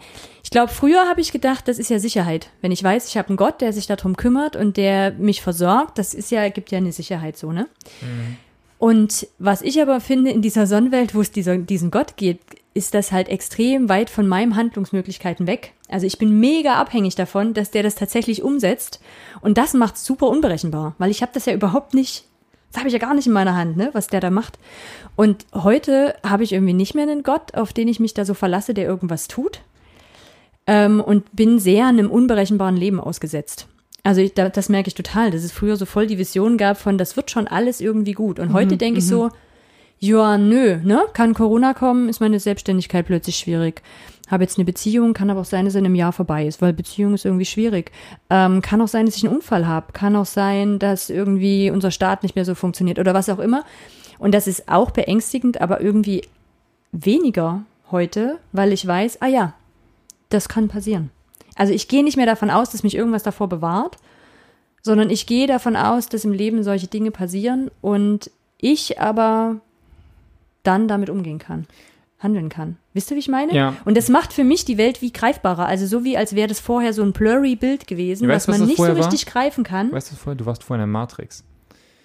Ich 0.43 0.49
glaube, 0.49 0.71
früher 0.71 1.07
habe 1.07 1.21
ich 1.21 1.31
gedacht, 1.31 1.67
das 1.67 1.79
ist 1.79 1.89
ja 1.89 1.99
Sicherheit. 1.99 2.49
Wenn 2.61 2.71
ich 2.71 2.83
weiß, 2.83 3.07
ich 3.07 3.17
habe 3.17 3.29
einen 3.29 3.37
Gott, 3.37 3.61
der 3.61 3.73
sich 3.73 3.87
darum 3.87 4.17
kümmert 4.17 4.55
und 4.55 4.77
der 4.77 5.11
mich 5.11 5.41
versorgt, 5.41 5.97
das 5.97 6.13
ist 6.13 6.31
ja, 6.31 6.47
gibt 6.49 6.71
ja 6.71 6.79
eine 6.79 6.91
Sicherheit 6.91 7.37
so, 7.37 7.51
ne? 7.51 7.67
Mhm. 8.01 8.37
Und 8.79 9.27
was 9.39 9.61
ich 9.61 9.81
aber 9.81 9.99
finde 9.99 10.31
in 10.31 10.41
dieser 10.41 10.65
Sonnenwelt, 10.65 11.13
wo 11.13 11.19
es 11.19 11.31
dieser, 11.31 11.57
diesen 11.57 11.91
Gott 11.91 12.15
geht, 12.15 12.39
ist 12.73 12.93
das 12.93 13.11
halt 13.11 13.27
extrem 13.27 13.89
weit 13.89 14.09
von 14.09 14.25
meinen 14.25 14.55
Handlungsmöglichkeiten 14.55 15.47
weg. 15.47 15.73
Also 15.89 16.07
ich 16.07 16.17
bin 16.17 16.39
mega 16.39 16.75
abhängig 16.75 17.15
davon, 17.15 17.53
dass 17.53 17.71
der 17.71 17.83
das 17.83 17.95
tatsächlich 17.95 18.41
umsetzt. 18.41 19.01
Und 19.41 19.57
das 19.57 19.73
macht 19.73 19.95
es 19.95 20.05
super 20.05 20.29
unberechenbar, 20.29 20.95
weil 20.97 21.11
ich 21.11 21.21
habe 21.21 21.33
das 21.33 21.45
ja 21.45 21.53
überhaupt 21.53 21.93
nicht 21.93 22.23
das 22.71 22.79
habe 22.79 22.87
ich 22.87 22.93
ja 22.93 22.99
gar 22.99 23.13
nicht 23.13 23.27
in 23.27 23.33
meiner 23.33 23.55
Hand, 23.55 23.77
ne, 23.77 23.89
was 23.93 24.07
der 24.07 24.19
da 24.19 24.29
macht. 24.29 24.59
Und 25.15 25.45
heute 25.53 26.15
habe 26.23 26.43
ich 26.43 26.53
irgendwie 26.53 26.73
nicht 26.73 26.95
mehr 26.95 27.03
einen 27.03 27.23
Gott, 27.23 27.55
auf 27.55 27.73
den 27.73 27.87
ich 27.87 27.99
mich 27.99 28.13
da 28.13 28.25
so 28.25 28.33
verlasse, 28.33 28.73
der 28.73 28.85
irgendwas 28.85 29.27
tut. 29.27 29.61
Ähm, 30.67 31.01
und 31.01 31.35
bin 31.35 31.59
sehr 31.59 31.87
einem 31.87 32.11
unberechenbaren 32.11 32.77
Leben 32.77 32.99
ausgesetzt. 32.99 33.67
Also 34.03 34.21
ich, 34.21 34.33
da, 34.33 34.49
das 34.49 34.69
merke 34.69 34.87
ich 34.87 34.93
total, 34.93 35.31
dass 35.31 35.43
es 35.43 35.51
früher 35.51 35.75
so 35.75 35.85
voll 35.85 36.07
die 36.07 36.19
Vision 36.19 36.57
gab 36.57 36.77
von, 36.77 36.97
das 36.97 37.17
wird 37.17 37.31
schon 37.31 37.47
alles 37.47 37.81
irgendwie 37.81 38.13
gut. 38.13 38.39
Und 38.39 38.53
heute 38.53 38.75
mhm, 38.75 38.79
denke 38.79 38.99
ich 38.99 39.07
so, 39.07 39.25
mhm. 39.25 39.31
ja, 39.99 40.37
nö, 40.37 40.77
ne, 40.83 41.01
kann 41.13 41.33
Corona 41.33 41.73
kommen, 41.73 42.07
ist 42.07 42.21
meine 42.21 42.39
Selbstständigkeit 42.39 43.07
plötzlich 43.07 43.37
schwierig 43.37 43.81
habe 44.29 44.43
jetzt 44.43 44.57
eine 44.57 44.65
Beziehung, 44.65 45.13
kann 45.13 45.29
aber 45.29 45.41
auch 45.41 45.45
sein, 45.45 45.65
dass 45.65 45.75
er 45.75 45.79
in 45.79 45.85
einem 45.85 45.95
Jahr 45.95 46.13
vorbei 46.13 46.45
ist, 46.45 46.61
weil 46.61 46.71
Beziehung 46.73 47.13
ist 47.13 47.25
irgendwie 47.25 47.45
schwierig. 47.45 47.91
Ähm, 48.29 48.61
kann 48.61 48.81
auch 48.81 48.87
sein, 48.87 49.05
dass 49.05 49.15
ich 49.15 49.25
einen 49.25 49.35
Unfall 49.35 49.67
habe, 49.67 49.91
kann 49.93 50.15
auch 50.15 50.25
sein, 50.25 50.79
dass 50.79 51.09
irgendwie 51.09 51.71
unser 51.71 51.91
Staat 51.91 52.23
nicht 52.23 52.35
mehr 52.35 52.45
so 52.45 52.55
funktioniert 52.55 52.99
oder 52.99 53.13
was 53.13 53.29
auch 53.29 53.39
immer. 53.39 53.65
Und 54.19 54.33
das 54.33 54.47
ist 54.47 54.69
auch 54.69 54.91
beängstigend, 54.91 55.61
aber 55.61 55.81
irgendwie 55.81 56.23
weniger 56.91 57.63
heute, 57.91 58.37
weil 58.51 58.71
ich 58.71 58.85
weiß, 58.85 59.21
ah 59.21 59.27
ja, 59.27 59.53
das 60.29 60.47
kann 60.47 60.67
passieren. 60.67 61.09
Also 61.55 61.73
ich 61.73 61.87
gehe 61.87 62.03
nicht 62.03 62.17
mehr 62.17 62.25
davon 62.25 62.49
aus, 62.49 62.69
dass 62.69 62.83
mich 62.83 62.95
irgendwas 62.95 63.23
davor 63.23 63.49
bewahrt, 63.49 63.97
sondern 64.81 65.09
ich 65.09 65.25
gehe 65.25 65.47
davon 65.47 65.75
aus, 65.75 66.07
dass 66.07 66.23
im 66.23 66.31
Leben 66.31 66.63
solche 66.63 66.87
Dinge 66.87 67.11
passieren 67.11 67.71
und 67.81 68.29
ich 68.59 68.99
aber 68.99 69.57
dann 70.63 70.87
damit 70.87 71.09
umgehen 71.09 71.39
kann 71.39 71.65
handeln 72.19 72.49
kann. 72.49 72.77
Wisst 72.93 73.11
ihr, 73.11 73.15
wie 73.15 73.21
ich 73.21 73.29
meine? 73.29 73.53
Ja. 73.53 73.75
Und 73.85 73.95
das 73.95 74.09
macht 74.09 74.33
für 74.33 74.43
mich 74.43 74.65
die 74.65 74.77
Welt 74.77 75.01
wie 75.01 75.11
greifbarer. 75.11 75.65
Also 75.65 75.87
so 75.87 76.03
wie, 76.03 76.17
als 76.17 76.35
wäre 76.35 76.47
das 76.47 76.59
vorher 76.59 76.93
so 76.93 77.01
ein 77.01 77.13
blurry 77.13 77.55
Bild 77.55 77.87
gewesen, 77.87 78.27
weißt, 78.27 78.47
was 78.47 78.57
man 78.57 78.61
was 78.61 78.67
nicht 78.67 78.77
so 78.77 78.91
richtig 78.91 79.25
war? 79.25 79.33
greifen 79.33 79.63
kann. 79.63 79.91
Weißt 79.91 80.11
du 80.11 80.15
vorher, 80.15 80.35
du 80.35 80.45
warst 80.45 80.63
vorher 80.63 80.83
in 80.83 80.91
der 80.91 80.99
Matrix. 80.99 81.43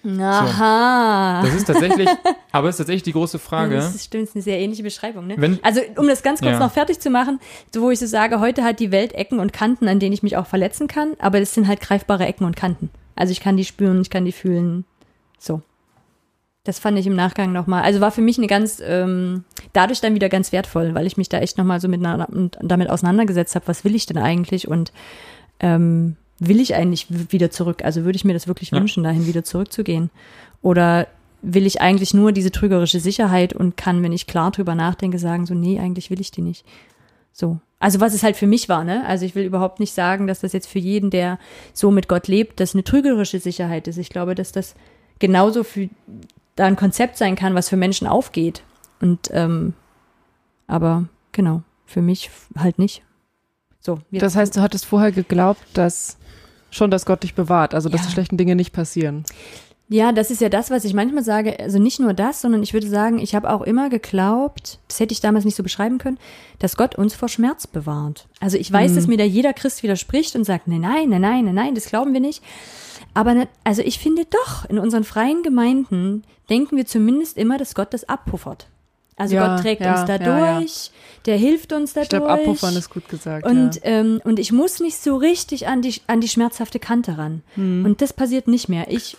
Aha. 0.05 1.41
So. 1.41 1.47
Das 1.47 1.55
ist 1.57 1.65
tatsächlich, 1.65 2.09
aber 2.51 2.69
ist 2.69 2.77
tatsächlich 2.77 3.03
die 3.03 3.11
große 3.11 3.39
Frage. 3.39 3.75
Das 3.75 3.95
ist, 3.95 4.05
stimmt, 4.05 4.23
das 4.23 4.29
ist 4.29 4.35
eine 4.35 4.43
sehr 4.43 4.59
ähnliche 4.59 4.83
Beschreibung. 4.83 5.27
Ne? 5.27 5.35
Wenn, 5.37 5.59
also 5.63 5.81
um 5.97 6.07
das 6.07 6.21
ganz 6.21 6.41
kurz 6.41 6.53
ja. 6.53 6.59
noch 6.59 6.71
fertig 6.71 6.99
zu 6.99 7.09
machen, 7.09 7.39
so 7.73 7.81
wo 7.81 7.91
ich 7.91 7.99
so 7.99 8.05
sage, 8.05 8.39
heute 8.39 8.63
hat 8.63 8.79
die 8.79 8.91
Welt 8.91 9.13
Ecken 9.13 9.39
und 9.39 9.51
Kanten, 9.51 9.87
an 9.87 9.99
denen 9.99 10.13
ich 10.13 10.23
mich 10.23 10.37
auch 10.37 10.45
verletzen 10.45 10.87
kann, 10.87 11.13
aber 11.19 11.39
das 11.39 11.53
sind 11.53 11.67
halt 11.67 11.81
greifbare 11.81 12.25
Ecken 12.25 12.45
und 12.45 12.55
Kanten. 12.55 12.89
Also 13.15 13.31
ich 13.31 13.39
kann 13.39 13.57
die 13.57 13.65
spüren, 13.65 14.01
ich 14.01 14.09
kann 14.09 14.25
die 14.25 14.31
fühlen. 14.31 14.85
So. 15.39 15.61
Das 16.65 16.79
fand 16.79 16.97
ich 16.99 17.07
im 17.07 17.15
Nachgang 17.15 17.53
nochmal, 17.53 17.83
also 17.83 18.01
war 18.01 18.11
für 18.11 18.21
mich 18.21 18.37
eine 18.37 18.47
ganz, 18.47 18.81
ähm, 18.83 19.45
dadurch 19.71 20.01
dann 20.01 20.15
wieder 20.15 20.29
ganz 20.29 20.51
wertvoll, 20.51 20.95
weil 20.95 21.07
ich 21.07 21.15
mich 21.15 21.29
da 21.29 21.39
echt 21.39 21.57
nochmal 21.57 21.79
so 21.79 21.87
mit 21.87 22.03
einer, 22.03 22.27
damit 22.59 22.89
auseinandergesetzt 22.89 23.55
habe, 23.55 23.67
was 23.67 23.85
will 23.85 23.95
ich 23.95 24.07
denn 24.07 24.17
eigentlich 24.17 24.67
und 24.67 24.91
ähm, 25.59 26.17
will 26.39 26.59
ich 26.59 26.75
eigentlich 26.75 27.07
wieder 27.31 27.51
zurück? 27.51 27.83
Also 27.83 28.03
würde 28.03 28.15
ich 28.15 28.25
mir 28.25 28.33
das 28.33 28.47
wirklich 28.47 28.71
ja. 28.71 28.79
wünschen, 28.79 29.03
dahin 29.03 29.27
wieder 29.27 29.43
zurückzugehen? 29.43 30.09
Oder 30.61 31.07
will 31.41 31.65
ich 31.65 31.81
eigentlich 31.81 32.13
nur 32.13 32.31
diese 32.31 32.51
trügerische 32.51 32.99
Sicherheit 32.99 33.53
und 33.53 33.77
kann, 33.77 34.01
wenn 34.01 34.11
ich 34.11 34.27
klar 34.27 34.51
drüber 34.51 34.75
nachdenke, 34.75 35.19
sagen, 35.19 35.45
so, 35.45 35.53
nee, 35.53 35.79
eigentlich 35.79 36.09
will 36.09 36.19
ich 36.19 36.31
die 36.31 36.41
nicht. 36.41 36.65
So. 37.31 37.59
Also 37.79 37.99
was 37.99 38.13
es 38.13 38.23
halt 38.23 38.35
für 38.35 38.47
mich 38.47 38.67
war, 38.69 38.83
ne? 38.83 39.05
Also 39.05 39.25
ich 39.25 39.35
will 39.35 39.43
überhaupt 39.43 39.79
nicht 39.79 39.93
sagen, 39.93 40.25
dass 40.25 40.39
das 40.39 40.53
jetzt 40.53 40.67
für 40.67 40.79
jeden, 40.79 41.11
der 41.11 41.37
so 41.73 41.91
mit 41.91 42.07
Gott 42.07 42.27
lebt, 42.27 42.59
das 42.59 42.73
eine 42.73 42.83
trügerische 42.83 43.39
Sicherheit 43.39 43.87
ist. 43.87 43.97
Ich 43.97 44.09
glaube, 44.09 44.33
dass 44.33 44.51
das 44.51 44.73
genauso 45.19 45.63
für 45.63 45.89
da 46.55 46.65
ein 46.65 46.75
Konzept 46.75 47.17
sein 47.17 47.35
kann, 47.35 47.55
was 47.55 47.69
für 47.69 47.77
Menschen 47.77 48.07
aufgeht. 48.07 48.63
Und 49.01 49.29
ähm, 49.31 49.73
aber 50.67 51.05
genau, 51.31 51.61
für 51.85 52.01
mich 52.01 52.29
halt 52.57 52.79
nicht. 52.79 53.03
So. 53.79 53.99
Das 54.11 54.35
heißt, 54.35 54.55
du 54.55 54.61
hattest 54.61 54.85
vorher 54.85 55.11
geglaubt, 55.11 55.61
dass 55.73 56.17
schon, 56.71 56.89
dass 56.91 57.05
Gott 57.05 57.23
dich 57.23 57.35
bewahrt, 57.35 57.73
also 57.75 57.87
dass 57.89 58.01
Ja. 58.01 58.07
die 58.07 58.13
schlechten 58.13 58.37
Dinge 58.37 58.55
nicht 58.55 58.73
passieren. 58.73 59.23
Ja, 59.87 60.11
das 60.11 60.31
ist 60.31 60.41
ja 60.41 60.49
das, 60.49 60.71
was 60.71 60.83
ich 60.83 60.95
manchmal 60.95 61.23
sage. 61.23 61.59
Also 61.59 61.77
nicht 61.77 61.99
nur 61.99 62.13
das, 62.13 62.41
sondern 62.41 62.63
ich 62.63 62.73
würde 62.73 62.87
sagen, 62.87 63.19
ich 63.19 63.35
habe 63.35 63.51
auch 63.51 63.61
immer 63.61 63.89
geglaubt, 63.89 64.79
das 64.87 64.99
hätte 64.99 65.13
ich 65.13 65.21
damals 65.21 65.45
nicht 65.45 65.55
so 65.55 65.61
beschreiben 65.61 65.99
können, 65.99 66.17
dass 66.57 66.75
Gott 66.75 66.95
uns 66.95 67.13
vor 67.13 67.29
Schmerz 67.29 67.67
bewahrt. 67.67 68.27
Also 68.39 68.57
ich 68.57 68.71
weiß, 68.71 68.95
dass 68.95 69.05
mir 69.05 69.17
da 69.17 69.23
jeder 69.23 69.53
Christ 69.53 69.83
widerspricht 69.83 70.35
und 70.35 70.43
sagt, 70.43 70.67
nein, 70.67 70.81
nein, 70.81 71.09
nein, 71.09 71.21
nein, 71.21 71.45
nein, 71.45 71.55
nein, 71.55 71.75
das 71.75 71.85
glauben 71.85 72.13
wir 72.13 72.19
nicht. 72.19 72.41
Aber 73.13 73.35
ne, 73.35 73.47
also 73.63 73.83
ich 73.83 73.99
finde 73.99 74.25
doch, 74.25 74.67
in 74.69 74.79
unseren 74.79 75.03
freien 75.03 75.43
Gemeinden 75.43 76.23
denken 76.49 76.77
wir 76.77 76.87
zumindest 76.87 77.37
immer, 77.37 77.57
dass 77.57 77.75
Gott 77.75 77.93
das 77.93 78.09
abpuffert. 78.09 78.67
Also 79.17 79.35
Ja, 79.35 79.55
Gott 79.55 79.63
trägt 79.63 79.81
ja, 79.81 79.99
uns 79.99 80.07
da 80.07 80.17
ja, 80.17 80.61
der 81.25 81.37
hilft 81.37 81.71
uns 81.73 81.93
dadurch. 81.93 82.05
Ich 82.05 82.09
glaube, 82.09 82.29
abpuffern 82.29 82.75
ist 82.75 82.89
gut 82.89 83.07
gesagt. 83.07 83.45
Und, 83.45 83.79
ähm, 83.83 84.21
und 84.23 84.39
ich 84.39 84.51
muss 84.51 84.79
nicht 84.79 84.97
so 84.97 85.15
richtig 85.15 85.67
an 85.67 85.81
die, 85.81 85.95
an 86.07 86.21
die 86.21 86.27
schmerzhafte 86.27 86.79
Kante 86.79 87.17
ran. 87.17 87.41
Und 87.85 88.01
das 88.01 88.13
passiert 88.13 88.47
nicht 88.47 88.67
mehr. 88.67 88.91
Ich. 88.91 89.17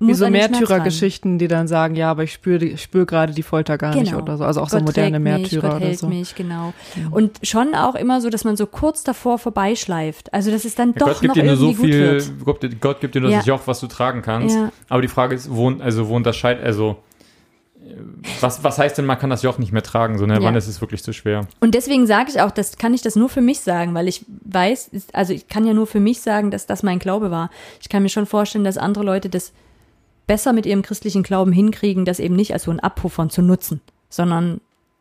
Wie 0.00 0.14
so. 0.14 0.28
Märtyrergeschichten, 0.30 1.38
die 1.38 1.48
dann 1.48 1.66
sagen, 1.68 1.94
ja, 1.94 2.10
aber 2.10 2.22
ich 2.24 2.32
spüre 2.32 2.64
ich 2.64 2.82
spür 2.82 3.06
gerade 3.06 3.32
die 3.32 3.42
Folter 3.42 3.78
gar 3.78 3.94
nicht 3.94 4.10
Genau. 4.10 4.22
oder 4.22 4.36
so. 4.36 4.44
Also 4.44 4.60
auch 4.60 4.68
so 4.68 4.76
Gott 4.78 4.86
moderne 4.86 5.12
trägt 5.12 5.24
mich, 5.24 5.32
Märtyrer 5.52 5.68
Gott 5.70 5.82
oder 5.82 5.94
so. 5.94 6.06
Mich, 6.08 6.34
genau. 6.34 6.72
Und 7.10 7.38
schon 7.42 7.74
auch 7.74 7.94
immer 7.94 8.20
so, 8.20 8.30
dass 8.30 8.44
man 8.44 8.56
so 8.56 8.66
kurz 8.66 9.02
davor 9.04 9.38
vorbeischleift. 9.38 10.32
Also, 10.32 10.50
dass 10.50 10.64
es 10.64 10.74
dann 10.74 10.90
Ja, 10.90 10.98
doch 11.00 11.06
Gott 11.08 11.20
gibt 11.20 11.28
noch 11.36 11.42
dir 11.42 11.46
nur 11.46 11.56
so 11.56 11.72
viel. 11.72 12.22
Gott, 12.44 12.60
Gott 12.80 13.00
gibt 13.00 13.14
dir 13.14 13.20
nur 13.20 13.30
Ja. 13.30 13.38
das 13.38 13.46
Joch, 13.46 13.62
was 13.66 13.80
du 13.80 13.86
tragen 13.86 14.22
kannst. 14.22 14.54
Ja. 14.56 14.70
Aber 14.88 15.02
die 15.02 15.08
Frage 15.08 15.34
ist, 15.34 15.48
wo, 15.54 15.70
also 15.70 16.08
wo 16.08 16.16
unterscheidet, 16.16 16.64
also 16.64 16.96
äh, 17.80 17.94
was, 18.40 18.62
was 18.64 18.78
heißt 18.78 18.98
denn, 18.98 19.06
man 19.06 19.18
kann 19.18 19.30
das 19.30 19.42
Joch 19.42 19.58
nicht 19.58 19.72
mehr 19.72 19.82
tragen? 19.82 20.18
So, 20.18 20.26
ne? 20.26 20.34
Ja. 20.34 20.42
Wann 20.42 20.54
ist 20.54 20.68
es 20.68 20.80
wirklich 20.80 21.02
zu 21.02 21.12
schwer? 21.12 21.46
Und 21.60 21.74
deswegen 21.74 22.06
sage 22.06 22.30
ich 22.30 22.40
auch, 22.40 22.50
das 22.50 22.76
kann 22.78 22.94
ich 22.94 23.02
das 23.02 23.16
nur 23.16 23.28
für 23.28 23.40
mich 23.40 23.60
sagen, 23.60 23.94
weil 23.94 24.08
ich 24.08 24.24
weiß, 24.44 24.88
ist- 24.88 25.14
also 25.14 25.32
ich 25.32 25.48
kann 25.48 25.66
ja 25.66 25.74
nur 25.74 25.86
für 25.86 26.00
mich 26.00 26.20
sagen, 26.20 26.50
dass 26.50 26.66
das 26.66 26.82
mein 26.82 26.98
Glaube 26.98 27.30
war. 27.30 27.50
Ich 27.80 27.88
kann 27.88 28.02
mir 28.02 28.08
schon 28.08 28.26
vorstellen, 28.26 28.64
dass 28.64 28.78
andere 28.78 29.04
Leute 29.04 29.28
das 29.28 29.52
besser 30.28 30.52
mit 30.52 30.64
ihrem 30.66 30.82
christlichen 30.82 31.24
Glauben 31.24 31.50
hinkriegen, 31.50 32.04
das 32.04 32.20
eben 32.20 32.36
nicht 32.36 32.52
als 32.52 32.62
so 32.64 32.70
ein 32.70 32.78
Abpuffern 32.78 33.30
zu 33.30 33.42
nutzen, 33.42 33.80
sondern 34.08 34.60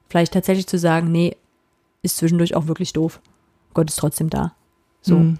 vielleicht 0.09 0.33
tatsächlich 0.33 0.65
zu 0.65 0.79
sagen, 0.79 1.11
nee, 1.11 1.35
ist 2.01 2.17
zwischendurch 2.17 2.55
auch 2.55 2.65
wirklich 2.67 2.93
doof. 2.93 3.19
Gott 3.75 3.89
ist 3.89 3.97
trotzdem 3.97 4.29
da. 4.31 4.53
So, 5.01 5.17
Mhm. 5.19 5.37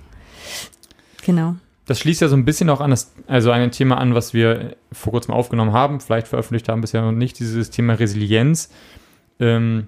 genau. 1.25 1.55
Das 1.85 1.99
schließt 1.99 2.19
ja 2.21 2.27
so 2.27 2.35
ein 2.35 2.43
bisschen 2.43 2.69
auch 2.69 2.81
an 2.81 2.89
das, 2.89 3.13
also 3.27 3.51
an 3.51 3.61
ein 3.61 3.71
Thema 3.71 3.97
an, 3.97 4.13
was 4.13 4.33
wir 4.33 4.75
vor 4.91 5.11
kurzem 5.13 5.33
aufgenommen 5.33 5.71
haben, 5.71 6.01
vielleicht 6.01 6.27
veröffentlicht 6.27 6.67
haben 6.67 6.81
bisher 6.81 7.01
noch 7.01 7.13
nicht, 7.13 7.39
dieses 7.39 7.69
Thema 7.69 7.93
Resilienz. 7.93 8.69
Ähm, 9.39 9.87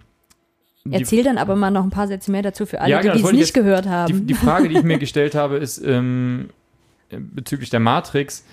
Erzähl 0.89 1.23
dann 1.25 1.37
aber 1.37 1.57
mal 1.57 1.71
noch 1.71 1.83
ein 1.83 1.89
paar 1.89 2.07
Sätze 2.07 2.31
mehr 2.31 2.41
dazu 2.41 2.65
für 2.65 2.79
alle, 2.79 2.89
Ja, 2.89 3.01
genau, 3.01 3.15
die 3.15 3.23
es 3.23 3.31
nicht 3.33 3.53
gehört 3.53 3.85
haben. 3.85 4.13
Die, 4.21 4.27
die 4.27 4.33
Frage, 4.33 4.69
die 4.69 4.77
ich 4.77 4.83
mir 4.83 4.97
gestellt 4.99 5.35
habe, 5.35 5.57
ist 5.57 5.77
ähm, 5.83 6.49
bezüglich 7.09 7.69
der 7.69 7.81
Matrix. 7.81 8.45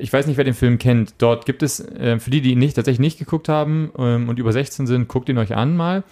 Ich 0.00 0.12
weiß 0.12 0.26
nicht, 0.26 0.36
wer 0.36 0.44
den 0.44 0.54
Film 0.54 0.78
kennt. 0.78 1.14
Dort 1.18 1.46
gibt 1.46 1.62
es, 1.62 1.80
äh, 1.80 2.18
für 2.18 2.30
die, 2.30 2.40
die 2.40 2.52
ihn 2.52 2.58
nicht, 2.58 2.74
tatsächlich 2.74 3.00
nicht 3.00 3.18
geguckt 3.18 3.48
haben 3.48 3.90
ähm, 3.98 4.28
und 4.28 4.38
über 4.38 4.52
16 4.52 4.86
sind, 4.86 5.08
guckt 5.08 5.28
ihn 5.28 5.38
euch 5.38 5.54
an 5.54 5.76
mal. 5.76 6.04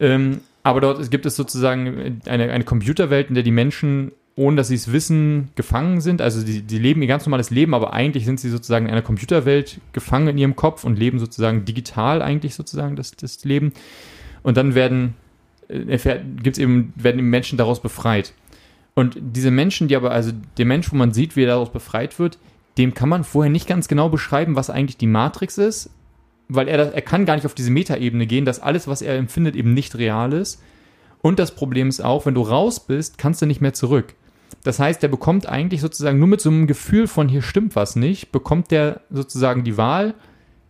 Ähm, 0.00 0.40
aber 0.62 0.80
dort 0.80 1.10
gibt 1.10 1.26
es 1.26 1.36
sozusagen 1.36 2.20
eine, 2.26 2.50
eine 2.50 2.64
Computerwelt, 2.64 3.28
in 3.28 3.34
der 3.34 3.42
die 3.42 3.50
Menschen, 3.50 4.12
ohne 4.36 4.56
dass 4.56 4.68
sie 4.68 4.76
es 4.76 4.92
wissen, 4.92 5.48
gefangen 5.56 6.00
sind. 6.00 6.20
Also 6.20 6.44
die, 6.44 6.62
die 6.62 6.78
leben 6.78 7.02
ihr 7.02 7.08
ganz 7.08 7.26
normales 7.26 7.50
Leben, 7.50 7.74
aber 7.74 7.92
eigentlich 7.92 8.24
sind 8.24 8.38
sie 8.38 8.48
sozusagen 8.48 8.86
in 8.86 8.92
einer 8.92 9.02
Computerwelt 9.02 9.80
gefangen 9.92 10.28
in 10.28 10.38
ihrem 10.38 10.56
Kopf 10.56 10.84
und 10.84 10.98
leben 10.98 11.18
sozusagen 11.18 11.64
digital 11.64 12.22
eigentlich 12.22 12.54
sozusagen 12.54 12.96
das, 12.96 13.12
das 13.12 13.44
Leben. 13.44 13.72
Und 14.42 14.56
dann 14.56 14.74
werden 14.74 15.14
äh, 15.68 16.20
gibt's 16.42 16.58
eben, 16.58 16.92
werden 16.96 17.16
die 17.18 17.24
Menschen 17.24 17.58
daraus 17.58 17.80
befreit. 17.80 18.32
Und 18.94 19.16
diese 19.18 19.50
Menschen, 19.50 19.88
die 19.88 19.96
aber, 19.96 20.10
also 20.10 20.32
der 20.58 20.66
Mensch, 20.66 20.92
wo 20.92 20.96
man 20.96 21.12
sieht, 21.12 21.34
wie 21.34 21.44
er 21.44 21.48
daraus 21.48 21.72
befreit 21.72 22.18
wird, 22.18 22.38
dem 22.78 22.94
kann 22.94 23.08
man 23.08 23.24
vorher 23.24 23.50
nicht 23.50 23.66
ganz 23.66 23.88
genau 23.88 24.08
beschreiben, 24.08 24.56
was 24.56 24.70
eigentlich 24.70 24.96
die 24.96 25.06
Matrix 25.06 25.58
ist, 25.58 25.90
weil 26.48 26.68
er, 26.68 26.92
er 26.92 27.02
kann 27.02 27.26
gar 27.26 27.34
nicht 27.34 27.46
auf 27.46 27.54
diese 27.54 27.70
Metaebene 27.70 28.26
gehen, 28.26 28.44
dass 28.44 28.60
alles, 28.60 28.88
was 28.88 29.02
er 29.02 29.16
empfindet, 29.16 29.56
eben 29.56 29.74
nicht 29.74 29.96
real 29.96 30.32
ist. 30.32 30.62
Und 31.20 31.38
das 31.38 31.54
Problem 31.54 31.88
ist 31.88 32.04
auch, 32.04 32.26
wenn 32.26 32.34
du 32.34 32.42
raus 32.42 32.80
bist, 32.80 33.18
kannst 33.18 33.42
du 33.42 33.46
nicht 33.46 33.60
mehr 33.60 33.74
zurück. 33.74 34.14
Das 34.64 34.78
heißt, 34.78 35.02
der 35.02 35.08
bekommt 35.08 35.48
eigentlich 35.48 35.80
sozusagen 35.80 36.18
nur 36.18 36.28
mit 36.28 36.40
so 36.40 36.50
einem 36.50 36.66
Gefühl 36.66 37.06
von 37.06 37.28
hier 37.28 37.42
stimmt 37.42 37.74
was 37.76 37.96
nicht, 37.96 38.32
bekommt 38.32 38.70
der 38.70 39.00
sozusagen 39.10 39.64
die 39.64 39.76
Wahl, 39.76 40.14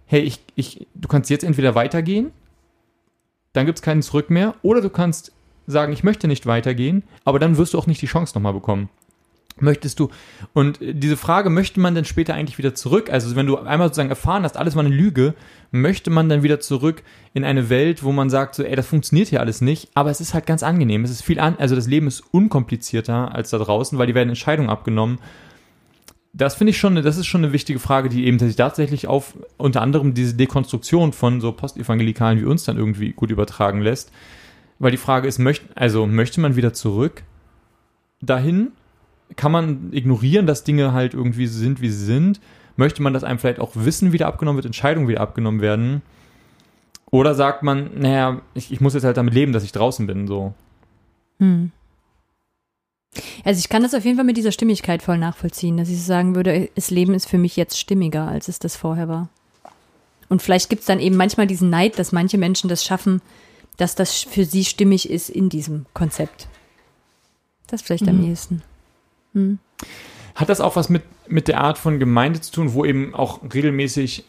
hey, 0.07 0.21
ich, 0.21 0.41
ich, 0.55 0.87
du 0.95 1.09
kannst 1.09 1.31
jetzt 1.31 1.45
entweder 1.45 1.75
weitergehen, 1.75 2.31
dann 3.53 3.67
gibt 3.67 3.79
es 3.79 3.83
keinen 3.83 4.03
Zurück 4.03 4.31
mehr, 4.31 4.55
oder 4.63 4.81
du 4.81 4.91
kannst 4.91 5.33
sagen, 5.67 5.93
ich 5.93 6.05
möchte 6.05 6.29
nicht 6.29 6.47
weitergehen, 6.47 7.03
aber 7.25 7.39
dann 7.39 7.57
wirst 7.57 7.75
du 7.75 7.79
auch 7.79 7.87
nicht 7.87 8.03
die 8.03 8.07
Chance 8.07 8.35
nochmal 8.35 8.53
bekommen. 8.53 8.89
Möchtest 9.61 10.01
du, 10.01 10.09
und 10.55 10.79
diese 10.81 11.17
Frage, 11.17 11.51
möchte 11.51 11.79
man 11.79 11.95
denn 11.95 12.05
später 12.05 12.35
eigentlich 12.35 12.59
wieder 12.59 12.75
zurück? 12.75 13.11
Also, 13.11 13.37
wenn 13.37 13.47
du 13.47 13.59
einmal 13.59 13.89
sozusagen 13.89 14.09
erfahren 14.09 14.45
hast, 14.45 14.57
alles 14.57 14.77
war 14.77 14.85
eine 14.85 14.95
Lüge, 14.95 15.35
möchte 15.71 16.11
man 16.11 16.29
dann 16.29 16.43
wieder 16.43 16.59
zurück 16.59 17.03
in 17.35 17.45
eine 17.45 17.69
Welt, 17.69 18.03
wo 18.03 18.13
man 18.13 18.31
sagt, 18.31 18.55
so, 18.55 18.63
ey, 18.63 18.75
das 18.77 18.87
funktioniert 18.87 19.29
hier 19.29 19.41
alles 19.41 19.61
nicht, 19.61 19.91
aber 19.95 20.11
es 20.11 20.21
ist 20.21 20.35
halt 20.35 20.47
ganz 20.47 20.63
angenehm. 20.63 21.05
Es 21.05 21.11
ist 21.11 21.23
viel 21.23 21.39
an, 21.39 21.57
also 21.59 21.75
das 21.75 21.87
Leben 21.87 22.07
ist 22.07 22.23
unkomplizierter 22.31 23.35
als 23.35 23.51
da 23.51 23.59
draußen, 23.59 23.99
weil 23.99 24.07
die 24.07 24.15
werden 24.15 24.31
Entscheidungen 24.31 24.71
abgenommen. 24.71 25.19
Das 26.35 26.55
finde 26.55 26.71
ich 26.71 26.79
schon, 26.79 26.95
das 26.95 27.19
ist 27.19 27.27
schon 27.27 27.45
eine 27.45 27.53
wichtige 27.53 27.79
Frage, 27.79 28.09
die 28.09 28.25
eben 28.25 28.39
tatsächlich 28.39 29.07
auf 29.07 29.35
unter 29.59 29.83
anderem 29.83 30.15
diese 30.15 30.35
Dekonstruktion 30.35 31.13
von 31.13 31.43
so 31.43 31.53
Postevangelikalen 31.53 32.41
wie 32.41 32.45
uns 32.45 32.65
dann 32.65 32.79
irgendwie 32.79 33.13
gut 33.13 33.31
übertragen 33.31 33.83
lässt. 33.83 34.11
Weil 34.79 34.93
die 34.93 34.97
Frage 34.97 35.29
ist, 35.29 35.39
möcht, 35.39 35.63
also 35.75 36.07
möchte 36.07 36.41
man 36.41 36.57
wieder 36.57 36.73
zurück 36.73 37.23
dahin? 38.23 38.73
Kann 39.37 39.53
man 39.53 39.93
ignorieren, 39.93 40.47
dass 40.47 40.65
Dinge 40.65 40.93
halt 40.93 41.15
irgendwie 41.15 41.47
sind, 41.47 41.81
wie 41.81 41.89
sie 41.89 42.05
sind? 42.05 42.41
Möchte 42.77 43.03
man, 43.03 43.13
dass 43.13 43.25
einem 43.25 43.39
vielleicht 43.39 43.61
auch 43.61 43.73
Wissen 43.75 44.13
wieder 44.13 44.27
abgenommen 44.27 44.57
wird, 44.57 44.67
Entscheidungen 44.67 45.09
wieder 45.09 45.21
abgenommen 45.21 45.61
werden? 45.61 46.03
Oder 47.11 47.35
sagt 47.35 47.63
man, 47.63 47.91
naja, 47.99 48.41
ich, 48.55 48.73
ich 48.73 48.81
muss 48.81 48.95
jetzt 48.95 49.05
halt 49.05 49.17
damit 49.19 49.35
leben, 49.35 49.53
dass 49.53 49.65
ich 49.65 49.73
draußen 49.73 50.07
bin, 50.07 50.27
so. 50.27 50.55
Hm. 51.39 51.71
Also 53.45 53.59
ich 53.59 53.69
kann 53.69 53.83
das 53.83 53.95
auf 53.95 54.05
jeden 54.05 54.17
Fall 54.17 54.25
mit 54.25 54.39
dieser 54.39 54.53
Stimmigkeit 54.53 55.03
voll 55.03 55.19
nachvollziehen, 55.19 55.77
dass 55.77 55.91
ich 55.91 55.99
so 55.99 56.07
sagen 56.07 56.35
würde, 56.35 56.71
das 56.75 56.91
Leben 56.91 57.13
ist 57.13 57.29
für 57.29 57.37
mich 57.37 57.57
jetzt 57.57 57.79
stimmiger, 57.79 58.27
als 58.27 58.49
es 58.49 58.59
das 58.59 58.77
vorher 58.77 59.09
war. 59.09 59.29
Und 60.31 60.41
vielleicht 60.41 60.71
gibt 60.71 60.81
es 60.81 60.87
dann 60.87 61.01
eben 61.01 61.17
manchmal 61.17 61.47
diesen 61.47 61.69
Neid, 61.69 61.99
dass 61.99 62.13
manche 62.13 62.39
Menschen 62.39 62.71
das 62.71 62.83
schaffen, 62.83 63.21
dass 63.77 63.95
das 63.95 64.23
für 64.23 64.47
sie 64.47 64.65
stimmig 64.65 65.11
ist 65.11 65.29
in 65.29 65.51
diesem 65.51 65.85
Konzept. 65.93 66.49
Das 67.67 67.83
vielleicht 67.83 68.09
am 68.09 68.19
Mhm. 68.19 68.31
ehesten. 68.31 68.63
Hm. 69.35 69.59
Hat 70.35 70.49
das 70.49 70.61
auch 70.61 70.77
was 70.77 70.89
mit, 70.89 71.03
mit 71.29 71.49
der 71.49 71.61
Art 71.61 71.79
von 71.79 71.99
Gemeinde 71.99 72.41
zu 72.41 72.53
tun, 72.53 72.73
wo 72.75 72.85
eben 72.85 73.15
auch 73.15 73.41
regelmäßig 73.53 74.25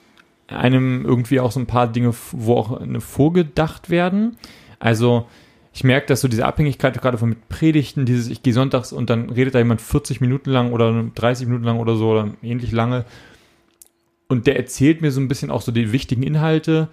einem 0.47 1.05
irgendwie 1.05 1.39
auch 1.39 1.51
so 1.51 1.59
ein 1.59 1.65
paar 1.65 1.87
Dinge, 1.87 2.13
wo 2.31 2.55
auch 2.55 2.79
eine 2.79 3.01
vorgedacht 3.01 3.89
werden? 3.89 4.37
Also, 4.79 5.27
ich 5.73 5.83
merke, 5.83 6.07
dass 6.07 6.21
so 6.21 6.27
diese 6.27 6.45
Abhängigkeit 6.45 7.01
gerade 7.01 7.17
von 7.17 7.29
mit 7.29 7.49
Predigten, 7.49 8.05
dieses, 8.05 8.27
ich 8.27 8.43
gehe 8.43 8.53
sonntags 8.53 8.91
und 8.93 9.09
dann 9.09 9.29
redet 9.29 9.55
da 9.55 9.59
jemand 9.59 9.81
40 9.81 10.21
Minuten 10.21 10.51
lang 10.51 10.71
oder 10.71 11.05
30 11.15 11.47
Minuten 11.47 11.63
lang 11.65 11.79
oder 11.79 11.95
so 11.95 12.11
oder 12.11 12.33
ähnlich 12.43 12.71
lange. 12.71 13.05
Und 14.27 14.45
der 14.45 14.57
erzählt 14.57 15.01
mir 15.01 15.11
so 15.11 15.19
ein 15.19 15.27
bisschen 15.27 15.49
auch 15.49 15.61
so 15.61 15.71
die 15.71 15.91
wichtigen 15.91 16.23
Inhalte 16.23 16.89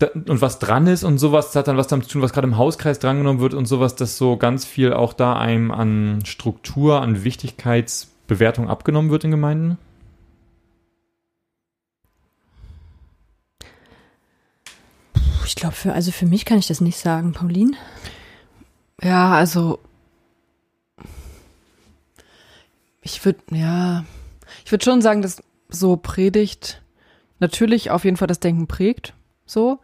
und 0.00 0.40
was 0.40 0.58
dran 0.58 0.86
ist 0.88 1.04
und 1.04 1.18
sowas, 1.18 1.46
das 1.46 1.56
hat 1.56 1.68
dann 1.68 1.76
was 1.76 1.86
damit 1.86 2.06
zu 2.06 2.12
tun, 2.14 2.22
was 2.22 2.32
gerade 2.32 2.48
im 2.48 2.58
Hauskreis 2.58 2.98
drangenommen 2.98 3.40
wird 3.40 3.54
und 3.54 3.66
sowas, 3.66 3.94
dass 3.94 4.16
so 4.16 4.36
ganz 4.36 4.64
viel 4.64 4.92
auch 4.92 5.12
da 5.12 5.36
einem 5.36 5.70
an 5.70 6.24
Struktur, 6.24 7.00
an 7.00 7.22
Wichtigkeitsbewertung 7.22 8.68
abgenommen 8.68 9.10
wird 9.10 9.24
in 9.24 9.30
Gemeinden? 9.30 9.78
Ich 15.46 15.54
glaube, 15.54 15.74
für, 15.74 15.92
also 15.92 16.10
für 16.10 16.26
mich 16.26 16.44
kann 16.44 16.58
ich 16.58 16.66
das 16.66 16.80
nicht 16.80 16.98
sagen, 16.98 17.32
Pauline. 17.32 17.76
Ja, 19.00 19.32
also 19.32 19.78
ich 23.00 23.24
würde, 23.24 23.40
ja, 23.50 24.04
ich 24.64 24.72
würde 24.72 24.84
schon 24.84 25.02
sagen, 25.02 25.22
dass 25.22 25.42
so 25.68 25.96
Predigt 25.96 26.82
natürlich 27.38 27.90
auf 27.90 28.04
jeden 28.04 28.16
Fall 28.16 28.28
das 28.28 28.40
Denken 28.40 28.66
prägt, 28.66 29.14
so. 29.46 29.78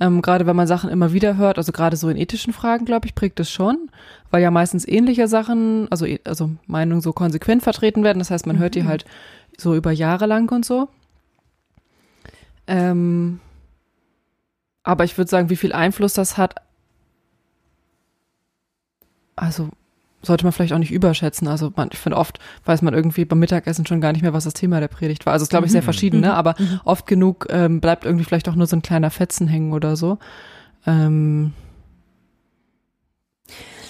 Ähm, 0.00 0.22
gerade 0.22 0.46
wenn 0.46 0.56
man 0.56 0.66
Sachen 0.66 0.88
immer 0.88 1.12
wieder 1.12 1.36
hört, 1.36 1.58
also 1.58 1.72
gerade 1.72 1.96
so 1.96 2.08
in 2.08 2.16
ethischen 2.16 2.54
Fragen, 2.54 2.86
glaube 2.86 3.06
ich, 3.06 3.14
prägt 3.14 3.38
es 3.38 3.50
schon, 3.50 3.90
weil 4.30 4.42
ja 4.42 4.50
meistens 4.50 4.88
ähnliche 4.88 5.28
Sachen, 5.28 5.88
also, 5.90 6.06
e- 6.06 6.20
also 6.24 6.50
Meinungen 6.66 7.02
so 7.02 7.12
konsequent 7.12 7.62
vertreten 7.62 8.02
werden. 8.02 8.18
Das 8.18 8.30
heißt, 8.30 8.46
man 8.46 8.58
hört 8.58 8.74
die 8.74 8.84
halt 8.84 9.04
so 9.58 9.74
über 9.74 9.90
Jahre 9.92 10.24
lang 10.26 10.50
und 10.50 10.64
so. 10.64 10.88
Ähm, 12.66 13.40
aber 14.82 15.04
ich 15.04 15.18
würde 15.18 15.30
sagen, 15.30 15.50
wie 15.50 15.56
viel 15.56 15.72
Einfluss 15.72 16.14
das 16.14 16.38
hat, 16.38 16.54
also 19.36 19.70
sollte 20.22 20.44
man 20.44 20.52
vielleicht 20.52 20.72
auch 20.72 20.78
nicht 20.78 20.92
überschätzen. 20.92 21.48
Also 21.48 21.72
man, 21.76 21.88
ich 21.92 21.98
finde 21.98 22.18
oft 22.18 22.38
weiß 22.64 22.82
man 22.82 22.94
irgendwie 22.94 23.24
beim 23.24 23.38
Mittagessen 23.38 23.86
schon 23.86 24.00
gar 24.00 24.12
nicht 24.12 24.22
mehr, 24.22 24.32
was 24.32 24.44
das 24.44 24.54
Thema 24.54 24.80
der 24.80 24.88
Predigt 24.88 25.24
war. 25.26 25.32
Also 25.32 25.42
es 25.42 25.46
ist, 25.46 25.50
glaube 25.50 25.66
ich, 25.66 25.72
sehr 25.72 25.80
Mhm. 25.80 25.84
verschieden, 25.84 26.20
ne? 26.20 26.34
aber 26.34 26.54
oft 26.84 27.06
genug 27.06 27.46
ähm, 27.50 27.80
bleibt 27.80 28.04
irgendwie 28.04 28.24
vielleicht 28.24 28.48
auch 28.48 28.54
nur 28.54 28.66
so 28.66 28.76
ein 28.76 28.82
kleiner 28.82 29.10
Fetzen 29.10 29.48
hängen 29.48 29.72
oder 29.72 29.96
so. 29.96 30.18
Ähm, 30.86 31.52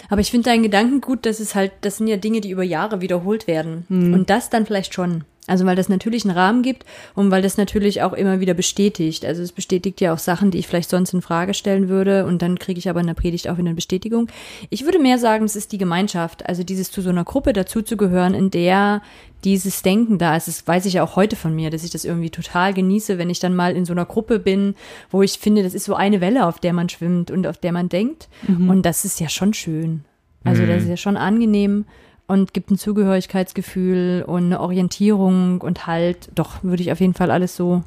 Aber 0.08 0.20
ich 0.20 0.30
finde 0.30 0.50
deinen 0.50 0.62
Gedanken 0.64 1.00
gut, 1.00 1.24
dass 1.24 1.38
es 1.40 1.54
halt, 1.54 1.72
das 1.82 1.98
sind 1.98 2.08
ja 2.08 2.16
Dinge, 2.16 2.40
die 2.40 2.50
über 2.50 2.64
Jahre 2.64 3.00
wiederholt 3.00 3.46
werden. 3.46 3.84
Hm. 3.88 4.12
Und 4.14 4.30
das 4.30 4.50
dann 4.50 4.66
vielleicht 4.66 4.92
schon. 4.94 5.24
Also 5.50 5.66
weil 5.66 5.74
das 5.74 5.88
natürlich 5.88 6.24
einen 6.24 6.36
Rahmen 6.36 6.62
gibt 6.62 6.84
und 7.16 7.32
weil 7.32 7.42
das 7.42 7.56
natürlich 7.56 8.02
auch 8.02 8.12
immer 8.12 8.38
wieder 8.38 8.54
bestätigt. 8.54 9.24
Also 9.24 9.42
es 9.42 9.50
bestätigt 9.50 10.00
ja 10.00 10.14
auch 10.14 10.18
Sachen, 10.18 10.52
die 10.52 10.58
ich 10.58 10.68
vielleicht 10.68 10.88
sonst 10.88 11.12
in 11.12 11.22
Frage 11.22 11.54
stellen 11.54 11.88
würde 11.88 12.24
und 12.24 12.40
dann 12.40 12.56
kriege 12.56 12.78
ich 12.78 12.88
aber 12.88 13.00
in 13.00 13.08
der 13.08 13.14
Predigt 13.14 13.48
auch 13.48 13.58
wieder 13.58 13.66
eine 13.66 13.74
Bestätigung. 13.74 14.28
Ich 14.68 14.84
würde 14.84 15.00
mehr 15.00 15.18
sagen, 15.18 15.44
es 15.44 15.56
ist 15.56 15.72
die 15.72 15.78
Gemeinschaft, 15.78 16.48
also 16.48 16.62
dieses 16.62 16.92
zu 16.92 17.02
so 17.02 17.10
einer 17.10 17.24
Gruppe 17.24 17.52
dazuzugehören, 17.52 18.32
in 18.34 18.52
der 18.52 19.02
dieses 19.42 19.82
Denken 19.82 20.18
da 20.18 20.36
ist. 20.36 20.46
Das 20.46 20.68
weiß 20.68 20.86
ich 20.86 20.92
ja 20.92 21.02
auch 21.02 21.16
heute 21.16 21.34
von 21.34 21.52
mir, 21.52 21.70
dass 21.70 21.82
ich 21.82 21.90
das 21.90 22.04
irgendwie 22.04 22.30
total 22.30 22.72
genieße, 22.72 23.18
wenn 23.18 23.28
ich 23.28 23.40
dann 23.40 23.56
mal 23.56 23.74
in 23.74 23.84
so 23.84 23.92
einer 23.92 24.06
Gruppe 24.06 24.38
bin, 24.38 24.76
wo 25.10 25.20
ich 25.20 25.32
finde, 25.32 25.64
das 25.64 25.74
ist 25.74 25.84
so 25.84 25.96
eine 25.96 26.20
Welle, 26.20 26.46
auf 26.46 26.60
der 26.60 26.74
man 26.74 26.88
schwimmt 26.88 27.32
und 27.32 27.48
auf 27.48 27.58
der 27.58 27.72
man 27.72 27.88
denkt. 27.88 28.28
Und 28.68 28.82
das 28.82 29.04
ist 29.04 29.18
ja 29.18 29.28
schon 29.28 29.52
schön. 29.52 30.04
Also 30.44 30.64
das 30.64 30.84
ist 30.84 30.88
ja 30.88 30.96
schon 30.96 31.16
angenehm 31.16 31.86
und 32.30 32.54
gibt 32.54 32.70
ein 32.70 32.78
Zugehörigkeitsgefühl 32.78 34.24
und 34.26 34.44
eine 34.46 34.60
Orientierung 34.60 35.60
und 35.60 35.86
halt, 35.86 36.30
doch, 36.34 36.62
würde 36.62 36.82
ich 36.82 36.92
auf 36.92 37.00
jeden 37.00 37.14
Fall 37.14 37.30
alles 37.30 37.56
so 37.56 37.82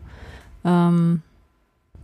ähm, 0.65 1.21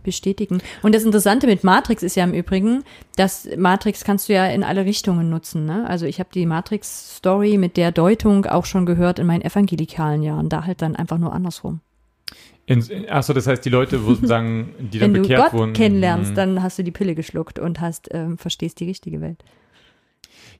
bestätigen. 0.02 0.60
Und 0.82 0.94
das 0.94 1.04
Interessante 1.04 1.46
mit 1.46 1.62
Matrix 1.64 2.02
ist 2.02 2.16
ja 2.16 2.24
im 2.24 2.32
Übrigen, 2.32 2.84
dass 3.16 3.48
Matrix 3.56 4.04
kannst 4.04 4.28
du 4.28 4.32
ja 4.32 4.46
in 4.46 4.64
alle 4.64 4.84
Richtungen 4.84 5.28
nutzen. 5.28 5.66
Ne? 5.66 5.86
Also 5.88 6.06
ich 6.06 6.18
habe 6.20 6.30
die 6.32 6.46
Matrix-Story 6.46 7.58
mit 7.58 7.76
der 7.76 7.92
Deutung 7.92 8.46
auch 8.46 8.64
schon 8.64 8.86
gehört 8.86 9.18
in 9.18 9.26
meinen 9.26 9.42
evangelikalen 9.42 10.22
Jahren, 10.22 10.48
da 10.48 10.64
halt 10.64 10.80
dann 10.82 10.96
einfach 10.96 11.18
nur 11.18 11.32
andersrum. 11.32 11.80
In, 12.66 12.82
achso, 13.10 13.32
das 13.32 13.46
heißt, 13.46 13.64
die 13.64 13.68
Leute 13.70 14.06
würden 14.06 14.26
sagen, 14.28 14.74
die 14.78 14.98
dann 15.00 15.08
Wenn 15.12 15.14
du 15.14 15.28
bekehrt 15.28 15.42
Gott 15.50 15.52
wurden. 15.60 15.72
kennenlernst, 15.72 16.30
Mhm. 16.32 16.36
dann 16.36 16.62
hast 16.62 16.78
du 16.78 16.84
die 16.84 16.92
Pille 16.92 17.14
geschluckt 17.14 17.58
und 17.58 17.80
hast 17.80 18.08
ähm, 18.12 18.38
verstehst 18.38 18.80
die 18.80 18.84
richtige 18.86 19.20
Welt. 19.20 19.42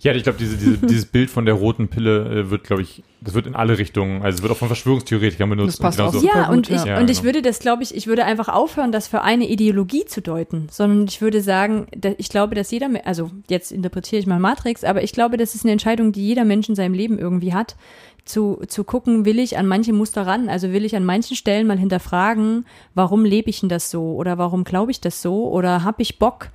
Ja, 0.03 0.15
ich 0.15 0.23
glaube, 0.23 0.39
diese, 0.39 0.57
diese, 0.57 0.79
dieses 0.79 1.05
Bild 1.05 1.29
von 1.29 1.45
der 1.45 1.55
roten 1.55 1.89
Pille 1.89 2.41
äh, 2.41 2.51
wird, 2.51 2.65
glaube 2.65 2.81
ich, 2.81 3.03
das 3.21 3.35
wird 3.35 3.47
in 3.47 3.55
alle 3.55 3.77
Richtungen, 3.77 4.23
also 4.23 4.37
es 4.37 4.43
wird 4.43 4.51
auch 4.51 4.57
von 4.57 4.69
Verschwörungstheoretikern 4.69 5.51
benutzt. 5.51 5.75
Das 5.75 5.81
passt 5.81 6.01
und 6.01 6.07
auch 6.07 6.11
genauso- 6.13 6.27
Super 6.27 6.39
Ja, 6.41 6.47
gut, 6.47 6.57
und 6.57 6.71
ich, 6.71 6.85
ja. 6.85 6.99
Und 6.99 7.11
ich 7.11 7.19
genau. 7.19 7.25
würde 7.27 7.43
das, 7.43 7.59
glaube 7.59 7.83
ich, 7.83 7.95
ich 7.95 8.07
würde 8.07 8.25
einfach 8.25 8.49
aufhören, 8.49 8.93
das 8.93 9.09
für 9.09 9.21
eine 9.21 9.47
Ideologie 9.47 10.07
zu 10.07 10.23
deuten, 10.23 10.69
sondern 10.71 11.05
ich 11.07 11.21
würde 11.21 11.43
sagen, 11.43 11.87
ich 12.17 12.31
glaube, 12.31 12.55
dass 12.55 12.71
jeder, 12.71 12.89
also 13.05 13.31
jetzt 13.51 13.73
interpretiere 13.73 14.21
ich 14.21 14.27
mal 14.27 14.39
Matrix, 14.39 14.85
aber 14.85 15.03
ich 15.03 15.13
glaube, 15.13 15.37
das 15.37 15.55
ist 15.55 15.65
eine 15.65 15.73
Entscheidung, 15.73 16.13
die 16.13 16.27
jeder 16.27 16.47
Mensch 16.47 16.71
in 16.71 16.75
seinem 16.75 16.95
Leben 16.95 17.19
irgendwie 17.19 17.53
hat, 17.53 17.77
zu, 18.25 18.63
zu 18.69 18.85
gucken, 18.85 19.27
will 19.27 19.39
ich 19.39 19.59
an 19.59 19.67
manche 19.67 19.93
Muster 19.93 20.27
ran, 20.27 20.49
also 20.49 20.73
will 20.73 20.85
ich 20.87 20.97
an 20.97 21.05
manchen 21.05 21.37
Stellen 21.37 21.67
mal 21.67 21.79
hinterfragen, 21.79 22.65
warum 22.95 23.25
lebe 23.27 23.51
ich 23.51 23.61
denn 23.61 23.69
das 23.69 23.91
so 23.91 24.15
oder 24.15 24.39
warum 24.39 24.65
glaube 24.65 24.93
ich 24.93 25.01
das 25.03 25.21
so 25.21 25.51
oder 25.51 25.85
habe 25.85 26.01
ich 26.01 26.19
Bock, 26.19 26.49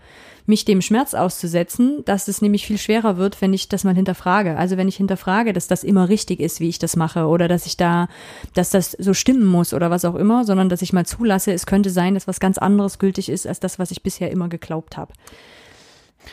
mich 0.45 0.65
dem 0.65 0.81
Schmerz 0.81 1.13
auszusetzen, 1.13 2.03
dass 2.05 2.27
es 2.27 2.41
nämlich 2.41 2.65
viel 2.65 2.77
schwerer 2.77 3.17
wird, 3.17 3.41
wenn 3.41 3.53
ich 3.53 3.67
das 3.67 3.83
mal 3.83 3.95
hinterfrage. 3.95 4.57
Also 4.57 4.77
wenn 4.77 4.87
ich 4.87 4.97
hinterfrage, 4.97 5.53
dass 5.53 5.67
das 5.67 5.83
immer 5.83 6.09
richtig 6.09 6.39
ist, 6.39 6.59
wie 6.59 6.69
ich 6.69 6.79
das 6.79 6.95
mache 6.95 7.25
oder 7.25 7.47
dass 7.47 7.65
ich 7.65 7.77
da, 7.77 8.07
dass 8.53 8.69
das 8.69 8.91
so 8.91 9.13
stimmen 9.13 9.45
muss 9.45 9.73
oder 9.73 9.89
was 9.89 10.05
auch 10.05 10.15
immer, 10.15 10.43
sondern 10.43 10.69
dass 10.69 10.81
ich 10.81 10.93
mal 10.93 11.05
zulasse, 11.05 11.51
es 11.53 11.65
könnte 11.65 11.89
sein, 11.89 12.13
dass 12.13 12.27
was 12.27 12.39
ganz 12.39 12.57
anderes 12.57 12.99
gültig 12.99 13.29
ist 13.29 13.47
als 13.47 13.59
das, 13.59 13.79
was 13.79 13.91
ich 13.91 14.03
bisher 14.03 14.31
immer 14.31 14.49
geglaubt 14.49 14.97
habe. 14.97 15.13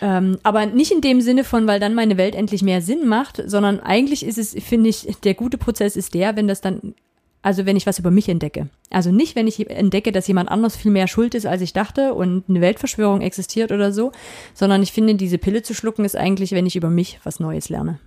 Ähm, 0.00 0.38
aber 0.42 0.66
nicht 0.66 0.92
in 0.92 1.00
dem 1.00 1.20
Sinne 1.20 1.44
von, 1.44 1.66
weil 1.66 1.80
dann 1.80 1.94
meine 1.94 2.16
Welt 2.16 2.34
endlich 2.34 2.62
mehr 2.62 2.80
Sinn 2.80 3.06
macht, 3.06 3.42
sondern 3.44 3.80
eigentlich 3.80 4.24
ist 4.24 4.38
es, 4.38 4.54
finde 4.64 4.88
ich, 4.88 5.06
der 5.22 5.34
gute 5.34 5.58
Prozess 5.58 5.96
ist 5.96 6.14
der, 6.14 6.36
wenn 6.36 6.48
das 6.48 6.60
dann, 6.60 6.94
also 7.42 7.66
wenn 7.66 7.76
ich 7.76 7.86
was 7.86 7.98
über 7.98 8.10
mich 8.10 8.28
entdecke. 8.28 8.68
Also 8.90 9.10
nicht, 9.10 9.34
wenn 9.36 9.46
ich 9.48 9.68
entdecke, 9.68 10.12
dass 10.12 10.28
jemand 10.28 10.48
anders 10.48 10.76
viel 10.76 10.92
mehr 10.92 11.08
schuld 11.08 11.34
ist, 11.34 11.44
als 11.46 11.60
ich 11.60 11.72
dachte 11.72 12.14
und 12.14 12.44
eine 12.48 12.60
Weltverschwörung 12.60 13.20
existiert 13.20 13.72
oder 13.72 13.92
so, 13.92 14.12
sondern 14.54 14.82
ich 14.82 14.92
finde, 14.92 15.16
diese 15.16 15.38
Pille 15.38 15.62
zu 15.62 15.74
schlucken 15.74 16.04
ist 16.04 16.16
eigentlich, 16.16 16.52
wenn 16.52 16.66
ich 16.66 16.76
über 16.76 16.90
mich 16.90 17.18
was 17.24 17.40
Neues 17.40 17.68
lerne. 17.68 17.98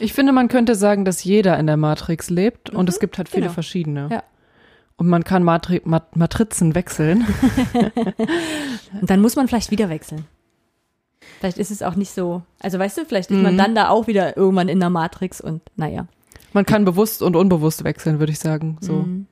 ich 0.00 0.12
finde, 0.14 0.32
man 0.32 0.48
könnte 0.48 0.74
sagen, 0.74 1.04
dass 1.04 1.22
jeder 1.22 1.58
in 1.58 1.66
der 1.66 1.76
Matrix 1.76 2.30
lebt 2.30 2.70
und 2.70 2.88
es 2.88 2.98
gibt 2.98 3.18
halt 3.18 3.28
viele 3.28 3.42
genau. 3.42 3.54
verschiedene. 3.54 4.08
Ja. 4.10 4.22
Und 4.98 5.08
man 5.08 5.24
kann 5.24 5.42
Matri 5.42 5.82
Mat 5.84 6.16
Matrizen 6.16 6.74
wechseln. 6.74 7.26
Und 9.00 9.10
dann 9.10 9.20
muss 9.20 9.36
man 9.36 9.46
vielleicht 9.46 9.70
wieder 9.70 9.90
wechseln. 9.90 10.24
Vielleicht 11.38 11.58
ist 11.58 11.70
es 11.70 11.82
auch 11.82 11.96
nicht 11.96 12.10
so. 12.10 12.42
Also 12.60 12.78
weißt 12.78 12.96
du, 12.98 13.04
vielleicht 13.04 13.30
ist 13.30 13.36
man 13.42 13.54
Mhm. 13.54 13.58
dann 13.58 13.74
da 13.74 13.88
auch 13.90 14.06
wieder 14.06 14.36
irgendwann 14.38 14.68
in 14.68 14.80
der 14.80 14.88
Matrix 14.90 15.40
und 15.40 15.60
naja. 15.76 16.06
Man 16.56 16.64
kann 16.64 16.86
bewusst 16.86 17.20
und 17.20 17.36
unbewusst 17.36 17.84
wechseln, 17.84 18.18
würde 18.18 18.32
ich 18.32 18.38
sagen. 18.38 18.78
So. 18.80 18.94
Mhm. 18.94 19.26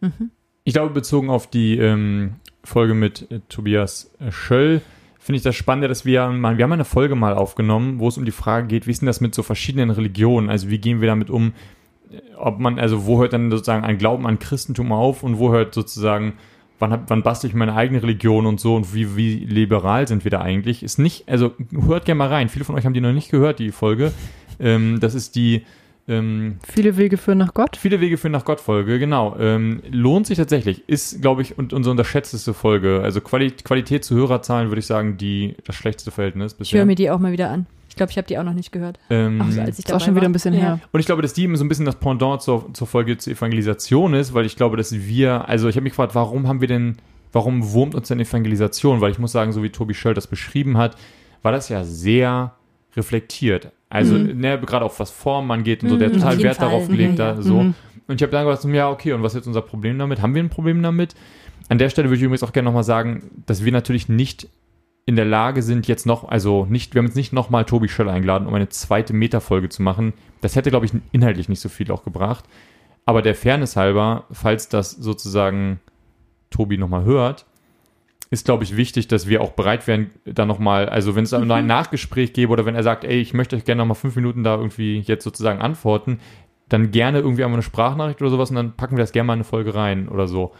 Mhm. 0.00 0.30
Ich 0.64 0.72
glaube, 0.72 0.92
bezogen 0.92 1.30
auf 1.30 1.46
die 1.46 1.78
ähm, 1.78 2.32
Folge 2.64 2.94
mit 2.94 3.30
äh, 3.30 3.38
Tobias 3.48 4.10
äh, 4.18 4.32
Schöll, 4.32 4.82
finde 5.20 5.36
ich 5.36 5.44
das 5.44 5.54
Spannende, 5.54 5.86
dass 5.86 6.04
wir 6.04 6.26
mal, 6.30 6.58
wir 6.58 6.64
haben 6.64 6.72
eine 6.72 6.84
Folge 6.84 7.14
mal 7.14 7.34
aufgenommen, 7.34 8.00
wo 8.00 8.08
es 8.08 8.18
um 8.18 8.24
die 8.24 8.32
Frage 8.32 8.66
geht, 8.66 8.88
wie 8.88 8.90
ist 8.90 9.02
denn 9.02 9.06
das 9.06 9.20
mit 9.20 9.36
so 9.36 9.44
verschiedenen 9.44 9.90
Religionen? 9.90 10.50
Also 10.50 10.68
wie 10.68 10.78
gehen 10.78 11.00
wir 11.00 11.06
damit 11.06 11.30
um? 11.30 11.52
Äh, 12.10 12.16
Ob 12.36 12.58
man, 12.58 12.80
also 12.80 13.06
wo 13.06 13.20
hört 13.20 13.34
dann 13.34 13.48
sozusagen 13.52 13.84
ein 13.84 13.98
Glauben 13.98 14.26
an 14.26 14.40
Christentum 14.40 14.90
auf 14.90 15.22
und 15.22 15.38
wo 15.38 15.52
hört 15.52 15.72
sozusagen, 15.74 16.32
wann, 16.80 16.90
hab, 16.90 17.08
wann 17.08 17.22
bastel 17.22 17.50
ich 17.50 17.54
meine 17.54 17.76
eigene 17.76 18.02
Religion 18.02 18.46
und 18.46 18.58
so 18.58 18.74
und 18.74 18.92
wie, 18.96 19.16
wie 19.16 19.36
liberal 19.36 20.08
sind 20.08 20.24
wir 20.24 20.32
da 20.32 20.40
eigentlich? 20.40 20.82
Ist 20.82 20.98
nicht, 20.98 21.28
also 21.28 21.52
hört 21.86 22.04
gerne 22.04 22.18
mal 22.18 22.30
rein. 22.30 22.48
Viele 22.48 22.64
von 22.64 22.74
euch 22.74 22.84
haben 22.84 22.94
die 22.94 23.00
noch 23.00 23.12
nicht 23.12 23.30
gehört, 23.30 23.60
die 23.60 23.70
Folge. 23.70 24.10
Ähm, 24.58 24.98
das 24.98 25.14
ist 25.14 25.36
die 25.36 25.62
ähm, 26.08 26.58
Viele 26.66 26.96
Wege 26.96 27.16
führen 27.16 27.38
nach 27.38 27.54
Gott. 27.54 27.76
Viele 27.76 28.00
Wege 28.00 28.16
führen 28.18 28.32
nach 28.32 28.44
Gott 28.44 28.60
Folge, 28.60 28.98
genau. 28.98 29.36
Ähm, 29.38 29.82
lohnt 29.90 30.26
sich 30.26 30.36
tatsächlich. 30.38 30.88
Ist, 30.88 31.22
glaube 31.22 31.42
ich, 31.42 31.56
und 31.58 31.72
unsere 31.72 31.90
unterschätzteste 31.92 32.54
Folge. 32.54 33.00
Also 33.02 33.20
Quali 33.20 33.50
Qualität 33.50 34.04
zu 34.04 34.14
Hörerzahlen 34.16 34.68
würde 34.68 34.80
ich 34.80 34.86
sagen, 34.86 35.16
die 35.16 35.54
das 35.64 35.76
schlechteste 35.76 36.10
Verhältnis 36.10 36.52
Ich 36.52 36.58
bisher. 36.58 36.78
höre 36.80 36.86
mir 36.86 36.94
die 36.96 37.10
auch 37.10 37.18
mal 37.18 37.32
wieder 37.32 37.50
an. 37.50 37.66
Ich 37.88 37.96
glaube, 37.96 38.10
ich 38.10 38.16
habe 38.16 38.26
die 38.26 38.38
auch 38.38 38.42
noch 38.44 38.54
nicht 38.54 38.72
gehört. 38.72 38.98
ähm, 39.10 39.40
Also, 39.42 39.60
als 39.60 39.78
ich 39.78 39.84
Ist 39.84 39.92
auch 39.92 40.00
schon 40.00 40.14
wieder 40.16 40.24
ein 40.24 40.32
bisschen 40.32 40.54
Ja. 40.54 40.60
her. 40.60 40.80
und 40.92 41.00
ich 41.00 41.06
glaube, 41.06 41.20
dass 41.22 41.34
die 41.34 41.42
eben 41.42 41.56
so 41.56 41.64
ein 41.64 41.68
bisschen 41.68 41.84
das 41.84 41.96
Pendant 41.96 42.40
zur, 42.42 42.72
zur 42.72 42.86
Folge 42.86 43.18
zur 43.18 43.34
Evangelisation 43.34 44.14
ist, 44.14 44.32
weil 44.34 44.46
ich 44.46 44.56
glaube, 44.56 44.76
dass 44.78 44.92
wir, 44.92 45.46
also 45.48 45.68
ich 45.68 45.76
habe 45.76 45.84
mich 45.84 45.92
gefragt, 45.92 46.14
warum 46.14 46.48
haben 46.48 46.60
wir 46.62 46.68
denn, 46.68 46.96
warum 47.32 47.72
wurmt 47.72 47.94
uns 47.94 48.08
denn 48.08 48.18
Evangelisation? 48.18 49.00
Weil 49.02 49.10
ich 49.12 49.18
muss 49.18 49.32
sagen, 49.32 49.52
so 49.52 49.62
wie 49.62 49.68
Tobi 49.70 49.92
Schöll 49.94 50.14
das 50.14 50.26
beschrieben 50.26 50.78
hat, 50.78 50.96
war 51.42 51.52
das 51.52 51.68
ja 51.68 51.84
sehr 51.84 52.54
reflektiert. 52.96 53.72
Also, 53.88 54.14
Mhm. 54.14 54.38
ne, 54.40 54.58
gerade 54.60 54.84
auf 54.84 54.98
was 55.00 55.10
Form 55.10 55.46
man 55.46 55.64
geht 55.64 55.82
und 55.82 55.90
so, 55.90 55.96
der 55.96 56.08
Mhm, 56.08 56.14
total 56.14 56.42
Wert 56.42 56.60
darauf 56.60 56.86
Fall. 56.86 56.96
gelegt, 56.96 57.18
Ja, 57.18 57.32
da 57.32 57.34
ja. 57.36 57.42
so. 57.42 57.62
Mhm. 57.62 57.74
Und 58.08 58.16
ich 58.16 58.22
habe 58.22 58.32
dann 58.32 58.46
gedacht, 58.46 58.64
ja, 58.64 58.90
okay, 58.90 59.12
und 59.12 59.22
was 59.22 59.32
ist 59.32 59.40
jetzt 59.40 59.46
unser 59.46 59.62
Problem 59.62 59.98
damit? 59.98 60.20
Haben 60.22 60.34
wir 60.34 60.42
ein 60.42 60.48
Problem 60.50 60.82
damit? 60.82 61.14
An 61.68 61.78
der 61.78 61.88
Stelle 61.88 62.08
würde 62.08 62.16
ich 62.16 62.22
übrigens 62.22 62.42
auch 62.42 62.52
gerne 62.52 62.66
nochmal 62.66 62.84
sagen, 62.84 63.42
dass 63.46 63.64
wir 63.64 63.72
natürlich 63.72 64.08
nicht 64.08 64.48
in 65.04 65.16
der 65.16 65.24
Lage 65.24 65.62
sind, 65.62 65.88
jetzt 65.88 66.06
noch, 66.06 66.28
also 66.28 66.66
nicht, 66.68 66.94
wir 66.94 67.00
haben 67.00 67.06
jetzt 67.06 67.16
nicht 67.16 67.32
nochmal 67.32 67.64
Tobi 67.64 67.88
Schöll 67.88 68.08
eingeladen, 68.08 68.46
um 68.46 68.54
eine 68.54 68.68
zweite 68.68 69.12
Metafolge 69.12 69.68
zu 69.68 69.82
machen. 69.82 70.12
Das 70.42 70.54
hätte, 70.54 70.70
glaube 70.70 70.86
ich, 70.86 70.92
inhaltlich 71.12 71.48
nicht 71.48 71.60
so 71.60 71.68
viel 71.68 71.90
auch 71.90 72.04
gebracht. 72.04 72.44
Aber 73.04 73.20
der 73.22 73.34
Fairness 73.34 73.76
halber, 73.76 74.24
falls 74.30 74.68
das 74.68 74.90
sozusagen 74.92 75.80
Tobi 76.50 76.76
nochmal 76.78 77.04
hört, 77.04 77.46
ist, 78.32 78.46
glaube 78.46 78.64
ich, 78.64 78.78
wichtig, 78.78 79.08
dass 79.08 79.28
wir 79.28 79.42
auch 79.42 79.52
bereit 79.52 79.86
wären, 79.86 80.10
da 80.24 80.46
nochmal, 80.46 80.88
also 80.88 81.14
wenn 81.14 81.24
es 81.24 81.32
noch 81.32 81.42
ein 81.42 81.66
Nachgespräch 81.66 82.32
gäbe 82.32 82.50
oder 82.50 82.64
wenn 82.64 82.74
er 82.74 82.82
sagt, 82.82 83.04
ey, 83.04 83.20
ich 83.20 83.34
möchte 83.34 83.54
euch 83.56 83.66
gerne 83.66 83.80
nochmal 83.80 83.94
fünf 83.94 84.16
Minuten 84.16 84.42
da 84.42 84.56
irgendwie 84.56 85.00
jetzt 85.00 85.22
sozusagen 85.22 85.60
antworten, 85.60 86.18
dann 86.70 86.92
gerne 86.92 87.18
irgendwie 87.18 87.44
einmal 87.44 87.56
eine 87.56 87.62
Sprachnachricht 87.62 88.22
oder 88.22 88.30
sowas 88.30 88.48
und 88.48 88.56
dann 88.56 88.72
packen 88.74 88.96
wir 88.96 89.02
das 89.02 89.12
gerne 89.12 89.26
mal 89.26 89.34
in 89.34 89.40
eine 89.40 89.44
Folge 89.44 89.74
rein 89.74 90.08
oder 90.08 90.28
so. 90.28 90.52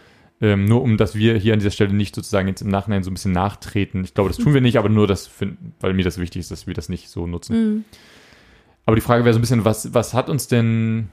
Ähm, 0.42 0.66
nur 0.66 0.82
um, 0.82 0.98
dass 0.98 1.14
wir 1.14 1.34
hier 1.38 1.54
an 1.54 1.60
dieser 1.60 1.70
Stelle 1.70 1.94
nicht 1.94 2.14
sozusagen 2.14 2.46
jetzt 2.46 2.60
im 2.60 2.68
Nachhinein 2.68 3.02
so 3.04 3.10
ein 3.10 3.14
bisschen 3.14 3.32
nachtreten. 3.32 4.04
Ich 4.04 4.12
glaube, 4.12 4.28
das 4.28 4.36
tun 4.36 4.52
wir 4.52 4.60
nicht, 4.60 4.76
aber 4.76 4.90
nur 4.90 5.06
das, 5.06 5.26
finden, 5.26 5.74
weil 5.80 5.94
mir 5.94 6.04
das 6.04 6.18
wichtig 6.18 6.40
ist, 6.40 6.50
dass 6.50 6.66
wir 6.66 6.74
das 6.74 6.90
nicht 6.90 7.08
so 7.08 7.26
nutzen. 7.26 7.56
Mhm. 7.56 7.84
Aber 8.84 8.96
die 8.96 9.02
Frage 9.02 9.24
wäre 9.24 9.32
so 9.32 9.38
ein 9.38 9.40
bisschen, 9.40 9.64
was, 9.64 9.94
was 9.94 10.12
hat 10.12 10.28
uns 10.28 10.46
denn, 10.46 11.08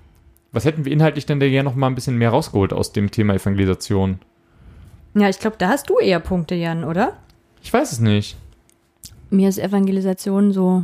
was 0.51 0.65
hätten 0.65 0.83
wir 0.83 0.91
inhaltlich 0.91 1.25
denn 1.25 1.39
da 1.39 1.47
gerne 1.47 1.69
noch 1.69 1.75
mal 1.75 1.87
ein 1.87 1.95
bisschen 1.95 2.17
mehr 2.17 2.31
rausgeholt 2.31 2.73
aus 2.73 2.91
dem 2.91 3.11
Thema 3.11 3.33
Evangelisation? 3.33 4.19
Ja, 5.15 5.29
ich 5.29 5.39
glaube, 5.39 5.57
da 5.57 5.69
hast 5.69 5.89
du 5.89 5.99
eher 5.99 6.19
Punkte, 6.19 6.55
Jan, 6.55 6.83
oder? 6.83 7.17
Ich 7.61 7.73
weiß 7.73 7.91
es 7.91 7.99
nicht. 7.99 8.37
Mir 9.29 9.49
ist 9.49 9.59
Evangelisation 9.59 10.51
so 10.51 10.83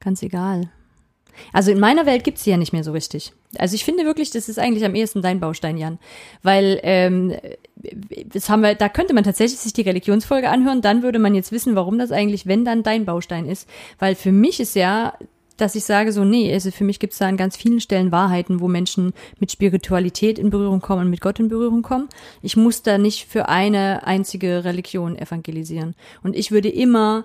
ganz 0.00 0.22
egal. 0.22 0.70
Also 1.52 1.70
in 1.70 1.78
meiner 1.78 2.06
Welt 2.06 2.24
gibt's 2.24 2.44
sie 2.44 2.50
ja 2.50 2.56
nicht 2.56 2.72
mehr 2.72 2.84
so 2.84 2.92
richtig. 2.92 3.32
Also 3.58 3.74
ich 3.74 3.84
finde 3.84 4.04
wirklich, 4.04 4.30
das 4.30 4.48
ist 4.48 4.58
eigentlich 4.58 4.84
am 4.84 4.94
ehesten 4.94 5.22
dein 5.22 5.40
Baustein, 5.40 5.76
Jan. 5.76 5.98
Weil 6.42 6.80
ähm, 6.82 7.34
das 8.32 8.48
haben 8.48 8.62
wir, 8.62 8.74
da 8.74 8.88
könnte 8.88 9.14
man 9.14 9.24
tatsächlich 9.24 9.60
sich 9.60 9.72
die 9.72 9.82
Religionsfolge 9.82 10.48
anhören, 10.48 10.80
dann 10.80 11.02
würde 11.02 11.18
man 11.18 11.34
jetzt 11.34 11.52
wissen, 11.52 11.76
warum 11.76 11.98
das 11.98 12.12
eigentlich, 12.12 12.46
wenn 12.46 12.64
dann 12.64 12.82
dein 12.82 13.04
Baustein 13.04 13.46
ist. 13.46 13.68
Weil 13.98 14.14
für 14.14 14.32
mich 14.32 14.60
ist 14.60 14.74
ja, 14.74 15.14
dass 15.56 15.74
ich 15.74 15.84
sage 15.84 16.12
so, 16.12 16.24
nee, 16.24 16.52
also 16.52 16.70
für 16.70 16.84
mich 16.84 16.98
gibt's 16.98 17.18
da 17.18 17.26
an 17.26 17.36
ganz 17.36 17.56
vielen 17.56 17.80
Stellen 17.80 18.12
Wahrheiten, 18.12 18.60
wo 18.60 18.68
Menschen 18.68 19.12
mit 19.40 19.52
Spiritualität 19.52 20.38
in 20.38 20.50
Berührung 20.50 20.80
kommen 20.80 21.02
und 21.02 21.10
mit 21.10 21.20
Gott 21.20 21.40
in 21.40 21.48
Berührung 21.48 21.82
kommen. 21.82 22.08
Ich 22.42 22.56
muss 22.56 22.82
da 22.82 22.98
nicht 22.98 23.26
für 23.28 23.48
eine 23.48 24.06
einzige 24.06 24.64
Religion 24.64 25.16
evangelisieren. 25.16 25.94
Und 26.22 26.36
ich 26.36 26.50
würde 26.50 26.68
immer 26.68 27.24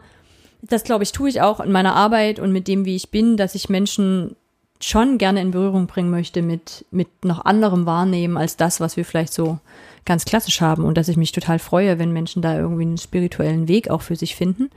das 0.62 0.84
glaube 0.84 1.04
ich, 1.04 1.12
tue 1.12 1.30
ich 1.30 1.42
auch 1.42 1.60
in 1.60 1.72
meiner 1.72 1.96
Arbeit 1.96 2.40
und 2.40 2.52
mit 2.52 2.68
dem, 2.68 2.86
wie 2.86 2.96
ich 2.96 3.10
bin, 3.10 3.38
dass 3.38 3.56
ich 3.56 3.70
Menschen 3.70 4.36
schon 4.80 5.18
gerne 5.18 5.42
in 5.42 5.52
Berührung 5.52 5.88
bringen 5.88 6.10
möchte 6.10 6.42
mit, 6.42 6.86
mit 6.92 7.08
noch 7.24 7.46
anderem 7.46 7.86
Wahrnehmen 7.86 8.38
als 8.38 8.58
das, 8.58 8.80
was 8.80 8.98
wir 8.98 9.06
vielleicht 9.06 9.34
so 9.34 9.60
ganz 10.06 10.26
klassisch 10.26 10.62
haben 10.62 10.84
und 10.84 10.98
dass 10.98 11.08
ich 11.08 11.18
mich 11.18 11.32
total 11.32 11.60
freue, 11.60 12.00
wenn 12.00 12.12
Menschen 12.12 12.42
da 12.42 12.58
irgendwie 12.58 12.84
einen 12.84 12.98
spirituellen 12.98 13.68
Weg 13.68 13.90
auch 13.90 14.02
für 14.02 14.16
sich 14.16 14.36
finden, 14.36 14.72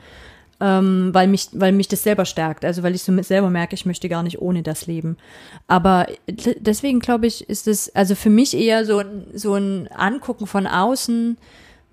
ähm, 0.60 1.10
weil 1.12 1.28
mich, 1.28 1.48
weil 1.52 1.72
mich 1.72 1.88
das 1.88 2.02
selber 2.02 2.24
stärkt, 2.24 2.64
also 2.64 2.82
weil 2.82 2.94
ich 2.94 3.02
so 3.02 3.22
selber 3.22 3.50
merke, 3.50 3.74
ich 3.74 3.86
möchte 3.86 4.08
gar 4.08 4.22
nicht 4.22 4.40
ohne 4.40 4.62
das 4.62 4.86
leben. 4.86 5.16
Aber 5.66 6.06
deswegen 6.28 7.00
glaube 7.00 7.26
ich, 7.26 7.48
ist 7.48 7.66
es 7.68 7.94
also 7.94 8.14
für 8.14 8.30
mich 8.30 8.56
eher 8.56 8.84
so, 8.84 8.98
ein- 8.98 9.26
so 9.34 9.54
ein 9.54 9.88
Angucken 9.88 10.46
von 10.46 10.66
außen, 10.66 11.36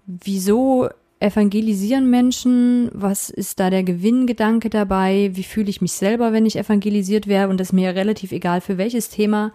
wieso 0.06 0.90
evangelisieren 1.20 2.10
Menschen? 2.10 2.90
Was 2.94 3.30
ist 3.30 3.60
da 3.60 3.70
der 3.70 3.84
Gewinngedanke 3.84 4.70
dabei? 4.70 5.32
Wie 5.34 5.44
fühle 5.44 5.70
ich 5.70 5.82
mich 5.82 5.94
selber, 5.94 6.34
wenn 6.34 6.46
ich 6.46 6.58
evangelisiert 6.58 7.28
wäre? 7.28 7.48
Und 7.50 7.60
das 7.60 7.70
ist 7.70 7.74
mir 7.74 7.96
relativ 7.96 8.32
egal 8.32 8.60
für 8.62 8.78
welches 8.78 9.10
Thema. 9.10 9.52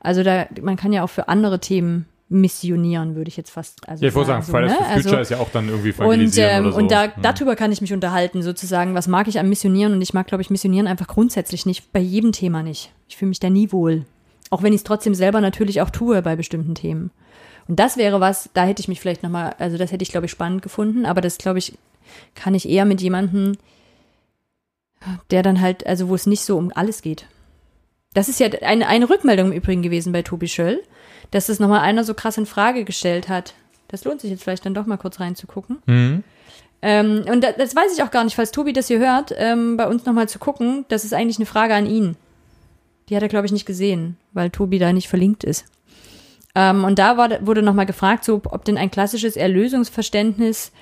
Also 0.00 0.22
da, 0.22 0.46
man 0.62 0.76
kann 0.76 0.92
ja 0.92 1.02
auch 1.02 1.10
für 1.10 1.28
andere 1.28 1.60
Themen 1.60 2.06
missionieren, 2.30 3.16
würde 3.16 3.28
ich 3.28 3.36
jetzt 3.36 3.50
fast. 3.50 3.86
Also 3.88 4.04
Ja, 4.04 4.08
ich 4.08 4.26
sagen, 4.26 4.42
so, 4.42 4.52
Fridays 4.52 4.70
ne? 4.72 4.76
for 4.78 4.86
Future 4.86 4.98
Also- 5.16 5.16
ist 5.18 5.30
ja 5.32 5.38
auch 5.38 5.50
dann 5.50 5.68
irgendwie 5.68 5.92
und, 6.02 6.38
ähm, 6.38 6.62
oder 6.64 6.72
so. 6.72 6.78
und 6.78 6.90
da, 6.90 7.04
Ja. 7.06 7.12
darüber 7.20 7.56
kann 7.56 7.72
ich 7.72 7.80
mich 7.80 7.92
unterhalten, 7.92 8.42
sozusagen. 8.42 8.94
Was 8.94 9.08
mag 9.08 9.26
ich 9.28 9.38
am 9.40 9.48
Missionieren? 9.48 9.92
Und 9.94 10.00
ich 10.00 10.14
mag, 10.14 10.28
glaube 10.28 10.40
ich, 10.42 10.48
Missionieren 10.48 10.86
einfach 10.86 11.08
grundsätzlich 11.08 11.66
nicht, 11.66 11.92
bei 11.92 12.00
jedem 12.00 12.30
Thema 12.32 12.62
nicht. 12.62 12.92
Ich 13.08 13.16
fühle 13.16 13.30
mich 13.30 13.40
da 13.40 13.50
nie 13.50 13.72
wohl. 13.72 14.06
Auch 14.50 14.62
wenn 14.62 14.72
ich 14.72 14.78
es 14.78 14.84
trotzdem 14.84 15.14
selber 15.14 15.40
natürlich 15.40 15.80
auch 15.82 15.90
tue 15.90 16.22
bei 16.22 16.36
bestimmten 16.36 16.74
Themen. 16.76 17.10
Und 17.68 17.78
das 17.80 17.96
wäre 17.96 18.20
was, 18.20 18.48
da 18.54 18.64
hätte 18.64 18.80
ich 18.80 18.88
mich 18.88 19.00
vielleicht 19.00 19.22
nochmal, 19.24 19.54
also 19.58 19.76
das 19.76 19.90
hätte 19.92 20.02
ich, 20.02 20.10
glaube 20.10 20.26
ich, 20.26 20.32
spannend 20.32 20.62
gefunden, 20.62 21.06
aber 21.06 21.20
das, 21.20 21.36
glaube 21.38 21.58
ich, 21.58 21.76
kann 22.34 22.54
ich 22.54 22.68
eher 22.68 22.84
mit 22.84 23.00
jemandem, 23.00 23.56
der 25.30 25.42
dann 25.42 25.60
halt, 25.60 25.86
also 25.86 26.08
wo 26.08 26.14
es 26.14 26.26
nicht 26.26 26.44
so 26.44 26.58
um 26.58 26.72
alles 26.74 27.02
geht. 27.02 27.26
Das 28.12 28.28
ist 28.28 28.40
ja 28.40 28.48
eine, 28.62 28.88
eine 28.88 29.08
Rückmeldung 29.08 29.48
im 29.52 29.56
Übrigen 29.56 29.82
gewesen 29.82 30.12
bei 30.12 30.22
Tobi 30.22 30.48
Schöll, 30.48 30.82
dass 31.30 31.46
das 31.46 31.60
nochmal 31.60 31.80
einer 31.80 32.04
so 32.04 32.14
krass 32.14 32.38
in 32.38 32.46
Frage 32.46 32.84
gestellt 32.84 33.28
hat. 33.28 33.54
Das 33.88 34.04
lohnt 34.04 34.20
sich 34.20 34.30
jetzt 34.30 34.42
vielleicht 34.42 34.66
dann 34.66 34.74
doch 34.74 34.86
mal 34.86 34.96
kurz 34.96 35.20
reinzugucken. 35.20 35.82
Mhm. 35.86 36.24
Ähm, 36.82 37.24
und 37.30 37.42
das, 37.42 37.56
das 37.56 37.76
weiß 37.76 37.92
ich 37.94 38.02
auch 38.02 38.10
gar 38.10 38.24
nicht, 38.24 38.36
falls 38.36 38.52
Tobi 38.52 38.72
das 38.72 38.88
hier 38.88 38.98
hört, 38.98 39.34
ähm, 39.36 39.76
bei 39.76 39.86
uns 39.86 40.06
nochmal 40.06 40.28
zu 40.28 40.38
gucken. 40.38 40.84
Das 40.88 41.04
ist 41.04 41.12
eigentlich 41.12 41.38
eine 41.38 41.46
Frage 41.46 41.74
an 41.74 41.86
ihn. 41.86 42.16
Die 43.08 43.16
hat 43.16 43.22
er, 43.22 43.28
glaube 43.28 43.46
ich, 43.46 43.52
nicht 43.52 43.66
gesehen, 43.66 44.16
weil 44.32 44.50
Tobi 44.50 44.78
da 44.78 44.92
nicht 44.92 45.08
verlinkt 45.08 45.44
ist. 45.44 45.66
Ähm, 46.54 46.84
und 46.84 46.98
da 46.98 47.16
war, 47.16 47.46
wurde 47.46 47.62
nochmal 47.62 47.86
gefragt, 47.86 48.24
so, 48.24 48.40
ob 48.44 48.64
denn 48.64 48.78
ein 48.78 48.90
klassisches 48.90 49.36
Erlösungsverständnis 49.36 50.72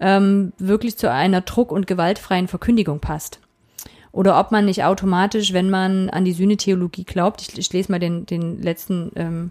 ähm, 0.00 0.52
wirklich 0.58 0.96
zu 0.96 1.10
einer 1.10 1.40
druck- 1.40 1.72
und 1.72 1.86
gewaltfreien 1.86 2.48
Verkündigung 2.48 3.00
passt. 3.00 3.40
Oder 4.12 4.38
ob 4.40 4.52
man 4.52 4.64
nicht 4.64 4.84
automatisch, 4.84 5.52
wenn 5.52 5.70
man 5.70 6.08
an 6.10 6.24
die 6.24 6.32
Sühnetheologie 6.32 7.04
glaubt, 7.04 7.42
ich, 7.42 7.58
ich 7.58 7.72
lese 7.72 7.92
mal 7.92 7.98
den, 7.98 8.26
den 8.26 8.62
letzten, 8.62 9.12
ähm, 9.16 9.50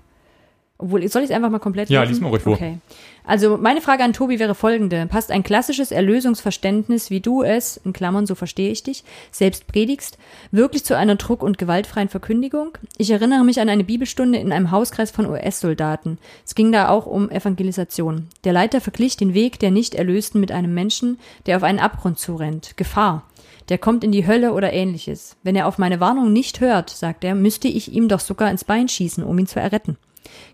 obwohl, 0.80 1.08
soll 1.08 1.24
ich 1.24 1.30
es 1.30 1.36
einfach 1.36 1.50
mal 1.50 1.60
komplett 1.60 1.90
Ja, 1.90 2.02
lesen? 2.02 2.14
lies 2.14 2.22
mal 2.22 2.30
ruhig 2.30 2.42
vor. 2.44 2.54
Okay. 2.54 2.78
Also 3.24 3.58
meine 3.58 3.82
Frage 3.82 4.04
an 4.04 4.14
Tobi 4.14 4.40
wäre 4.40 4.56
folgende. 4.56 5.06
Passt 5.08 5.32
ein 5.32 5.44
klassisches 5.44 5.92
Erlösungsverständnis, 5.92 7.10
wie 7.10 7.20
du 7.20 7.44
es, 7.44 7.78
in 7.78 7.92
Klammern, 7.94 8.26
so 8.26 8.36
verstehe 8.36 8.72
ich 8.72 8.84
dich, 8.84 9.04
selbst 9.32 9.68
predigst, 9.68 10.18
wirklich 10.52 10.86
zu 10.86 10.96
einer 10.96 11.16
druck- 11.16 11.44
und 11.44 11.58
gewaltfreien 11.58 12.10
Verkündigung? 12.10 12.78
Ich 12.98 13.10
erinnere 13.12 13.44
mich 13.44 13.60
an 13.60 13.70
eine 13.70 13.84
Bibelstunde 13.84 14.38
in 14.40 14.52
einem 14.54 14.72
Hauskreis 14.72 15.12
von 15.12 15.26
US-Soldaten. 15.30 16.20
Es 16.46 16.56
ging 16.56 16.72
da 16.72 16.90
auch 16.90 17.06
um 17.06 17.30
Evangelisation. 17.30 18.28
Der 18.44 18.54
Leiter 18.54 18.80
verglich 18.80 19.18
den 19.18 19.34
Weg 19.34 19.60
der 19.60 19.72
Nicht-Erlösten 19.72 20.40
mit 20.40 20.52
einem 20.52 20.74
Menschen, 20.74 21.20
der 21.48 21.58
auf 21.58 21.64
einen 21.64 21.80
Abgrund 21.80 22.20
zurennt. 22.20 22.78
Gefahr. 22.78 23.24
Der 23.70 23.78
kommt 23.78 24.06
in 24.06 24.14
die 24.14 24.26
Hölle 24.26 24.54
oder 24.54 24.72
ähnliches. 24.72 25.36
Wenn 25.44 25.58
er 25.58 25.68
auf 25.68 25.78
meine 25.78 26.00
Warnung 26.00 26.32
nicht 26.32 26.62
hört, 26.62 26.90
sagt 26.90 27.26
er, 27.26 27.36
müsste 27.36 27.68
ich 27.68 27.92
ihm 27.92 28.08
doch 28.08 28.22
sogar 28.22 28.50
ins 28.50 28.64
Bein 28.64 28.88
schießen, 28.88 29.24
um 29.26 29.38
ihn 29.38 29.48
zu 29.48 29.60
erretten. 29.60 29.98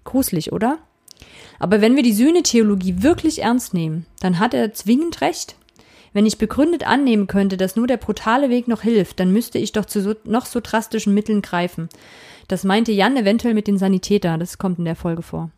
Gruselig, 0.04 0.52
oder? 0.52 0.80
Aber 1.60 1.82
wenn 1.82 1.96
wir 1.96 2.04
die 2.04 2.14
Sühnetheologie 2.14 3.02
wirklich 3.04 3.42
ernst 3.42 3.74
nehmen, 3.74 4.06
dann 4.20 4.40
hat 4.40 4.54
er 4.54 4.74
zwingend 4.74 5.22
recht. 5.22 5.56
Wenn 6.12 6.26
ich 6.26 6.38
begründet 6.38 6.86
annehmen 6.86 7.28
könnte, 7.28 7.58
dass 7.58 7.76
nur 7.76 7.88
der 7.88 7.98
brutale 7.98 8.50
Weg 8.50 8.68
noch 8.68 8.82
hilft, 8.82 9.20
dann 9.20 9.32
müsste 9.32 9.58
ich 9.58 9.72
doch 9.72 9.86
zu 9.86 10.02
so, 10.02 10.14
noch 10.26 10.46
so 10.46 10.60
drastischen 10.62 11.14
Mitteln 11.14 11.42
greifen. 11.42 11.90
Das 12.48 12.64
meinte 12.64 12.92
Jan 12.92 13.18
eventuell 13.18 13.54
mit 13.54 13.68
den 13.68 13.78
Sanitäter, 13.78 14.38
das 14.38 14.58
kommt 14.58 14.78
in 14.78 14.86
der 14.86 14.96
Folge 14.96 15.24
vor. 15.24 15.50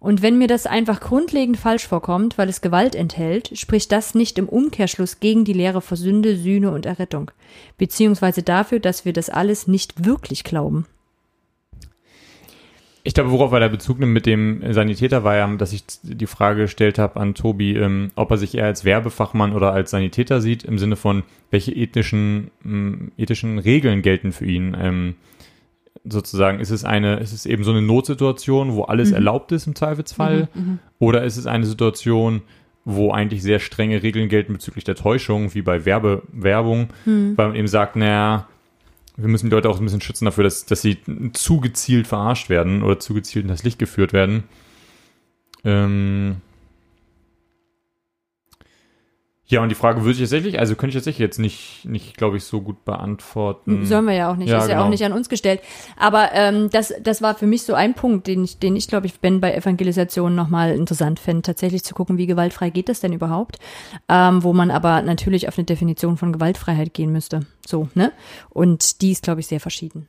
Und 0.00 0.22
wenn 0.22 0.38
mir 0.38 0.48
das 0.48 0.66
einfach 0.66 1.00
grundlegend 1.00 1.56
falsch 1.56 1.86
vorkommt, 1.86 2.38
weil 2.38 2.48
es 2.48 2.60
Gewalt 2.60 2.94
enthält, 2.94 3.56
spricht 3.58 3.90
das 3.90 4.14
nicht 4.14 4.38
im 4.38 4.48
Umkehrschluss 4.48 5.20
gegen 5.20 5.44
die 5.44 5.52
Lehre 5.52 5.80
vor 5.80 5.96
Sünde, 5.96 6.36
Sühne 6.36 6.70
und 6.70 6.86
Errettung, 6.86 7.30
beziehungsweise 7.78 8.42
dafür, 8.42 8.80
dass 8.80 9.04
wir 9.04 9.12
das 9.12 9.30
alles 9.30 9.66
nicht 9.66 10.04
wirklich 10.04 10.44
glauben. 10.44 10.86
Ich 13.08 13.14
glaube, 13.14 13.30
worauf 13.30 13.52
er 13.52 13.60
da 13.60 13.68
Bezug 13.68 14.00
nimmt 14.00 14.12
mit 14.12 14.26
dem 14.26 14.62
Sanitäter 14.70 15.24
war 15.24 15.34
ja, 15.34 15.46
dass 15.56 15.72
ich 15.72 15.82
die 16.02 16.26
Frage 16.26 16.60
gestellt 16.64 16.98
habe 16.98 17.18
an 17.18 17.32
Tobi, 17.32 17.74
ähm, 17.74 18.10
ob 18.16 18.30
er 18.30 18.36
sich 18.36 18.54
eher 18.54 18.66
als 18.66 18.84
Werbefachmann 18.84 19.54
oder 19.54 19.72
als 19.72 19.92
Sanitäter 19.92 20.42
sieht, 20.42 20.62
im 20.62 20.76
Sinne 20.76 20.94
von, 20.94 21.22
welche 21.50 21.74
ethnischen, 21.74 22.50
ähm, 22.66 23.12
ethischen 23.16 23.58
Regeln 23.58 24.02
gelten 24.02 24.30
für 24.32 24.44
ihn. 24.44 24.76
Ähm, 24.78 25.14
sozusagen, 26.04 26.60
ist 26.60 26.68
es 26.68 26.84
eine, 26.84 27.16
ist 27.16 27.32
es 27.32 27.46
eben 27.46 27.64
so 27.64 27.70
eine 27.70 27.80
Notsituation, 27.80 28.74
wo 28.74 28.82
alles 28.82 29.08
Mhm. 29.08 29.14
erlaubt 29.14 29.52
ist 29.52 29.66
im 29.66 29.74
Zweifelsfall? 29.74 30.48
Oder 30.98 31.24
ist 31.24 31.38
es 31.38 31.46
eine 31.46 31.64
Situation, 31.64 32.42
wo 32.84 33.10
eigentlich 33.10 33.42
sehr 33.42 33.58
strenge 33.58 34.02
Regeln 34.02 34.28
gelten 34.28 34.52
bezüglich 34.52 34.84
der 34.84 34.96
Täuschung, 34.96 35.54
wie 35.54 35.62
bei 35.62 35.86
Werbe, 35.86 36.24
Werbung, 36.30 36.88
weil 37.06 37.46
man 37.48 37.54
eben 37.56 37.68
sagt, 37.68 37.96
naja, 37.96 38.48
wir 39.18 39.28
müssen 39.28 39.50
die 39.50 39.54
Leute 39.54 39.68
auch 39.68 39.78
ein 39.78 39.84
bisschen 39.84 40.00
schützen 40.00 40.26
dafür, 40.26 40.44
dass, 40.44 40.64
dass 40.64 40.80
sie 40.80 40.98
zu 41.32 41.60
gezielt 41.60 42.06
verarscht 42.06 42.48
werden 42.48 42.82
oder 42.82 43.00
zu 43.00 43.14
gezielt 43.14 43.44
in 43.44 43.50
das 43.50 43.64
Licht 43.64 43.78
geführt 43.78 44.12
werden. 44.12 44.44
Ähm 45.64 46.36
ja, 49.50 49.62
und 49.62 49.70
die 49.70 49.74
Frage 49.74 50.02
würde 50.02 50.12
ich 50.12 50.18
tatsächlich, 50.18 50.58
also 50.58 50.74
könnte 50.74 50.90
ich 50.90 50.94
tatsächlich 50.96 51.20
jetzt 51.20 51.38
nicht, 51.38 51.86
nicht 51.86 52.18
glaube 52.18 52.36
ich, 52.36 52.44
so 52.44 52.60
gut 52.60 52.84
beantworten. 52.84 53.86
Sollen 53.86 54.04
wir 54.04 54.12
ja 54.12 54.30
auch 54.30 54.36
nicht, 54.36 54.50
Ja, 54.50 54.58
ist 54.58 54.68
ja 54.68 54.74
genau. 54.74 54.84
auch 54.84 54.90
nicht 54.90 55.02
an 55.02 55.12
uns 55.12 55.30
gestellt. 55.30 55.62
Aber 55.96 56.30
ähm, 56.34 56.68
das, 56.70 56.92
das 57.02 57.22
war 57.22 57.34
für 57.34 57.46
mich 57.46 57.62
so 57.62 57.72
ein 57.72 57.94
Punkt, 57.94 58.26
den 58.26 58.44
ich, 58.44 58.58
den 58.58 58.76
ich 58.76 58.88
glaube 58.88 59.06
ich, 59.06 59.20
Ben 59.20 59.40
bei 59.40 59.54
Evangelisation 59.54 60.34
nochmal 60.34 60.74
interessant 60.74 61.18
fände, 61.18 61.40
tatsächlich 61.40 61.82
zu 61.82 61.94
gucken, 61.94 62.18
wie 62.18 62.26
gewaltfrei 62.26 62.68
geht 62.68 62.90
das 62.90 63.00
denn 63.00 63.14
überhaupt, 63.14 63.58
ähm, 64.10 64.42
wo 64.42 64.52
man 64.52 64.70
aber 64.70 65.00
natürlich 65.00 65.48
auf 65.48 65.56
eine 65.56 65.64
Definition 65.64 66.18
von 66.18 66.30
Gewaltfreiheit 66.34 66.92
gehen 66.92 67.10
müsste. 67.10 67.46
So, 67.66 67.88
ne? 67.94 68.12
Und 68.50 69.00
die 69.00 69.12
ist, 69.12 69.22
glaube 69.22 69.40
ich, 69.40 69.46
sehr 69.46 69.60
verschieden. 69.60 70.08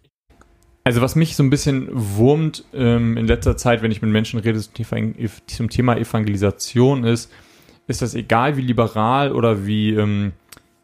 Also 0.84 1.00
was 1.00 1.16
mich 1.16 1.38
so 1.38 1.44
ein 1.44 1.50
bisschen 1.50 1.88
wurmt 1.92 2.66
ähm, 2.74 3.16
in 3.16 3.26
letzter 3.26 3.56
Zeit, 3.56 3.82
wenn 3.84 3.92
ich 3.92 4.02
mit 4.02 4.12
Menschen 4.12 4.40
rede 4.40 4.60
zum 4.60 5.70
Thema 5.70 5.96
Evangelisation 5.96 7.06
ist, 7.06 7.32
ist 7.90 8.02
das 8.04 8.14
egal, 8.14 8.56
wie 8.56 8.62
liberal 8.62 9.32
oder 9.32 9.66
wie, 9.66 9.94
ähm, 9.94 10.32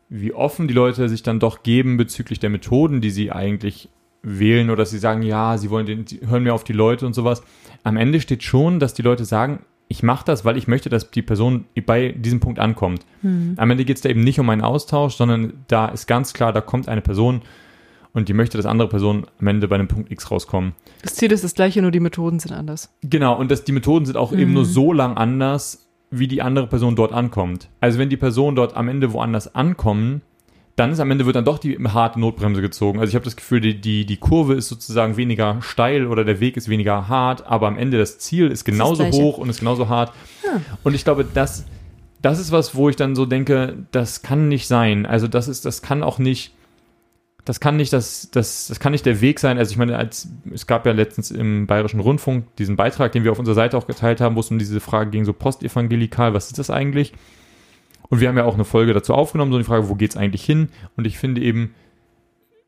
wie 0.10 0.34
offen 0.34 0.68
die 0.68 0.74
Leute 0.74 1.08
sich 1.08 1.24
dann 1.24 1.40
doch 1.40 1.64
geben 1.64 1.98
bezüglich 1.98 2.40
der 2.40 2.50
Methoden, 2.50 3.00
die 3.00 3.12
sie 3.12 3.32
eigentlich 3.32 3.90
wählen 4.24 4.70
oder 4.70 4.78
dass 4.78 4.90
sie 4.90 4.98
sagen, 4.98 5.22
ja, 5.22 5.58
sie 5.58 5.70
wollen 5.70 5.86
den, 5.86 6.06
hören 6.28 6.44
mehr 6.44 6.56
auf 6.56 6.64
die 6.64 6.74
Leute 6.74 7.06
und 7.06 7.14
sowas. 7.14 7.44
Am 7.84 7.96
Ende 7.96 8.20
steht 8.20 8.42
schon, 8.42 8.80
dass 8.80 8.96
die 8.96 9.04
Leute 9.04 9.24
sagen, 9.24 9.60
ich 9.88 10.02
mache 10.02 10.26
das, 10.26 10.46
weil 10.46 10.58
ich 10.58 10.68
möchte, 10.68 10.90
dass 10.90 11.12
die 11.12 11.22
Person 11.22 11.66
bei 11.86 12.12
diesem 12.12 12.40
Punkt 12.40 12.58
ankommt. 12.58 13.06
Am 13.58 13.70
Ende 13.70 13.86
geht 13.86 13.98
es 13.98 14.02
da 14.02 14.10
eben 14.10 14.24
nicht 14.24 14.40
um 14.40 14.50
einen 14.50 14.64
Austausch, 14.64 15.14
sondern 15.14 15.54
da 15.68 15.90
ist 15.90 16.08
ganz 16.08 16.34
klar, 16.34 16.52
da 16.52 16.62
kommt 16.62 16.90
eine 16.90 17.02
Person 17.02 17.44
und 18.12 18.28
die 18.28 18.34
möchte, 18.34 18.58
dass 18.58 18.66
andere 18.66 18.90
Personen 18.90 19.28
am 19.40 19.46
Ende 19.46 19.68
bei 19.68 19.76
einem 19.76 19.88
Punkt 19.88 20.12
X 20.12 20.32
rauskommen. 20.32 20.74
Das 21.04 21.14
Ziel 21.14 21.32
ist 21.32 21.44
das 21.44 21.54
gleiche, 21.54 21.84
nur 21.84 21.92
die 21.92 22.00
Methoden 22.00 22.40
sind 22.40 22.52
anders. 22.52 22.90
Genau, 23.04 23.38
und 23.38 23.52
das, 23.52 23.64
die 23.64 23.74
Methoden 23.74 24.08
sind 24.08 24.18
auch 24.18 24.34
eben 24.34 24.54
nur 24.54 24.66
so 24.66 24.92
lang 24.92 25.18
anders, 25.18 25.85
wie 26.12 26.28
die 26.28 26.42
andere 26.42 26.68
Person 26.68 26.96
dort 26.96 27.12
ankommt. 27.12 27.70
Also 27.82 28.00
wenn 28.00 28.10
die 28.10 28.18
Person 28.18 28.56
dort 28.56 28.76
am 28.76 28.88
Ende 28.88 29.14
woanders 29.14 29.54
ankommen, 29.56 30.22
dann 30.76 30.92
ist 30.92 31.00
am 31.00 31.10
Ende 31.10 31.26
wird 31.26 31.38
dann 31.38 31.46
doch 31.46 31.58
die 31.58 31.78
harte 31.78 32.20
Notbremse 32.20 32.62
gezogen. 32.62 33.00
Also 33.00 33.10
ich 33.10 33.16
habe 33.16 33.24
das 33.24 33.38
Gefühl, 33.38 33.62
die, 33.62 33.80
die, 33.80 34.06
die 34.06 34.18
Kurve 34.18 34.56
ist 34.56 34.68
sozusagen 34.68 35.16
weniger 35.16 35.62
steil 35.62 36.06
oder 36.08 36.26
der 36.26 36.42
Weg 36.42 36.58
ist 36.58 36.68
weniger 36.68 37.08
hart, 37.08 37.48
aber 37.48 37.68
am 37.68 37.78
Ende 37.78 37.98
das 37.98 38.20
Ziel 38.20 38.52
ist 38.52 38.66
genauso 38.66 39.06
hoch 39.06 39.38
und 39.38 39.50
ist 39.50 39.60
genauso 39.60 39.88
hart. 39.88 40.12
Und 40.84 40.94
ich 40.94 41.06
glaube, 41.06 41.26
das, 41.34 41.66
das 42.22 42.40
ist 42.40 42.52
was, 42.52 42.76
wo 42.76 42.90
ich 42.90 42.98
dann 42.98 43.16
so 43.16 43.26
denke, 43.26 43.86
das 43.92 44.22
kann 44.22 44.50
nicht 44.50 44.68
sein. 44.68 45.06
Also 45.06 45.28
das 45.28 45.48
ist, 45.48 45.64
das 45.64 45.82
kann 45.82 46.04
auch 46.04 46.20
nicht, 46.20 46.54
das 47.46 47.60
kann 47.60 47.78
nicht 47.78 47.94
das, 47.94 48.30
das, 48.32 48.68
das 48.68 48.80
kann 48.80 48.92
nicht 48.92 49.06
der 49.06 49.22
Weg 49.22 49.40
sein. 49.40 49.60
Also 49.60 49.72
ich 49.72 49.78
meine, 49.78 49.98
als 49.98 50.28
es 50.52 50.66
gab 50.66 50.86
ja 50.88 50.92
letztens 50.92 51.30
im 51.30 51.68
Bayerischen 51.68 52.00
Rundfunk 52.00 52.56
diesen 52.56 52.76
Beitrag, 52.76 53.12
den 53.12 53.24
wir 53.24 53.32
auf 53.32 53.40
unserer 53.40 53.56
Seite 53.56 53.78
auch 53.78 53.86
geteilt 53.86 54.20
haben, 54.20 54.36
wo 54.36 54.40
es 54.40 54.50
um 54.50 54.58
diese 54.58 54.80
Frage 54.80 55.12
ging, 55.12 55.26
so 55.26 55.34
postevangelikal, 55.34 56.34
was 56.34 56.48
ist 56.48 56.58
das 56.58 56.72
eigentlich? 56.72 57.14
Und 58.10 58.20
wir 58.20 58.28
haben 58.28 58.38
ja 58.38 58.46
auch 58.46 58.56
eine 58.56 58.66
Folge 58.66 58.94
dazu 58.94 59.14
aufgenommen, 59.14 59.52
so 59.52 59.60
die 59.60 59.64
Frage, 59.64 59.90
wo 59.90 59.96
geht's 59.96 60.18
eigentlich 60.18 60.44
hin? 60.44 60.70
Und 60.98 61.06
ich 61.06 61.20
finde 61.20 61.42
eben, 61.42 61.76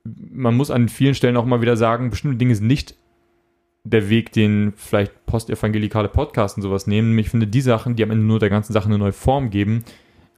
man 0.04 0.56
muss 0.56 0.72
an 0.72 0.90
vielen 0.90 1.16
Stellen 1.16 1.38
auch 1.38 1.46
mal 1.46 1.62
wieder 1.62 1.76
sagen, 1.76 2.12
bestimmte 2.12 2.38
Dinge 2.38 2.56
sind 2.56 2.68
nicht 2.68 2.96
der 3.84 4.10
Weg, 4.10 4.32
den 4.32 4.74
vielleicht 4.76 5.26
postevangelikale 5.26 6.08
Podcasts 6.08 6.58
und 6.58 6.64
sowas 6.64 6.86
nehmen. 6.88 7.18
Ich 7.18 7.30
finde 7.30 7.48
die 7.48 7.62
Sachen, 7.62 7.96
die 7.96 8.04
am 8.04 8.12
Ende 8.12 8.26
nur 8.26 8.40
der 8.40 8.50
ganzen 8.50 8.74
Sache 8.74 8.86
eine 8.86 8.98
neue 8.98 9.14
Form 9.14 9.50
geben, 9.50 9.84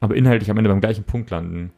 aber 0.02 0.16
inhaltlich 0.16 0.50
am 0.50 0.58
Ende 0.58 0.70
beim 0.70 0.82
gleichen 0.82 1.04
Punkt 1.04 1.30
landen. 1.30 1.72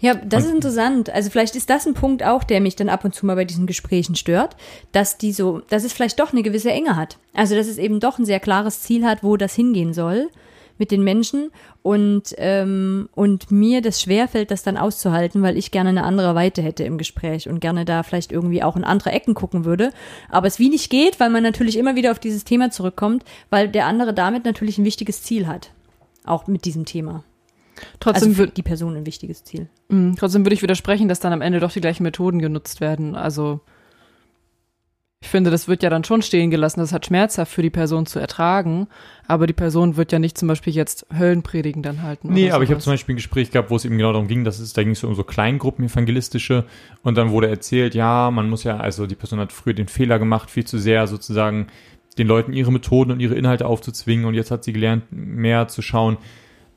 Ja, 0.00 0.14
das 0.14 0.44
ist 0.44 0.48
Und- 0.50 0.56
interessant. 0.56 1.10
Also 1.10 1.30
vielleicht 1.30 1.54
ist 1.56 1.70
das 1.70 1.86
ein 1.86 1.94
Punkt 1.94 2.24
auch, 2.24 2.44
der 2.44 2.60
mich 2.60 2.76
dann 2.76 2.88
ab 2.88 3.04
und 3.04 3.14
zu 3.14 3.24
mal 3.26 3.36
bei 3.36 3.44
diesen 3.44 3.66
Gesprächen 3.66 4.14
stört, 4.16 4.56
dass 4.92 5.18
die 5.18 5.32
so, 5.32 5.60
dass 5.68 5.84
es 5.84 5.92
vielleicht 5.92 6.18
doch 6.18 6.32
eine 6.32 6.42
gewisse 6.42 6.70
Enge 6.72 6.96
hat. 6.96 7.18
Also 7.34 7.54
dass 7.54 7.68
es 7.68 7.78
eben 7.78 8.00
doch 8.00 8.18
ein 8.18 8.24
sehr 8.24 8.40
klares 8.40 8.80
Ziel 8.82 9.04
hat, 9.04 9.22
wo 9.22 9.36
das 9.36 9.54
hingehen 9.54 9.92
soll 9.94 10.28
mit 10.80 10.92
den 10.92 11.02
Menschen 11.02 11.50
und 11.82 12.34
ähm, 12.38 13.08
und 13.16 13.50
mir 13.50 13.82
das 13.82 14.00
schwerfällt, 14.00 14.52
das 14.52 14.62
dann 14.62 14.76
auszuhalten, 14.76 15.42
weil 15.42 15.56
ich 15.56 15.72
gerne 15.72 15.88
eine 15.90 16.04
andere 16.04 16.36
Weite 16.36 16.62
hätte 16.62 16.84
im 16.84 16.98
Gespräch 16.98 17.48
und 17.48 17.58
gerne 17.58 17.84
da 17.84 18.04
vielleicht 18.04 18.30
irgendwie 18.30 18.62
auch 18.62 18.76
in 18.76 18.84
andere 18.84 19.10
Ecken 19.10 19.34
gucken 19.34 19.64
würde, 19.64 19.92
aber 20.30 20.46
es 20.46 20.60
wie 20.60 20.68
nicht 20.68 20.88
geht, 20.88 21.18
weil 21.18 21.30
man 21.30 21.42
natürlich 21.42 21.76
immer 21.78 21.96
wieder 21.96 22.12
auf 22.12 22.20
dieses 22.20 22.44
Thema 22.44 22.70
zurückkommt, 22.70 23.24
weil 23.50 23.68
der 23.68 23.86
andere 23.86 24.14
damit 24.14 24.44
natürlich 24.44 24.78
ein 24.78 24.84
wichtiges 24.84 25.22
Ziel 25.24 25.48
hat, 25.48 25.72
auch 26.24 26.46
mit 26.46 26.64
diesem 26.64 26.84
Thema. 26.84 27.24
Trotzdem, 28.00 28.30
Also 28.30 28.42
für 28.44 28.48
die 28.48 28.62
Person 28.62 28.96
ein 28.96 29.06
wichtiges 29.06 29.44
Ziel. 29.44 29.68
mh, 29.88 30.14
trotzdem 30.18 30.44
würde 30.44 30.54
ich 30.54 30.62
widersprechen, 30.62 31.08
dass 31.08 31.20
dann 31.20 31.32
am 31.32 31.40
Ende 31.42 31.60
doch 31.60 31.72
die 31.72 31.80
gleichen 31.80 32.02
Methoden 32.02 32.38
genutzt 32.40 32.80
werden. 32.80 33.14
Also 33.14 33.60
ich 35.20 35.28
finde, 35.28 35.50
das 35.50 35.66
wird 35.66 35.82
ja 35.82 35.90
dann 35.90 36.04
schon 36.04 36.22
stehen 36.22 36.48
gelassen. 36.50 36.78
Das 36.78 36.92
hat 36.92 37.06
schmerzhaft 37.06 37.52
für 37.52 37.62
die 37.62 37.70
Person 37.70 38.06
zu 38.06 38.20
ertragen, 38.20 38.86
aber 39.26 39.48
die 39.48 39.52
Person 39.52 39.96
wird 39.96 40.12
ja 40.12 40.20
nicht 40.20 40.38
zum 40.38 40.46
Beispiel 40.46 40.72
jetzt 40.72 41.06
Höllenpredigen 41.12 41.82
dann 41.82 42.02
halten. 42.02 42.32
Nee, 42.32 42.46
oder 42.46 42.54
aber 42.54 42.64
ich 42.64 42.70
habe 42.70 42.80
zum 42.80 42.92
Beispiel 42.92 43.14
ein 43.14 43.16
Gespräch 43.16 43.50
gehabt, 43.50 43.68
wo 43.70 43.74
es 43.76 43.84
eben 43.84 43.98
genau 43.98 44.12
darum 44.12 44.28
ging, 44.28 44.44
dass 44.44 44.60
es, 44.60 44.74
da 44.74 44.84
ging 44.84 44.92
es 44.92 45.00
so 45.00 45.08
um 45.08 45.16
so 45.16 45.24
Kleingruppen 45.24 45.86
evangelistische 45.86 46.66
und 47.02 47.16
dann 47.18 47.30
wurde 47.30 47.48
erzählt, 47.48 47.96
ja, 47.96 48.30
man 48.30 48.48
muss 48.48 48.62
ja, 48.62 48.76
also 48.76 49.08
die 49.08 49.16
Person 49.16 49.40
hat 49.40 49.50
früher 49.52 49.74
den 49.74 49.88
Fehler 49.88 50.20
gemacht, 50.20 50.50
viel 50.50 50.64
zu 50.64 50.78
sehr 50.78 51.08
sozusagen 51.08 51.66
den 52.16 52.28
Leuten 52.28 52.52
ihre 52.52 52.70
Methoden 52.70 53.10
und 53.10 53.18
ihre 53.20 53.34
Inhalte 53.34 53.66
aufzuzwingen 53.66 54.24
und 54.24 54.34
jetzt 54.34 54.52
hat 54.52 54.62
sie 54.62 54.72
gelernt, 54.72 55.04
mehr 55.10 55.66
zu 55.66 55.82
schauen, 55.82 56.16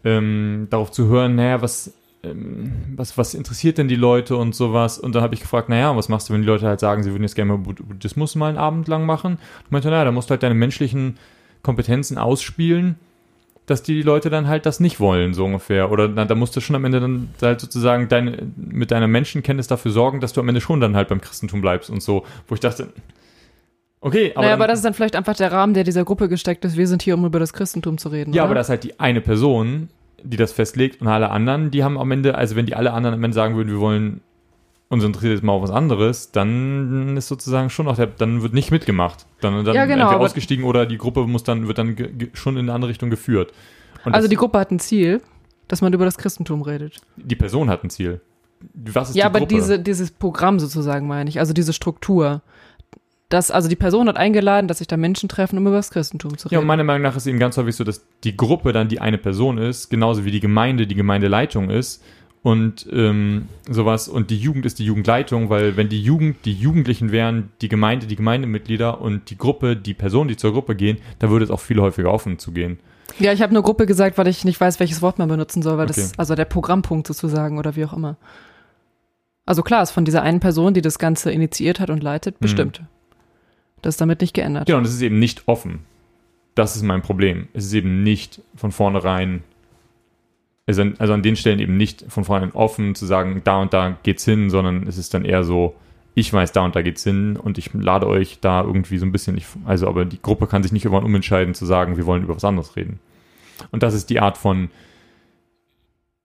ähm, 0.04 0.68
darauf 0.70 0.92
zu 0.92 1.08
hören, 1.08 1.36
naja, 1.36 1.62
was, 1.62 1.94
ähm, 2.24 2.72
was, 2.96 3.18
was 3.18 3.34
interessiert 3.34 3.78
denn 3.78 3.88
die 3.88 3.96
Leute 3.96 4.36
und 4.36 4.56
sowas 4.56 4.98
und 5.00 5.16
dann 5.16 5.24
habe 5.24 5.34
ich 5.34 5.42
gefragt, 5.42 5.70
naja, 5.70 5.96
was 5.96 6.10
machst 6.10 6.30
du, 6.30 6.34
wenn 6.34 6.42
die 6.42 6.48
Leute 6.48 6.68
halt 6.68 6.80
sagen, 6.80 7.04
sie 7.04 7.12
würden 7.12 7.24
jetzt 7.24 7.36
gerne 7.36 7.54
mal 7.54 7.60
Bud- 7.60 7.88
Buddhismus 7.88 8.36
mal 8.36 8.50
einen 8.50 8.58
Abend 8.58 8.88
lang 8.88 9.06
machen? 9.06 9.34
Und 9.64 9.72
meinte, 9.72 9.90
naja, 9.90 10.06
da 10.06 10.12
musst 10.12 10.30
du 10.30 10.32
halt 10.32 10.44
deine 10.44 10.56
menschlichen 10.56 11.18
Kompetenzen 11.64 12.18
ausspielen 12.18 12.96
dass 13.68 13.84
die 13.84 14.02
Leute 14.02 14.30
dann 14.30 14.48
halt 14.48 14.66
das 14.66 14.80
nicht 14.80 15.00
wollen, 15.00 15.34
so 15.34 15.46
ungefähr. 15.46 15.92
Oder 15.92 16.08
na, 16.10 16.26
da 16.26 16.36
musst 16.36 16.56
du 16.56 16.62
schon 16.62 16.76
am 16.76 16.84
Ende 16.84 17.00
dann 17.00 17.30
halt 17.42 17.62
sozusagen 17.62 18.10
deine, 18.10 18.50
mit 18.58 18.92
deiner 18.92 19.08
Menschenkenntnis 19.08 19.68
dafür 19.68 19.92
sorgen, 19.92 20.20
dass 20.20 20.34
du 20.34 20.42
am 20.42 20.50
Ende 20.50 20.60
schon 20.60 20.82
dann 20.82 20.96
halt 20.96 21.08
beim 21.08 21.22
Christentum 21.22 21.62
bleibst 21.62 21.90
und 21.90 22.02
so. 22.04 22.26
Wo 22.48 22.56
ich 22.56 22.60
dachte, 22.60 22.90
okay, 24.02 24.32
aber, 24.36 24.42
naja, 24.42 24.54
aber 24.54 24.68
das 24.68 24.80
ist 24.80 24.86
dann 24.86 24.94
vielleicht 24.94 25.16
einfach 25.16 25.36
der 25.36 25.52
Rahmen, 25.52 25.74
der 25.74 25.84
dieser 25.84 26.04
Gruppe 26.04 26.30
gesteckt 26.30 26.66
ist. 26.66 26.78
Wir 26.78 26.88
sind 26.88 27.02
hier, 27.02 27.16
um 27.16 27.26
über 27.26 27.40
das 27.40 27.54
Christentum 27.54 27.98
zu 27.98 28.10
reden. 28.10 28.34
ja, 28.34 28.44
oder? 28.44 28.50
aber 28.50 28.56
das 28.56 28.68
ist 28.68 28.70
halt 28.70 28.84
die 28.84 29.00
eine 29.00 29.22
Person, 29.22 29.90
die 30.24 30.38
das 30.38 30.52
festlegt 30.52 31.02
und 31.02 31.08
alle 31.08 31.30
anderen, 31.32 31.72
die 31.72 31.84
haben 31.84 31.98
am 31.98 32.12
Ende, 32.12 32.36
also 32.36 32.56
wenn 32.56 32.66
die 32.66 32.76
alle 32.76 32.94
anderen 32.94 33.16
am 33.16 33.24
Ende 33.24 33.36
sagen 33.36 33.56
würden, 33.56 33.70
wir 33.70 33.80
wollen 33.80 34.22
uns 34.90 35.06
interessiert 35.06 35.36
jetzt 35.36 35.44
mal 35.44 35.54
auf 35.54 35.64
was 35.64 35.72
anderes, 35.72 36.32
dann 36.32 37.16
ist 37.16 37.30
sozusagen 37.30 37.70
schon 37.70 37.88
auch 37.88 37.96
der, 37.96 38.08
dann 38.08 38.42
wird 38.42 38.54
nicht 38.54 38.72
mitgemacht. 38.72 39.26
Dann, 39.40 39.64
dann 39.64 39.74
Ja, 39.74 39.86
genau, 39.86 40.10
entweder 40.10 40.20
ausgestiegen 40.20 40.66
oder 40.66 40.86
die 40.86 40.98
Gruppe 40.98 41.26
muss 41.28 41.44
dann, 41.44 41.68
wird 41.68 41.78
dann 41.78 41.96
schon 42.34 42.58
in 42.58 42.66
eine 42.66 42.74
andere 42.74 42.90
Richtung 42.90 43.10
geführt. 43.10 43.54
Und 44.04 44.14
also 44.14 44.28
die 44.28 44.36
Gruppe 44.36 44.60
hat 44.60 44.70
ein 44.70 44.80
Ziel, 44.80 45.22
dass 45.70 45.82
man 45.82 45.94
über 45.94 46.04
das 46.04 46.18
Christentum 46.18 46.62
redet. 46.62 47.00
die 47.16 47.38
Person 47.38 47.70
hat 47.70 47.86
ein 47.86 47.90
Ziel. 47.90 48.20
Was 48.76 49.12
ist 49.12 49.16
Ja, 49.16 49.24
die 49.24 49.26
aber 49.28 49.40
Gruppe? 49.40 49.56
diese, 49.56 49.80
dieses 49.80 50.12
Programm 50.12 50.60
sozusagen 50.60 51.08
meine 51.08 51.30
ich, 51.30 51.40
also 51.40 51.54
diese 51.54 51.72
Struktur. 51.72 52.42
Das, 53.32 53.50
also 53.50 53.70
die 53.70 53.76
Person 53.76 54.08
hat 54.10 54.18
eingeladen, 54.18 54.68
dass 54.68 54.80
sich 54.80 54.88
da 54.88 54.98
Menschen 54.98 55.30
treffen, 55.30 55.58
um 55.58 55.66
über 55.66 55.78
das 55.78 55.90
Christentum 55.90 56.38
zu 56.38 56.48
reden. 56.48 56.56
Ja, 56.56 56.60
und 56.60 56.68
meiner 56.68 56.84
Meinung 56.84 57.02
nach 57.04 57.16
ist 57.16 57.28
eben 57.28 57.40
ganz 57.40 57.56
häufig 57.58 57.76
so, 57.76 57.84
dass 57.84 58.06
die 58.24 58.36
Gruppe 58.36 58.74
dann 58.74 58.90
die 58.90 59.00
eine 59.00 59.18
Person 59.18 59.58
ist, 59.58 59.90
genauso 59.90 60.26
wie 60.26 60.32
die 60.32 60.42
Gemeinde 60.42 60.86
die 60.86 60.96
Gemeindeleitung 60.96 61.70
ist 61.70 62.04
und 62.44 62.88
ähm, 62.92 63.48
sowas. 63.70 64.10
Und 64.10 64.32
die 64.32 64.38
Jugend 64.38 64.66
ist 64.66 64.80
die 64.80 64.86
Jugendleitung, 64.86 65.50
weil 65.50 65.78
wenn 65.78 65.88
die 65.88 66.02
Jugend 66.02 66.44
die 66.46 66.54
Jugendlichen 66.54 67.12
wären, 67.14 67.52
die 67.62 67.70
Gemeinde 67.70 68.06
die 68.06 68.18
Gemeindemitglieder 68.18 69.00
und 69.00 69.30
die 69.30 69.38
Gruppe 69.38 69.78
die 69.78 69.94
Personen, 69.94 70.28
die 70.28 70.36
zur 70.38 70.52
Gruppe 70.52 70.76
gehen, 70.76 70.98
da 71.20 71.30
würde 71.30 71.46
es 71.46 71.52
auch 71.52 71.62
viel 71.62 71.80
häufiger 71.80 72.12
offen 72.12 72.38
zugehen. 72.38 72.80
Ja, 73.20 73.32
ich 73.34 73.42
habe 73.42 73.54
nur 73.54 73.64
Gruppe 73.64 73.86
gesagt, 73.86 74.18
weil 74.18 74.28
ich 74.28 74.44
nicht 74.46 74.60
weiß, 74.60 74.80
welches 74.80 75.02
Wort 75.02 75.20
man 75.20 75.30
benutzen 75.30 75.62
soll, 75.62 75.78
weil 75.78 75.90
Okay. 75.90 76.02
das, 76.02 76.18
also 76.18 76.36
der 76.36 76.46
Programmpunkt 76.46 77.08
sozusagen 77.08 77.60
oder 77.60 77.76
wie 77.76 77.86
auch 77.86 77.94
immer. 77.94 78.18
Also 79.46 79.64
klar, 79.64 79.84
ist 79.84 79.92
von 79.92 80.06
dieser 80.06 80.22
einen 80.22 80.40
Person, 80.40 80.74
die 80.74 80.82
das 80.82 81.00
Ganze 81.00 81.32
initiiert 81.32 81.80
hat 81.80 81.90
und 81.90 82.04
leitet, 82.04 82.40
bestimmt. 82.40 82.82
Das 83.82 83.96
ist 83.96 84.02
damit 84.02 84.22
nicht 84.22 84.34
geändert. 84.34 84.68
Genau, 84.68 84.78
und 84.80 84.86
es 84.86 84.94
ist 84.94 85.02
eben 85.02 85.20
nicht 85.20 85.44
offen. 85.48 85.80
das 86.56 86.76
ist 86.76 86.84
mein 86.84 87.02
Problem. 87.02 87.48
Es 87.54 87.66
ist 87.66 87.74
eben 87.74 88.04
nicht 88.04 88.42
von 88.56 88.72
vornherein, 88.72 89.44
also 90.68 90.82
an, 90.82 90.96
also 91.00 91.14
an 91.14 91.24
den 91.24 91.36
Stellen 91.36 91.60
eben 91.60 91.78
nicht 91.78 92.06
von 92.10 92.24
vornherein 92.24 92.54
offen 92.54 92.96
zu 92.96 93.06
sagen, 93.06 93.42
da 93.44 93.62
und 93.62 93.74
da 93.74 93.98
geht's 94.04 94.26
hin, 94.26 94.50
sondern 94.50 94.88
es 94.88 94.98
ist 94.98 95.14
dann 95.14 95.26
eher 95.26 95.44
so, 95.44 95.76
ich 96.14 96.32
weiß, 96.32 96.52
da 96.52 96.66
und 96.66 96.76
da 96.76 96.82
geht's 96.82 97.04
hin 97.04 97.38
und 97.38 97.58
ich 97.58 97.74
lade 97.74 98.06
euch 98.08 98.40
da 98.42 98.62
irgendwie 98.62 98.98
so 98.98 99.06
ein 99.06 99.14
bisschen, 99.14 99.38
ich, 99.38 99.46
also 99.66 99.88
aber 99.88 100.04
die 100.04 100.22
Gruppe 100.22 100.46
kann 100.46 100.62
sich 100.62 100.74
nicht 100.74 100.84
irgendwann 100.84 101.06
umentscheiden 101.06 101.54
zu 101.54 101.66
sagen, 101.66 101.96
wir 101.96 102.06
wollen 102.06 102.24
über 102.24 102.36
was 102.36 102.44
anderes 102.44 102.76
reden. 102.76 103.00
Und 103.72 103.82
das 103.82 103.94
ist 103.94 104.10
die 104.10 104.20
Art 104.20 104.38
von 104.38 104.70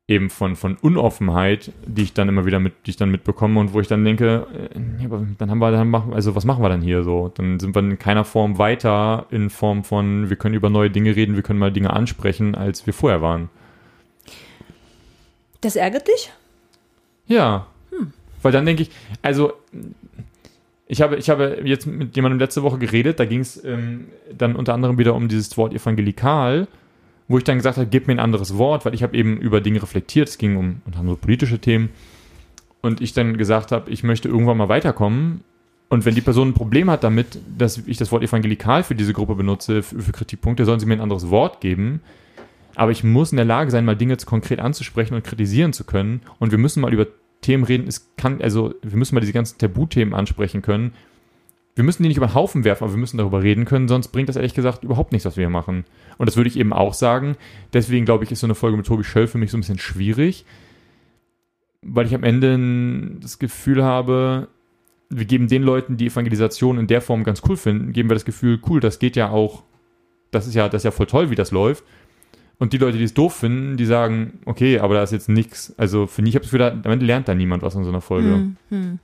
eben 0.09 0.31
von, 0.31 0.55
von 0.55 0.77
Unoffenheit, 0.77 1.73
die 1.85 2.03
ich 2.03 2.15
dann 2.15 2.29
immer 2.29 2.47
wieder 2.47 2.61
mit, 2.61 2.75
die 2.87 2.91
ich 2.91 2.97
dann 2.97 3.11
mitbekomme 3.11 3.59
und 3.59 3.73
wo 3.73 3.81
ich 3.81 3.89
dann 3.89 4.05
denke, 4.05 4.47
äh, 4.55 5.03
ja, 5.03 5.07
aber 5.07 5.27
dann 5.39 5.51
haben 5.51 5.59
wir, 5.59 5.73
dann 5.73 5.91
machen, 5.91 6.15
also 6.15 6.37
was 6.37 6.45
machen 6.45 6.63
wir 6.63 6.69
dann 6.69 6.81
hier 6.81 7.03
so? 7.03 7.33
Dann 7.35 7.59
sind 7.59 7.75
wir 7.75 7.81
in 7.83 7.99
keiner 7.99 8.25
Form 8.25 8.59
weiter 8.59 9.27
in 9.31 9.51
Form 9.51 9.83
von, 9.83 10.31
wir 10.31 10.37
können 10.37 10.55
über 10.55 10.71
neue 10.71 10.91
Dinge 10.91 11.17
reden, 11.17 11.35
wir 11.35 11.43
können 11.43 11.59
mal 11.59 11.73
Dinge 11.73 11.93
ansprechen, 11.93 12.55
als 12.55 12.87
wir 12.87 12.93
vorher 12.95 13.21
waren. 13.21 13.49
Das 15.61 15.75
ärgert 15.75 16.07
dich? 16.07 16.33
Ja. 17.27 17.67
Weil 18.43 18.53
dann 18.53 18.65
denke 18.67 18.83
ich, 18.83 18.91
also 19.23 19.55
ich 20.87 21.03
habe, 21.03 21.17
ich 21.17 21.29
habe 21.29 21.63
jetzt 21.65 21.85
mit 21.87 22.15
jemandem 22.15 22.39
letzte 22.39 22.63
Woche 22.63 22.79
geredet, 22.79 23.19
da 23.19 23.25
ging 23.25 23.41
es 23.41 23.65
ähm, 23.65 24.07
dann 24.33 24.55
unter 24.55 24.73
anderem 24.73 24.99
wieder 24.99 25.17
um 25.17 25.27
dieses 25.27 25.57
Wort 25.57 25.75
evangelikal, 25.75 26.69
wo 27.29 27.39
ich 27.39 27.45
dann 27.45 27.57
gesagt 27.57 27.77
habe, 27.77 27.89
gib 27.89 28.07
mir 28.07 28.15
ein 28.15 28.21
anderes 28.21 28.57
Wort, 28.57 28.85
weil 28.85 28.95
ich 28.95 29.03
habe 29.03 29.17
eben 29.17 29.37
über 29.39 29.61
Dinge 29.61 29.83
reflektiert, 29.83 30.29
es 30.29 30.39
ging 30.39 30.57
um 30.57 30.83
anderem 30.87 31.09
so 31.09 31.17
politische 31.17 31.59
Themen 31.59 31.91
und 32.83 33.01
ich 33.01 33.13
dann 33.13 33.37
gesagt 33.37 33.73
habe, 33.73 33.91
ich 33.91 34.03
möchte 34.03 34.29
irgendwann 34.29 34.57
mal 34.57 34.69
weiterkommen 34.69 35.43
und 35.89 36.05
wenn 36.05 36.15
die 36.15 36.21
Person 36.21 36.49
ein 36.49 36.55
Problem 36.55 36.91
hat 36.91 37.05
damit, 37.05 37.39
dass 37.57 37.79
ich 37.79 37.97
das 37.97 38.11
Wort 38.11 38.23
evangelikal 38.23 38.83
für 38.83 38.95
diese 38.95 39.13
Gruppe 39.13 39.37
benutze, 39.37 39.83
für, 39.83 40.01
für 40.01 40.13
Kritikpunkte, 40.13 40.65
sollen 40.65 40.81
sie 40.81 40.87
mir 40.87 40.95
ein 40.95 41.01
anderes 41.01 41.31
Wort 41.31 41.61
geben. 41.61 42.01
Aber 42.75 42.91
ich 42.91 43.05
muss 43.05 43.31
in 43.31 43.37
der 43.37 43.45
Lage 43.45 43.71
sein, 43.71 43.85
mal 43.85 43.97
Dinge 43.97 44.17
konkret 44.17 44.59
anzusprechen 44.59 45.15
und 45.15 45.25
kritisieren 45.25 45.73
zu 45.73 45.85
können. 45.85 46.23
Und 46.39 46.51
wir 46.51 46.59
müssen 46.59 46.81
mal 46.81 46.93
über 46.93 47.07
Themen 47.41 47.65
reden. 47.65 47.87
Es 47.87 48.11
kann, 48.17 48.43
also, 48.43 48.75
wir 48.83 48.99
müssen 48.99 49.15
mal 49.15 49.21
diese 49.21 49.33
ganzen 49.33 49.59
Tabuthemen 49.59 50.13
ansprechen 50.13 50.61
können. 50.61 50.93
Wir 51.77 51.85
müssen 51.85 52.03
die 52.03 52.09
nicht 52.09 52.17
über 52.17 52.27
den 52.27 52.35
Haufen 52.35 52.65
werfen, 52.65 52.85
aber 52.85 52.95
wir 52.95 52.99
müssen 52.99 53.19
darüber 53.19 53.43
reden 53.43 53.67
können, 53.67 53.87
sonst 53.87 54.09
bringt 54.09 54.31
das 54.31 54.37
ehrlich 54.37 54.55
gesagt 54.55 54.83
überhaupt 54.83 55.13
nichts, 55.13 55.27
was 55.27 55.37
wir 55.37 55.43
hier 55.43 55.51
machen. 55.51 55.85
Und 56.17 56.27
das 56.27 56.37
würde 56.37 56.49
ich 56.49 56.59
eben 56.59 56.73
auch 56.73 56.95
sagen. 56.95 57.37
Deswegen 57.75 58.07
glaube 58.07 58.25
ich, 58.25 58.33
ist 58.33 58.41
so 58.41 58.47
eine 58.47 58.55
Folge 58.55 58.79
mit 58.79 58.87
Tobi 58.87 59.05
Schöll 59.05 59.27
für 59.27 59.37
mich 59.37 59.51
so 59.51 59.59
ein 59.59 59.61
bisschen 59.61 59.79
schwierig, 59.79 60.47
weil 61.83 62.07
ich 62.07 62.15
am 62.15 62.25
Ende 62.25 63.21
das 63.21 63.39
Gefühl 63.39 63.85
habe, 63.85 64.49
wir 65.11 65.27
geben 65.27 65.49
den 65.49 65.63
Leuten, 65.63 65.99
die 65.99 66.07
Evangelisation 66.07 66.79
in 66.79 66.87
der 66.87 67.03
Form 67.03 67.25
ganz 67.25 67.43
cool 67.47 67.59
finden, 67.59 67.93
geben 67.93 68.09
wir 68.09 68.15
das 68.15 68.25
Gefühl, 68.25 68.59
cool, 68.69 68.81
das 68.81 68.99
geht 68.99 69.15
ja 69.15 69.29
auch, 69.29 69.63
das 70.31 70.47
ist 70.47 70.55
ja, 70.55 70.71
das 70.71 70.81
ist 70.81 70.85
ja 70.85 70.91
voll 70.93 71.07
toll, 71.07 71.29
wie 71.29 71.35
das 71.35 71.51
läuft. 71.51 71.85
Und 72.59 72.73
die 72.73 72.79
Leute, 72.79 72.97
die 72.97 73.05
es 73.05 73.13
doof 73.13 73.35
finden, 73.35 73.77
die 73.77 73.85
sagen, 73.85 74.41
okay, 74.47 74.79
aber 74.79 74.95
da 74.95 75.03
ist 75.03 75.13
jetzt 75.13 75.29
nichts. 75.29 75.75
Also 75.77 76.07
finde 76.07 76.31
ich, 76.31 76.35
ich 76.35 76.37
habe 76.37 76.45
das 76.45 76.53
Gefühl, 76.53 76.81
damit 76.83 77.03
lernt 77.03 77.29
da 77.29 77.35
niemand 77.35 77.63
was 77.63 77.75
in 77.75 77.85
so 77.85 77.91
einer 77.91 78.01
Folge. 78.01 78.29
Hm, 78.29 78.57
hm. 78.71 78.99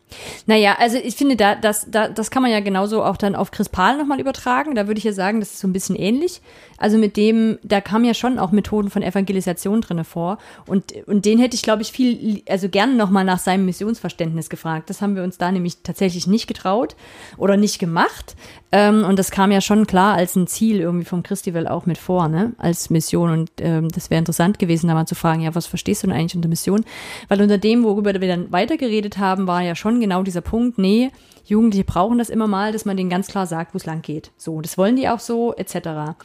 Naja, 0.46 0.76
also 0.78 0.96
ich 0.96 1.16
finde, 1.16 1.36
da, 1.36 1.54
das, 1.54 1.90
da, 1.90 2.08
das 2.08 2.30
kann 2.30 2.42
man 2.42 2.50
ja 2.50 2.60
genauso 2.60 3.02
auch 3.02 3.18
dann 3.18 3.34
auf 3.34 3.50
Chris 3.50 3.68
Pahl 3.68 3.98
nochmal 3.98 4.20
übertragen. 4.20 4.74
Da 4.74 4.86
würde 4.86 4.96
ich 4.96 5.04
ja 5.04 5.12
sagen, 5.12 5.40
das 5.40 5.52
ist 5.52 5.60
so 5.60 5.68
ein 5.68 5.74
bisschen 5.74 5.96
ähnlich. 5.96 6.40
Also 6.82 6.98
mit 6.98 7.16
dem, 7.16 7.58
da 7.62 7.80
kamen 7.80 8.04
ja 8.04 8.12
schon 8.12 8.40
auch 8.40 8.50
Methoden 8.50 8.90
von 8.90 9.02
Evangelisation 9.02 9.80
drinne 9.80 10.02
vor. 10.02 10.38
Und, 10.66 10.92
und 11.06 11.24
den 11.24 11.38
hätte 11.38 11.54
ich, 11.54 11.62
glaube 11.62 11.82
ich, 11.82 11.92
viel, 11.92 12.42
also 12.48 12.68
gerne 12.68 12.94
nochmal 12.94 13.24
nach 13.24 13.38
seinem 13.38 13.64
Missionsverständnis 13.66 14.50
gefragt. 14.50 14.90
Das 14.90 15.00
haben 15.00 15.14
wir 15.14 15.22
uns 15.22 15.38
da 15.38 15.52
nämlich 15.52 15.78
tatsächlich 15.84 16.26
nicht 16.26 16.48
getraut 16.48 16.96
oder 17.36 17.56
nicht 17.56 17.78
gemacht. 17.78 18.34
Ähm, 18.72 19.04
und 19.04 19.18
das 19.18 19.30
kam 19.30 19.52
ja 19.52 19.60
schon 19.60 19.86
klar 19.86 20.16
als 20.16 20.34
ein 20.34 20.48
Ziel 20.48 20.80
irgendwie 20.80 21.04
vom 21.04 21.22
Christiwell 21.22 21.68
auch 21.68 21.86
mit 21.86 21.98
vor, 21.98 22.26
ne? 22.26 22.52
Als 22.58 22.90
Mission. 22.90 23.30
Und 23.30 23.50
ähm, 23.60 23.88
das 23.88 24.10
wäre 24.10 24.18
interessant 24.18 24.58
gewesen, 24.58 24.88
da 24.88 24.94
mal 24.94 25.06
zu 25.06 25.14
fragen, 25.14 25.42
ja, 25.42 25.54
was 25.54 25.66
verstehst 25.66 26.02
du 26.02 26.08
denn 26.08 26.16
eigentlich 26.16 26.34
unter 26.34 26.48
Mission? 26.48 26.84
Weil 27.28 27.40
unter 27.40 27.58
dem, 27.58 27.84
worüber 27.84 28.12
wir 28.20 28.28
dann 28.28 28.50
weitergeredet 28.50 29.18
haben, 29.18 29.46
war 29.46 29.62
ja 29.62 29.76
schon 29.76 30.00
genau 30.00 30.24
dieser 30.24 30.40
Punkt, 30.40 30.78
nee, 30.78 31.10
Jugendliche 31.44 31.84
brauchen 31.84 32.18
das 32.18 32.30
immer 32.30 32.46
mal, 32.46 32.72
dass 32.72 32.84
man 32.84 32.96
denen 32.96 33.10
ganz 33.10 33.26
klar 33.26 33.46
sagt, 33.46 33.74
wo 33.74 33.76
es 33.76 33.86
lang 33.86 34.02
geht. 34.02 34.30
So, 34.36 34.60
das 34.60 34.78
wollen 34.78 34.96
die 34.96 35.08
auch 35.08 35.18
so, 35.18 35.54
etc. 35.54 36.16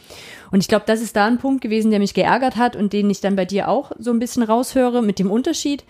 Und 0.51 0.61
ich 0.61 0.67
glaube, 0.67 0.85
das 0.87 1.01
ist 1.01 1.15
da 1.15 1.25
ein 1.25 1.37
Punkt 1.37 1.61
gewesen, 1.61 1.91
der 1.91 1.99
mich 1.99 2.13
geärgert 2.13 2.55
hat 2.55 2.75
und 2.75 2.93
den 2.93 3.09
ich 3.09 3.21
dann 3.21 3.35
bei 3.35 3.45
dir 3.45 3.69
auch 3.69 3.91
so 3.99 4.11
ein 4.11 4.19
bisschen 4.19 4.43
raushöre, 4.43 5.01
mit 5.01 5.19
dem 5.19 5.31
Unterschied, 5.31 5.83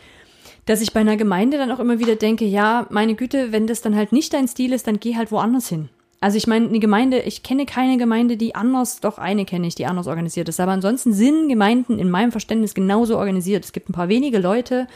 dass 0.65 0.81
ich 0.81 0.93
bei 0.93 0.99
einer 0.99 1.17
Gemeinde 1.17 1.57
dann 1.57 1.71
auch 1.71 1.79
immer 1.79 1.99
wieder 1.99 2.15
denke, 2.15 2.45
ja, 2.45 2.87
meine 2.89 3.15
Güte, 3.15 3.51
wenn 3.51 3.67
das 3.67 3.81
dann 3.81 3.95
halt 3.95 4.11
nicht 4.11 4.33
dein 4.33 4.47
Stil 4.47 4.73
ist, 4.73 4.87
dann 4.87 4.99
geh 4.99 5.15
halt 5.15 5.31
woanders 5.31 5.69
hin. 5.69 5.89
Also 6.19 6.37
ich 6.37 6.47
meine, 6.47 6.67
eine 6.67 6.79
Gemeinde, 6.79 7.19
ich 7.19 7.43
kenne 7.43 7.65
keine 7.65 7.97
Gemeinde, 7.97 8.37
die 8.37 8.55
anders, 8.55 8.99
doch 8.99 9.19
eine 9.19 9.45
kenne 9.45 9.67
ich, 9.67 9.75
die 9.75 9.85
anders 9.85 10.07
organisiert 10.07 10.49
ist. 10.49 10.59
Aber 10.59 10.71
ansonsten 10.71 11.13
sind 11.13 11.47
Gemeinden 11.47 11.99
in 11.99 12.09
meinem 12.09 12.31
Verständnis 12.31 12.73
genauso 12.73 13.17
organisiert. 13.17 13.65
Es 13.65 13.71
gibt 13.71 13.89
ein 13.89 13.93
paar 13.93 14.09
wenige 14.09 14.39
Leute, 14.39 14.87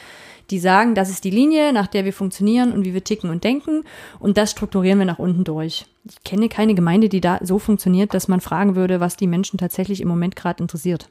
die 0.49 0.59
sagen, 0.59 0.95
das 0.95 1.09
ist 1.09 1.23
die 1.23 1.29
Linie, 1.29 1.73
nach 1.73 1.87
der 1.87 2.05
wir 2.05 2.13
funktionieren 2.13 2.71
und 2.71 2.85
wie 2.85 2.93
wir 2.93 3.03
ticken 3.03 3.29
und 3.29 3.43
denken. 3.43 3.83
Und 4.19 4.37
das 4.37 4.51
strukturieren 4.51 4.99
wir 4.99 5.05
nach 5.05 5.19
unten 5.19 5.43
durch. 5.43 5.85
Ich 6.09 6.23
kenne 6.23 6.49
keine 6.49 6.73
Gemeinde, 6.73 7.09
die 7.09 7.21
da 7.21 7.39
so 7.41 7.59
funktioniert, 7.59 8.13
dass 8.13 8.27
man 8.27 8.41
fragen 8.41 8.75
würde, 8.75 8.99
was 8.99 9.17
die 9.17 9.27
Menschen 9.27 9.57
tatsächlich 9.57 10.01
im 10.01 10.07
Moment 10.07 10.35
gerade 10.35 10.61
interessiert. 10.61 11.09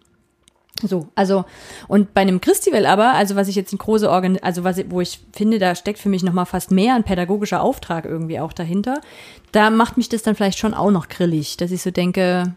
So, 0.82 1.08
also, 1.14 1.44
und 1.88 2.14
bei 2.14 2.22
einem 2.22 2.40
Christival 2.40 2.86
aber, 2.86 3.12
also 3.12 3.36
was 3.36 3.48
ich 3.48 3.56
jetzt 3.56 3.72
ein 3.72 3.78
große 3.78 4.08
Organ, 4.08 4.38
also 4.40 4.64
was, 4.64 4.80
wo 4.88 5.00
ich 5.00 5.20
finde, 5.32 5.58
da 5.58 5.74
steckt 5.74 5.98
für 5.98 6.08
mich 6.08 6.22
nochmal 6.22 6.46
fast 6.46 6.70
mehr 6.70 6.94
ein 6.94 7.04
pädagogischer 7.04 7.62
Auftrag 7.62 8.06
irgendwie 8.06 8.40
auch 8.40 8.52
dahinter, 8.52 9.00
da 9.52 9.70
macht 9.70 9.96
mich 9.96 10.08
das 10.08 10.22
dann 10.22 10.34
vielleicht 10.34 10.58
schon 10.58 10.74
auch 10.74 10.90
noch 10.90 11.08
grillig, 11.08 11.56
dass 11.56 11.70
ich 11.70 11.82
so 11.82 11.90
denke, 11.90 12.54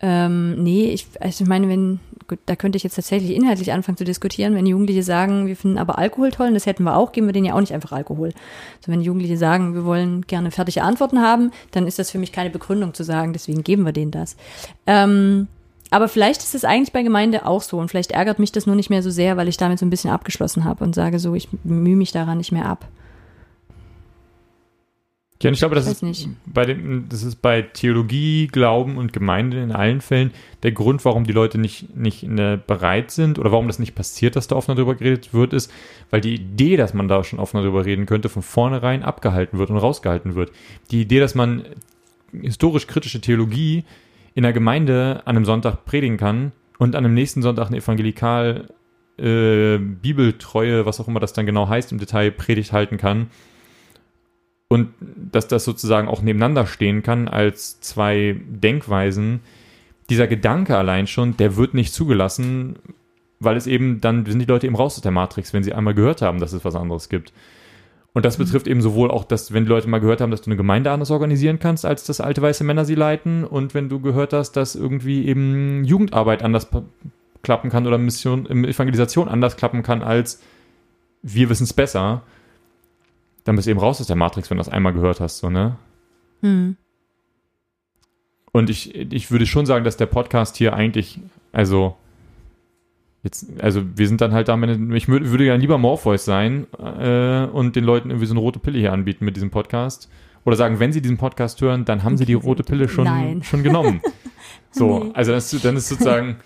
ähm, 0.00 0.62
nee, 0.62 0.90
ich, 0.90 1.06
also 1.20 1.44
ich 1.44 1.48
meine, 1.48 1.68
wenn, 1.68 2.00
da 2.46 2.56
könnte 2.56 2.76
ich 2.76 2.82
jetzt 2.82 2.94
tatsächlich 2.94 3.36
inhaltlich 3.36 3.72
anfangen 3.72 3.96
zu 3.96 4.04
diskutieren, 4.04 4.54
wenn 4.54 4.66
Jugendliche 4.66 5.02
sagen, 5.02 5.46
wir 5.46 5.56
finden 5.56 5.78
aber 5.78 5.98
Alkohol 5.98 6.30
toll 6.30 6.48
und 6.48 6.54
das 6.54 6.66
hätten 6.66 6.84
wir 6.84 6.96
auch, 6.96 7.12
geben 7.12 7.26
wir 7.26 7.32
denen 7.32 7.46
ja 7.46 7.54
auch 7.54 7.60
nicht 7.60 7.74
einfach 7.74 7.92
Alkohol. 7.92 8.28
Also 8.78 8.92
wenn 8.92 9.00
Jugendliche 9.00 9.36
sagen, 9.36 9.74
wir 9.74 9.84
wollen 9.84 10.22
gerne 10.22 10.50
fertige 10.50 10.82
Antworten 10.82 11.20
haben, 11.20 11.50
dann 11.70 11.86
ist 11.86 11.98
das 11.98 12.10
für 12.10 12.18
mich 12.18 12.32
keine 12.32 12.50
Begründung 12.50 12.94
zu 12.94 13.04
sagen, 13.04 13.32
deswegen 13.32 13.64
geben 13.64 13.84
wir 13.84 13.92
denen 13.92 14.10
das. 14.10 14.36
Ähm, 14.86 15.48
aber 15.90 16.08
vielleicht 16.08 16.42
ist 16.42 16.54
es 16.54 16.64
eigentlich 16.64 16.92
bei 16.92 17.02
Gemeinde 17.02 17.44
auch 17.44 17.60
so 17.60 17.78
und 17.78 17.88
vielleicht 17.88 18.12
ärgert 18.12 18.38
mich 18.38 18.50
das 18.50 18.66
nur 18.66 18.76
nicht 18.76 18.88
mehr 18.88 19.02
so 19.02 19.10
sehr, 19.10 19.36
weil 19.36 19.48
ich 19.48 19.58
damit 19.58 19.78
so 19.78 19.84
ein 19.84 19.90
bisschen 19.90 20.10
abgeschlossen 20.10 20.64
habe 20.64 20.82
und 20.84 20.94
sage 20.94 21.18
so, 21.18 21.34
ich 21.34 21.48
mühe 21.64 21.96
mich 21.96 22.12
daran 22.12 22.38
nicht 22.38 22.50
mehr 22.50 22.64
ab. 22.64 22.86
Ja, 25.42 25.48
und 25.48 25.54
ich 25.54 25.60
glaube, 25.60 25.74
das 25.74 25.86
Weiß 25.86 25.94
ist, 25.94 26.02
nicht. 26.02 26.28
bei 26.46 26.64
dem, 26.64 27.08
das 27.08 27.24
ist 27.24 27.42
bei 27.42 27.62
Theologie, 27.62 28.46
Glauben 28.46 28.96
und 28.96 29.12
Gemeinde 29.12 29.60
in 29.60 29.72
allen 29.72 30.00
Fällen 30.00 30.30
der 30.62 30.70
Grund, 30.70 31.04
warum 31.04 31.24
die 31.24 31.32
Leute 31.32 31.58
nicht, 31.58 31.96
nicht 31.96 32.24
bereit 32.66 33.10
sind 33.10 33.40
oder 33.40 33.50
warum 33.50 33.66
das 33.66 33.80
nicht 33.80 33.96
passiert, 33.96 34.36
dass 34.36 34.46
da 34.46 34.54
offener 34.54 34.76
darüber 34.76 34.94
geredet 34.94 35.34
wird, 35.34 35.52
ist, 35.52 35.72
weil 36.10 36.20
die 36.20 36.34
Idee, 36.34 36.76
dass 36.76 36.94
man 36.94 37.08
da 37.08 37.24
schon 37.24 37.40
offener 37.40 37.62
darüber 37.62 37.84
reden 37.84 38.06
könnte, 38.06 38.28
von 38.28 38.42
vornherein 38.42 39.02
abgehalten 39.02 39.58
wird 39.58 39.70
und 39.70 39.78
rausgehalten 39.78 40.36
wird. 40.36 40.52
Die 40.92 41.02
Idee, 41.02 41.18
dass 41.18 41.34
man 41.34 41.64
historisch-kritische 42.40 43.20
Theologie 43.20 43.84
in 44.34 44.44
der 44.44 44.52
Gemeinde 44.52 45.22
an 45.24 45.36
einem 45.36 45.44
Sonntag 45.44 45.84
predigen 45.84 46.18
kann 46.18 46.52
und 46.78 46.94
an 46.94 47.04
einem 47.04 47.14
nächsten 47.14 47.42
Sonntag 47.42 47.66
eine 47.66 47.78
evangelikal 47.78 48.68
äh, 49.18 49.78
Bibeltreue, 49.78 50.86
was 50.86 51.00
auch 51.00 51.08
immer 51.08 51.20
das 51.20 51.32
dann 51.32 51.46
genau 51.46 51.68
heißt, 51.68 51.90
im 51.90 51.98
Detail 51.98 52.30
Predigt 52.30 52.72
halten 52.72 52.96
kann. 52.96 53.28
Und 54.72 54.88
dass 55.30 55.48
das 55.48 55.66
sozusagen 55.66 56.08
auch 56.08 56.22
nebeneinander 56.22 56.64
stehen 56.66 57.02
kann 57.02 57.28
als 57.28 57.82
zwei 57.82 58.40
Denkweisen. 58.48 59.40
Dieser 60.08 60.26
Gedanke 60.26 60.78
allein 60.78 61.06
schon, 61.06 61.36
der 61.36 61.56
wird 61.56 61.74
nicht 61.74 61.92
zugelassen, 61.92 62.76
weil 63.38 63.58
es 63.58 63.66
eben, 63.66 64.00
dann 64.00 64.24
sind 64.24 64.38
die 64.38 64.46
Leute 64.46 64.66
eben 64.66 64.74
raus 64.74 64.96
aus 64.96 65.02
der 65.02 65.12
Matrix, 65.12 65.52
wenn 65.52 65.62
sie 65.62 65.74
einmal 65.74 65.92
gehört 65.92 66.22
haben, 66.22 66.40
dass 66.40 66.54
es 66.54 66.64
was 66.64 66.74
anderes 66.74 67.10
gibt. 67.10 67.34
Und 68.14 68.24
das 68.24 68.38
betrifft 68.38 68.66
eben 68.66 68.80
sowohl 68.80 69.10
auch, 69.10 69.24
dass, 69.24 69.52
wenn 69.52 69.64
die 69.64 69.68
Leute 69.68 69.90
mal 69.90 70.00
gehört 70.00 70.22
haben, 70.22 70.30
dass 70.30 70.40
du 70.40 70.48
eine 70.48 70.56
Gemeinde 70.56 70.90
anders 70.90 71.10
organisieren 71.10 71.58
kannst, 71.58 71.84
als 71.84 72.04
dass 72.04 72.22
alte 72.22 72.40
weiße 72.40 72.64
Männer 72.64 72.86
sie 72.86 72.94
leiten, 72.94 73.44
und 73.44 73.74
wenn 73.74 73.90
du 73.90 74.00
gehört 74.00 74.32
hast, 74.32 74.52
dass 74.52 74.74
irgendwie 74.74 75.28
eben 75.28 75.84
Jugendarbeit 75.84 76.42
anders 76.42 76.66
klappen 77.42 77.68
kann 77.68 77.86
oder 77.86 77.98
Mission, 77.98 78.48
ähm, 78.48 78.64
Evangelisation 78.64 79.28
anders 79.28 79.58
klappen 79.58 79.82
kann, 79.82 80.00
als 80.00 80.40
wir 81.22 81.50
wissen 81.50 81.64
es 81.64 81.74
besser, 81.74 82.22
dann 83.44 83.56
bist 83.56 83.66
du 83.66 83.70
eben 83.70 83.80
raus 83.80 84.00
aus 84.00 84.06
der 84.06 84.16
Matrix, 84.16 84.50
wenn 84.50 84.56
du 84.56 84.60
das 84.60 84.68
einmal 84.72 84.92
gehört 84.92 85.20
hast, 85.20 85.38
so, 85.38 85.50
ne? 85.50 85.76
Hm. 86.42 86.76
Und 88.52 88.68
ich, 88.70 88.94
ich 88.94 89.30
würde 89.30 89.46
schon 89.46 89.66
sagen, 89.66 89.84
dass 89.84 89.96
der 89.96 90.06
Podcast 90.06 90.56
hier 90.56 90.74
eigentlich, 90.74 91.18
also 91.52 91.96
jetzt, 93.22 93.46
also 93.60 93.82
wir 93.96 94.06
sind 94.06 94.20
dann 94.20 94.32
halt 94.32 94.48
damit, 94.48 94.94
ich 94.94 95.08
würd, 95.08 95.30
würde 95.30 95.44
ja 95.46 95.54
lieber 95.54 95.78
Morpheus 95.78 96.24
sein 96.24 96.66
äh, 96.78 97.46
und 97.46 97.76
den 97.76 97.84
Leuten 97.84 98.10
irgendwie 98.10 98.26
so 98.26 98.34
eine 98.34 98.40
rote 98.40 98.58
Pille 98.58 98.78
hier 98.78 98.92
anbieten 98.92 99.24
mit 99.24 99.36
diesem 99.36 99.50
Podcast. 99.50 100.10
Oder 100.44 100.56
sagen, 100.56 100.80
wenn 100.80 100.92
sie 100.92 101.00
diesen 101.00 101.18
Podcast 101.18 101.60
hören, 101.60 101.84
dann 101.84 102.02
haben 102.02 102.16
sie 102.18 102.26
die 102.26 102.34
rote 102.34 102.62
Pille 102.62 102.88
schon, 102.88 103.04
Nein. 103.04 103.42
schon 103.42 103.62
genommen. 103.62 104.00
So, 104.74 105.04
Nee. 105.04 105.10
also 105.14 105.32
das, 105.32 105.50
dann 105.50 105.76
ist 105.76 105.88
sozusagen, 105.88 106.36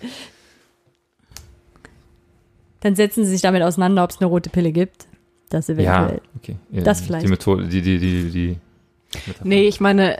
Dann 2.81 2.95
setzen 2.95 3.23
sie 3.23 3.31
sich 3.31 3.41
damit 3.41 3.63
auseinander, 3.63 4.03
ob 4.03 4.11
es 4.11 4.19
eine 4.19 4.27
rote 4.27 4.49
Pille 4.49 4.71
gibt. 4.71 5.07
Das 5.49 5.67
ja, 5.67 5.73
eventuell. 5.75 6.21
okay. 6.37 6.55
Ja, 6.71 6.81
Das 6.83 7.01
vielleicht. 7.01 7.25
Die 7.25 7.29
Methode, 7.29 7.67
die, 7.67 7.81
die, 7.81 7.97
die, 7.99 8.31
die. 8.31 8.57
Nee, 9.43 9.67
ich 9.67 9.79
meine, 9.79 10.17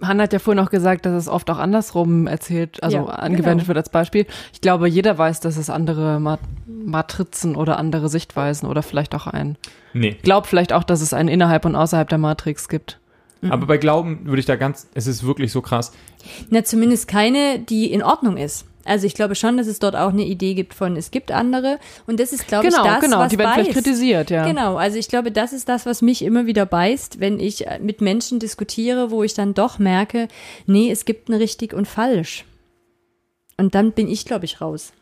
Hannah 0.00 0.24
hat 0.24 0.32
ja 0.32 0.38
vorhin 0.38 0.62
auch 0.64 0.70
gesagt, 0.70 1.06
dass 1.06 1.12
es 1.14 1.28
oft 1.28 1.50
auch 1.50 1.58
andersrum 1.58 2.26
erzählt, 2.26 2.82
also 2.82 2.98
Ja, 2.98 3.04
angewendet 3.06 3.60
genau. 3.60 3.68
wird 3.68 3.78
als 3.78 3.88
Beispiel. 3.88 4.26
Ich 4.52 4.60
glaube, 4.60 4.88
jeder 4.88 5.18
weiß, 5.18 5.40
dass 5.40 5.56
es 5.56 5.70
andere 5.70 6.20
Ma 6.20 6.38
Matrizen 6.66 7.56
oder 7.56 7.78
andere 7.78 8.08
Sichtweisen 8.08 8.68
oder 8.68 8.82
vielleicht 8.82 9.14
auch 9.14 9.26
ein. 9.26 9.56
Nee. 9.94 10.16
Glaubt 10.22 10.46
vielleicht 10.46 10.72
auch, 10.72 10.84
dass 10.84 11.00
es 11.00 11.14
einen 11.14 11.28
innerhalb 11.30 11.64
und 11.64 11.74
außerhalb 11.76 12.08
der 12.08 12.18
Matrix 12.18 12.68
gibt. 12.68 13.00
Aber 13.48 13.66
bei 13.66 13.76
Glauben 13.78 14.26
würde 14.26 14.40
ich 14.40 14.46
da 14.46 14.56
ganz, 14.56 14.88
es 14.94 15.06
ist 15.06 15.24
wirklich 15.24 15.52
so 15.52 15.60
krass. 15.60 15.92
Na, 16.50 16.64
zumindest 16.64 17.08
keine, 17.08 17.58
die 17.58 17.92
in 17.92 18.02
Ordnung 18.02 18.36
ist. 18.36 18.66
Also 18.84 19.06
ich 19.06 19.14
glaube 19.14 19.34
schon, 19.34 19.56
dass 19.56 19.66
es 19.66 19.78
dort 19.78 19.96
auch 19.96 20.10
eine 20.10 20.24
Idee 20.24 20.54
gibt 20.54 20.74
von, 20.74 20.96
es 20.96 21.10
gibt 21.10 21.32
andere. 21.32 21.78
Und 22.06 22.20
das 22.20 22.32
ist, 22.32 22.46
glaube 22.46 22.68
genau, 22.68 22.84
ich, 22.84 22.90
das, 22.90 23.00
genau. 23.00 23.18
was 23.18 23.30
Die 23.30 23.38
werden 23.38 23.54
beißt. 23.54 23.60
vielleicht 23.70 23.84
kritisiert, 23.84 24.30
ja. 24.30 24.46
Genau, 24.46 24.76
also 24.76 24.98
ich 24.98 25.08
glaube, 25.08 25.32
das 25.32 25.52
ist 25.52 25.68
das, 25.68 25.86
was 25.86 26.02
mich 26.02 26.22
immer 26.22 26.46
wieder 26.46 26.66
beißt, 26.66 27.20
wenn 27.20 27.40
ich 27.40 27.66
äh, 27.66 27.78
mit 27.80 28.00
Menschen 28.00 28.38
diskutiere, 28.38 29.10
wo 29.10 29.22
ich 29.22 29.34
dann 29.34 29.54
doch 29.54 29.78
merke, 29.78 30.28
nee, 30.66 30.90
es 30.90 31.04
gibt 31.04 31.28
ein 31.28 31.34
richtig 31.34 31.72
und 31.72 31.88
falsch. 31.88 32.44
Und 33.56 33.74
dann 33.74 33.92
bin 33.92 34.08
ich, 34.08 34.24
glaube 34.24 34.44
ich, 34.44 34.60
raus. 34.60 34.92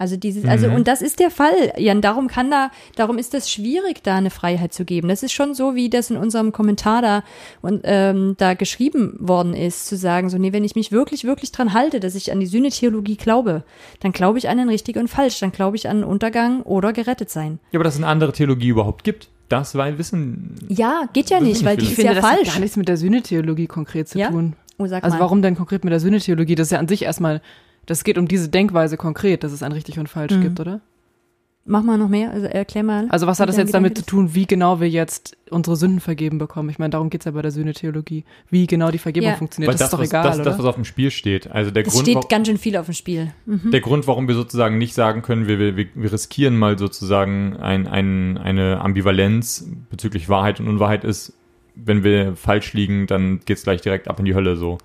Also 0.00 0.16
dieses, 0.16 0.46
also 0.46 0.66
Mhm. 0.68 0.74
und 0.76 0.88
das 0.88 1.02
ist 1.02 1.20
der 1.20 1.30
Fall, 1.30 1.72
Jan. 1.76 2.00
Darum 2.00 2.26
kann 2.26 2.50
da, 2.50 2.70
darum 2.96 3.18
ist 3.18 3.34
das 3.34 3.50
schwierig, 3.50 4.02
da 4.02 4.16
eine 4.16 4.30
Freiheit 4.30 4.72
zu 4.72 4.86
geben. 4.86 5.08
Das 5.08 5.22
ist 5.22 5.32
schon 5.32 5.52
so, 5.54 5.74
wie 5.74 5.90
das 5.90 6.08
in 6.10 6.16
unserem 6.16 6.52
Kommentar 6.52 7.02
da 7.02 7.22
und 7.60 7.82
ähm, 7.84 8.34
da 8.38 8.54
geschrieben 8.54 9.14
worden 9.20 9.52
ist, 9.52 9.86
zu 9.86 9.96
sagen, 9.98 10.30
so 10.30 10.38
nee, 10.38 10.54
wenn 10.54 10.64
ich 10.64 10.74
mich 10.74 10.90
wirklich, 10.90 11.24
wirklich 11.24 11.52
dran 11.52 11.74
halte, 11.74 12.00
dass 12.00 12.14
ich 12.14 12.32
an 12.32 12.40
die 12.40 12.46
Sühnetheologie 12.46 13.16
glaube, 13.16 13.62
dann 14.00 14.12
glaube 14.12 14.38
ich 14.38 14.48
an 14.48 14.58
ein 14.58 14.70
richtig 14.70 14.96
und 14.96 15.08
falsch, 15.08 15.38
dann 15.40 15.52
glaube 15.52 15.76
ich 15.76 15.86
an 15.88 16.02
Untergang 16.02 16.62
oder 16.62 16.94
gerettet 16.94 17.28
sein. 17.28 17.58
Ja, 17.70 17.78
aber 17.78 17.84
dass 17.84 17.94
es 17.96 18.00
eine 18.00 18.06
andere 18.08 18.32
Theologie 18.32 18.68
überhaupt 18.68 19.04
gibt, 19.04 19.28
das 19.50 19.74
weil 19.74 19.98
wissen. 19.98 20.54
Ja, 20.68 21.02
geht 21.12 21.28
ja 21.28 21.40
nicht, 21.40 21.62
weil 21.62 21.76
die 21.76 21.84
ist 21.84 21.90
Ich 21.90 21.96
finde, 21.96 22.12
ja 22.14 22.20
das 22.20 22.24
hat 22.24 22.36
falsch. 22.38 22.48
gar 22.54 22.60
nichts 22.60 22.76
mit 22.78 22.88
der 22.88 22.96
Sühnetheologie 22.96 23.66
konkret 23.66 24.08
zu 24.08 24.18
Ja? 24.18 24.30
tun. 24.30 24.54
Oh, 24.78 24.86
sag 24.86 25.04
Also 25.04 25.16
mal. 25.18 25.24
warum 25.24 25.42
denn 25.42 25.56
konkret 25.56 25.84
mit 25.84 25.92
der 25.92 26.00
Sühnetheologie? 26.00 26.54
Das 26.54 26.68
ist 26.68 26.72
ja 26.72 26.78
an 26.78 26.88
sich 26.88 27.02
erstmal, 27.02 27.42
das 27.90 28.04
geht 28.04 28.16
um 28.18 28.28
diese 28.28 28.48
Denkweise 28.48 28.96
konkret, 28.96 29.42
dass 29.42 29.52
es 29.52 29.62
ein 29.62 29.72
richtig 29.72 29.98
und 29.98 30.08
falsch 30.08 30.32
Mhm. 30.34 30.40
gibt, 30.42 30.60
oder? 30.60 30.80
Mach 31.66 31.82
mal 31.82 31.98
noch 31.98 32.08
mehr, 32.08 32.30
also 32.30 32.46
erklär 32.46 32.82
mal. 32.82 33.06
Also 33.10 33.26
was 33.26 33.38
hat 33.38 33.48
das 33.48 33.56
jetzt 33.58 33.74
damit 33.74 33.96
zu 33.96 34.04
tun, 34.04 34.34
wie 34.34 34.46
genau 34.46 34.80
wir 34.80 34.88
jetzt 34.88 35.36
unsere 35.50 35.76
Sünden 35.76 36.00
vergeben 36.00 36.38
bekommen? 36.38 36.70
Ich 36.70 36.78
meine, 36.78 36.90
darum 36.90 37.10
geht's 37.10 37.26
ja 37.26 37.32
bei 37.32 37.42
der 37.42 37.50
Sühnetheologie. 37.50 38.24
Wie 38.48 38.66
genau 38.66 38.90
die 38.90 38.98
Vergebung 38.98 39.28
Ja. 39.30 39.36
funktioniert, 39.36 39.68
Weil 39.68 39.74
das, 39.78 39.88
ist 39.88 39.92
doch 39.92 39.98
was, 40.00 40.08
egal, 40.08 40.22
das, 40.24 40.36
oder? 40.36 40.44
das, 40.46 40.58
was 40.58 40.64
auf 40.64 40.74
dem 40.76 40.84
Spiel 40.86 41.10
steht. 41.10 41.50
Also 41.50 41.70
der 41.70 41.86
Es 41.86 41.92
Grund, 41.92 42.08
steht 42.08 42.28
ganz 42.30 42.48
schön 42.48 42.56
viel 42.56 42.76
auf 42.78 42.86
dem 42.86 42.94
Spiel. 42.94 43.32
Mhm. 43.44 43.70
der 43.72 43.80
Grund, 43.82 44.06
warum 44.06 44.26
wir 44.26 44.34
sozusagen 44.34 44.78
nicht 44.78 44.94
sagen 44.94 45.20
können, 45.22 45.46
wir, 45.46 45.58
wir, 45.58 45.76
wir 45.76 46.12
riskieren 46.12 46.58
mal 46.58 46.78
sozusagen 46.78 47.56
ein, 47.58 47.86
ein, 47.86 48.38
eine 48.38 48.80
Ambivalenz 48.80 49.68
bezüglich 49.90 50.28
Wahrheit 50.30 50.60
und 50.60 50.68
Unwahrheit 50.68 51.04
ist, 51.04 51.34
wenn 51.84 52.04
wir 52.04 52.36
falsch 52.36 52.72
liegen, 52.72 53.06
dann 53.06 53.40
geht's 53.44 53.62
gleich 53.62 53.80
direkt 53.80 54.08
ab 54.08 54.18
in 54.18 54.24
die 54.24 54.34
Hölle 54.34 54.56
so. 54.56 54.78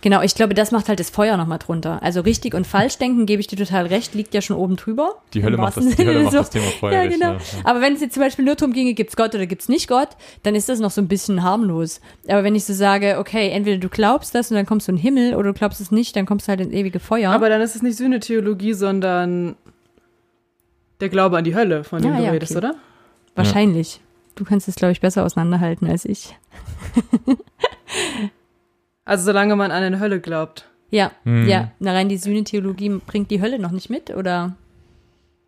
Genau, 0.00 0.22
ich 0.22 0.34
glaube, 0.34 0.54
das 0.54 0.70
macht 0.70 0.88
halt 0.88 1.00
das 1.00 1.10
Feuer 1.10 1.36
nochmal 1.36 1.58
drunter. 1.58 2.02
Also 2.02 2.20
richtig 2.20 2.54
und 2.54 2.66
falsch 2.66 2.98
denken, 2.98 3.26
gebe 3.26 3.40
ich 3.40 3.46
dir 3.46 3.56
total 3.56 3.86
recht, 3.86 4.14
liegt 4.14 4.34
ja 4.34 4.40
schon 4.42 4.56
oben 4.56 4.76
drüber. 4.76 5.22
Die 5.34 5.42
Hölle 5.42 5.56
macht 5.56 5.76
das, 5.76 5.86
die 5.96 6.06
Hölle 6.06 6.20
macht 6.20 6.32
so. 6.32 6.38
das 6.38 6.50
Thema 6.50 6.66
Feuer. 6.66 6.92
Ja, 6.92 7.04
nicht, 7.04 7.20
genau. 7.20 7.32
ja. 7.32 7.38
Aber 7.64 7.80
wenn 7.80 7.94
es 7.94 8.00
jetzt 8.00 8.14
zum 8.14 8.22
Beispiel 8.22 8.44
nur 8.44 8.54
darum 8.54 8.72
ginge, 8.72 8.94
gibt's 8.94 9.16
Gott 9.16 9.34
oder 9.34 9.46
gibt's 9.46 9.68
nicht 9.68 9.88
Gott, 9.88 10.10
dann 10.42 10.54
ist 10.54 10.68
das 10.68 10.80
noch 10.80 10.90
so 10.90 11.00
ein 11.00 11.08
bisschen 11.08 11.42
harmlos. 11.42 12.00
Aber 12.28 12.44
wenn 12.44 12.54
ich 12.54 12.64
so 12.64 12.74
sage, 12.74 13.16
okay, 13.18 13.50
entweder 13.50 13.78
du 13.78 13.88
glaubst 13.88 14.34
das 14.34 14.50
und 14.50 14.56
dann 14.56 14.66
kommst 14.66 14.88
du 14.88 14.92
in 14.92 14.96
den 14.96 15.02
Himmel 15.02 15.34
oder 15.34 15.52
du 15.52 15.58
glaubst 15.58 15.80
es 15.80 15.90
nicht, 15.90 16.14
dann 16.16 16.26
kommst 16.26 16.46
du 16.46 16.50
halt 16.50 16.60
ins 16.60 16.72
ewige 16.72 17.00
Feuer. 17.00 17.32
Aber 17.32 17.48
dann 17.48 17.60
ist 17.60 17.74
es 17.74 17.82
nicht 17.82 17.96
Sühnetheologie, 17.96 18.74
sondern 18.74 19.56
der 21.00 21.08
Glaube 21.08 21.38
an 21.38 21.44
die 21.44 21.54
Hölle, 21.54 21.82
von 21.82 22.02
dem 22.02 22.12
Ja, 22.12 22.18
du 22.18 22.24
ja, 22.24 22.30
redest, 22.30 22.54
okay. 22.54 22.66
oder? 22.66 22.76
Wahrscheinlich. 23.34 24.01
Du 24.34 24.44
kannst 24.44 24.66
es, 24.68 24.76
glaube 24.76 24.92
ich, 24.92 25.00
besser 25.00 25.24
auseinanderhalten 25.24 25.88
als 25.88 26.04
ich. 26.04 26.36
Also 29.04 29.24
solange 29.24 29.56
man 29.56 29.72
an 29.72 29.82
eine 29.82 29.98
Hölle 30.00 30.20
glaubt. 30.20 30.68
Ja, 30.90 31.10
Hm. 31.24 31.48
ja. 31.48 31.72
Na 31.80 31.92
rein 31.92 32.08
die 32.08 32.16
Sühnetheologie 32.18 33.00
bringt 33.04 33.30
die 33.30 33.40
Hölle 33.42 33.58
noch 33.58 33.72
nicht 33.72 33.90
mit, 33.90 34.10
oder? 34.14 34.54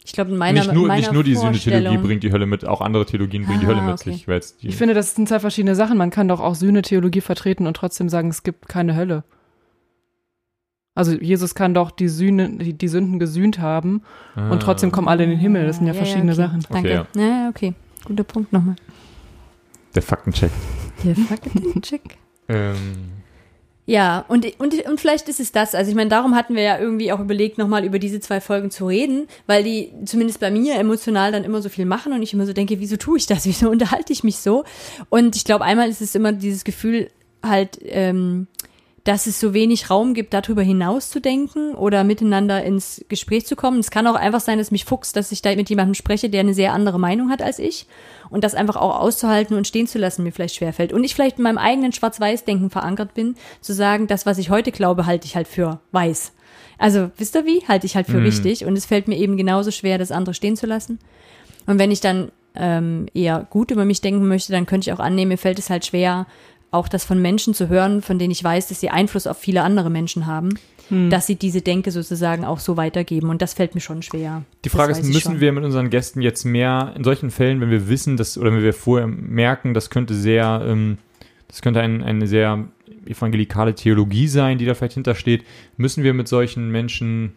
Ich 0.05 0.12
glaube, 0.12 0.32
in 0.32 0.37
meiner 0.37 0.61
nicht 0.61 0.72
nur, 0.74 0.87
meiner 0.89 0.99
nicht 1.01 1.12
nur 1.12 1.22
die 1.24 1.35
Sühne-Theologie 1.37 1.97
bringt 1.99 2.22
die 2.24 2.32
Hölle 2.32 2.45
mit, 2.47 2.66
auch 2.66 2.80
andere 2.82 3.07
Theologien 3.07 3.47
bringen 3.47 3.61
die 3.61 3.66
Ah, 3.66 3.68
Hölle 3.70 3.82
mit 3.82 3.95
okay. 3.95 4.11
sich. 4.12 4.28
weil 4.28 4.41
die, 4.61 4.68
Ich 4.68 4.76
finde, 4.76 4.93
das 4.93 5.14
sind 5.14 5.28
zwei 5.28 5.39
verschiedene 5.39 5.74
Sachen. 5.76 5.97
Man 5.97 6.11
kann 6.11 6.28
doch 6.28 6.41
auch 6.41 6.55
Sühnetheologie 6.57 7.20
vertreten 7.22 7.66
und 7.66 7.74
trotzdem 7.76 8.09
sagen, 8.11 8.28
es 8.28 8.43
gibt 8.43 8.68
keine 8.68 8.97
Hölle. 8.97 9.24
Also 10.97 11.12
Jesus 11.12 11.55
kann 11.55 11.72
doch 11.74 11.91
die, 11.91 12.09
Sühne, 12.09 12.51
die, 12.59 12.74
die 12.74 12.89
Sünden 12.89 13.18
gesühnt 13.18 13.61
haben 13.61 14.03
Ah. 14.37 14.51
und 14.51 14.61
trotzdem 14.61 14.93
kommen 14.93 15.09
alle 15.09 15.24
in 15.24 15.30
den 15.30 15.39
Himmel. 15.39 15.66
Das 15.66 15.76
sind 15.78 15.87
ja, 15.87 15.95
verschiedene 15.95 16.32
okay. 16.32 16.43
Sachen. 16.43 16.66
Danke. 16.68 17.07
Okay, 17.14 17.20
ja. 17.20 17.26
ja, 17.45 17.49
okay. 17.49 17.74
Guter 18.05 18.25
Punkt 18.25 18.53
nochmal. 18.53 18.77
Der 19.95 20.03
Faktencheck. 20.03 20.51
Der 21.05 21.17
Faktencheck. 21.17 22.03
Ähm, 22.47 23.23
Ja, 23.87 24.25
und, 24.29 24.47
und, 24.59 24.75
und 24.87 25.01
vielleicht 25.01 25.31
ist 25.31 25.41
es 25.41 25.51
das. 25.51 25.75
Also 25.75 25.91
ich 25.91 25.97
meine, 25.97 26.11
darum 26.11 26.35
hatten 26.35 26.55
wir 26.55 26.63
ja 26.63 26.79
irgendwie 26.79 27.11
auch 27.11 27.21
überlegt, 27.21 27.57
nochmal 27.57 27.85
über 27.87 27.99
diese 27.99 28.21
zwei 28.21 28.41
Folgen 28.43 28.71
zu 28.71 28.87
reden, 28.87 29.29
weil 29.47 29.65
die 29.65 29.93
zumindest 30.05 30.41
bei 30.41 30.51
mir 30.51 30.75
emotional 30.75 31.33
dann 31.33 31.45
immer 31.45 31.63
so 31.63 31.71
viel 31.71 31.87
machen 31.87 32.13
und 32.13 32.23
ich 32.23 32.35
immer 32.35 32.45
so 32.45 32.53
denke, 32.53 32.81
wieso 32.81 32.99
tue 32.99 33.17
ich 33.17 33.27
das? 33.27 33.47
Wieso 33.47 33.71
unterhalte 33.71 34.13
ich 34.13 34.25
mich 34.25 34.37
so? 34.37 34.65
Und 35.09 35.37
ich 35.37 35.45
glaube, 35.45 35.65
einmal 35.65 35.89
ist 35.89 36.03
es 36.03 36.15
immer 36.15 36.33
dieses 36.33 36.65
Gefühl 36.65 37.11
halt, 37.43 37.79
ähm, 37.83 38.47
dass 39.05 39.27
es 39.27 39.39
so 39.39 39.53
wenig 39.53 39.91
Raum 39.91 40.15
gibt, 40.15 40.33
darüber 40.33 40.63
hinaus 40.63 41.11
zu 41.11 41.21
denken 41.21 41.75
oder 41.75 42.05
miteinander 42.05 42.65
ins 42.65 43.05
Gespräch 43.09 43.45
zu 43.47 43.55
kommen. 43.55 43.79
Es 43.79 43.91
kann 43.91 44.07
auch 44.07 44.15
einfach 44.15 44.41
sein, 44.41 44.57
dass 44.57 44.71
mich 44.71 44.87
fuchst, 44.87 45.15
dass 45.15 45.31
ich 45.31 45.43
da 45.43 45.55
mit 45.55 45.69
jemandem 45.69 45.95
spreche, 45.95 46.31
der 46.31 46.41
eine 46.41 46.55
sehr 46.55 46.73
andere 46.73 46.99
Meinung 46.99 47.31
hat 47.31 47.43
als 47.43 47.59
ich. 47.59 47.87
Und 48.31 48.45
das 48.45 48.55
einfach 48.55 48.77
auch 48.77 48.99
auszuhalten 48.99 49.57
und 49.57 49.67
stehen 49.67 49.87
zu 49.87 49.99
lassen 49.99 50.23
mir 50.23 50.33
vielleicht 50.33 50.57
schwerfällt. 50.57 50.95
Und 50.95 51.05
ich 51.05 51.15
vielleicht 51.15 51.37
in 51.37 51.45
meinem 51.45 51.59
eigenen 51.59 51.93
Schwarz-Weiß-Denken 51.93 52.71
verankert 52.71 53.13
bin, 53.13 53.37
zu 53.61 53.75
sagen, 53.75 54.07
das, 54.07 54.25
was 54.25 54.39
ich 54.39 54.49
heute 54.49 54.73
glaube, 54.73 55.05
halte 55.05 55.27
ich 55.27 55.37
halt 55.37 55.49
für 55.49 55.81
weiß. 55.93 56.33
Also, 56.79 57.11
wisst 57.19 57.37
ihr 57.37 57.45
wie? 57.45 57.63
Halte 57.69 57.87
ich 57.87 57.97
halt 57.97 58.07
für 58.07 58.17
Mhm. 58.19 58.25
richtig. 58.25 58.65
Und 58.65 58.77
es 58.77 58.87
fällt 58.87 59.07
mir 59.07 59.19
eben 59.19 59.37
genauso 59.37 59.71
schwer, 59.71 59.99
das 59.99 60.13
andere 60.13 60.35
stehen 60.35 60.57
zu 60.57 60.67
lassen. 60.67 60.99
Und 61.67 61.79
wenn 61.79 61.91
ich 61.91 62.01
dann 62.01 62.33
ähm, 62.57 63.07
eher 63.15 63.47
gut 63.51 63.71
über 63.71 63.85
mich 63.85 64.01
denken 64.01 64.29
möchte, 64.29 64.53
dann 64.53 64.67
könnte 64.67 64.89
ich 64.89 64.95
auch 64.95 65.01
annehmen, 65.03 65.31
mir 65.31 65.39
fällt 65.39 65.59
es 65.59 65.71
halt 65.71 65.85
schwer, 65.85 66.27
auch 66.75 66.89
das 66.89 67.05
von 67.05 67.20
Menschen 67.22 67.55
zu 67.55 67.68
hören, 67.68 68.03
von 68.03 68.18
denen 68.18 68.31
ich 68.31 68.43
weiß, 68.43 68.68
dass 68.68 68.81
sie 68.81 68.91
Einfluss 68.91 69.27
auf 69.27 69.39
viele 69.39 69.62
andere 69.62 69.91
Menschen 69.91 70.27
haben, 70.27 70.51
Hm. 70.89 71.09
dass 71.09 71.27
sie 71.27 71.37
diese 71.37 71.62
Denke 71.62 71.91
sozusagen 71.91 72.45
auch 72.45 72.59
so 72.59 72.77
weitergeben. 72.77 73.31
Und 73.31 73.41
das 73.41 73.55
fällt 73.55 73.75
mir 73.75 73.81
schon 73.81 74.03
schwer. 74.03 74.43
Die 74.64 74.68
Frage 74.68 74.93
Das 74.93 75.01
ist, 75.01 75.14
müssen 75.14 75.41
wir 75.41 75.53
mit 75.53 75.64
unseren 75.64 75.89
Gästen 75.89 76.20
jetzt 76.20 76.45
mehr, 76.45 76.93
in 76.95 77.05
solchen 77.05 77.31
Fällen, 77.31 77.61
wenn 77.62 77.70
wir 77.70 77.89
wissen, 77.89 78.18
dass, 78.18 78.37
oder 78.37 78.53
wenn 78.53 78.62
wir 78.62 78.75
vorher 78.75 79.07
merken, 79.07 79.72
das 79.72 79.89
könnte 79.89 80.14
sehr, 80.14 80.62
ähm, 80.66 80.99
das 81.49 81.62
könnte 81.62 81.81
ein, 81.81 82.03
eine 82.03 82.27
sehr 82.27 82.64
evangelikale 83.07 83.75
Theologie 83.75 84.29
sein, 84.29 84.59
die 84.59 84.66
da 84.66 84.75
vielleicht 84.75 84.95
hintersteht, 84.95 85.45
müssen 85.77 86.05
wir 86.05 86.12
mit 86.12 86.29
solchen 86.29 86.70
Menschen 86.70 87.33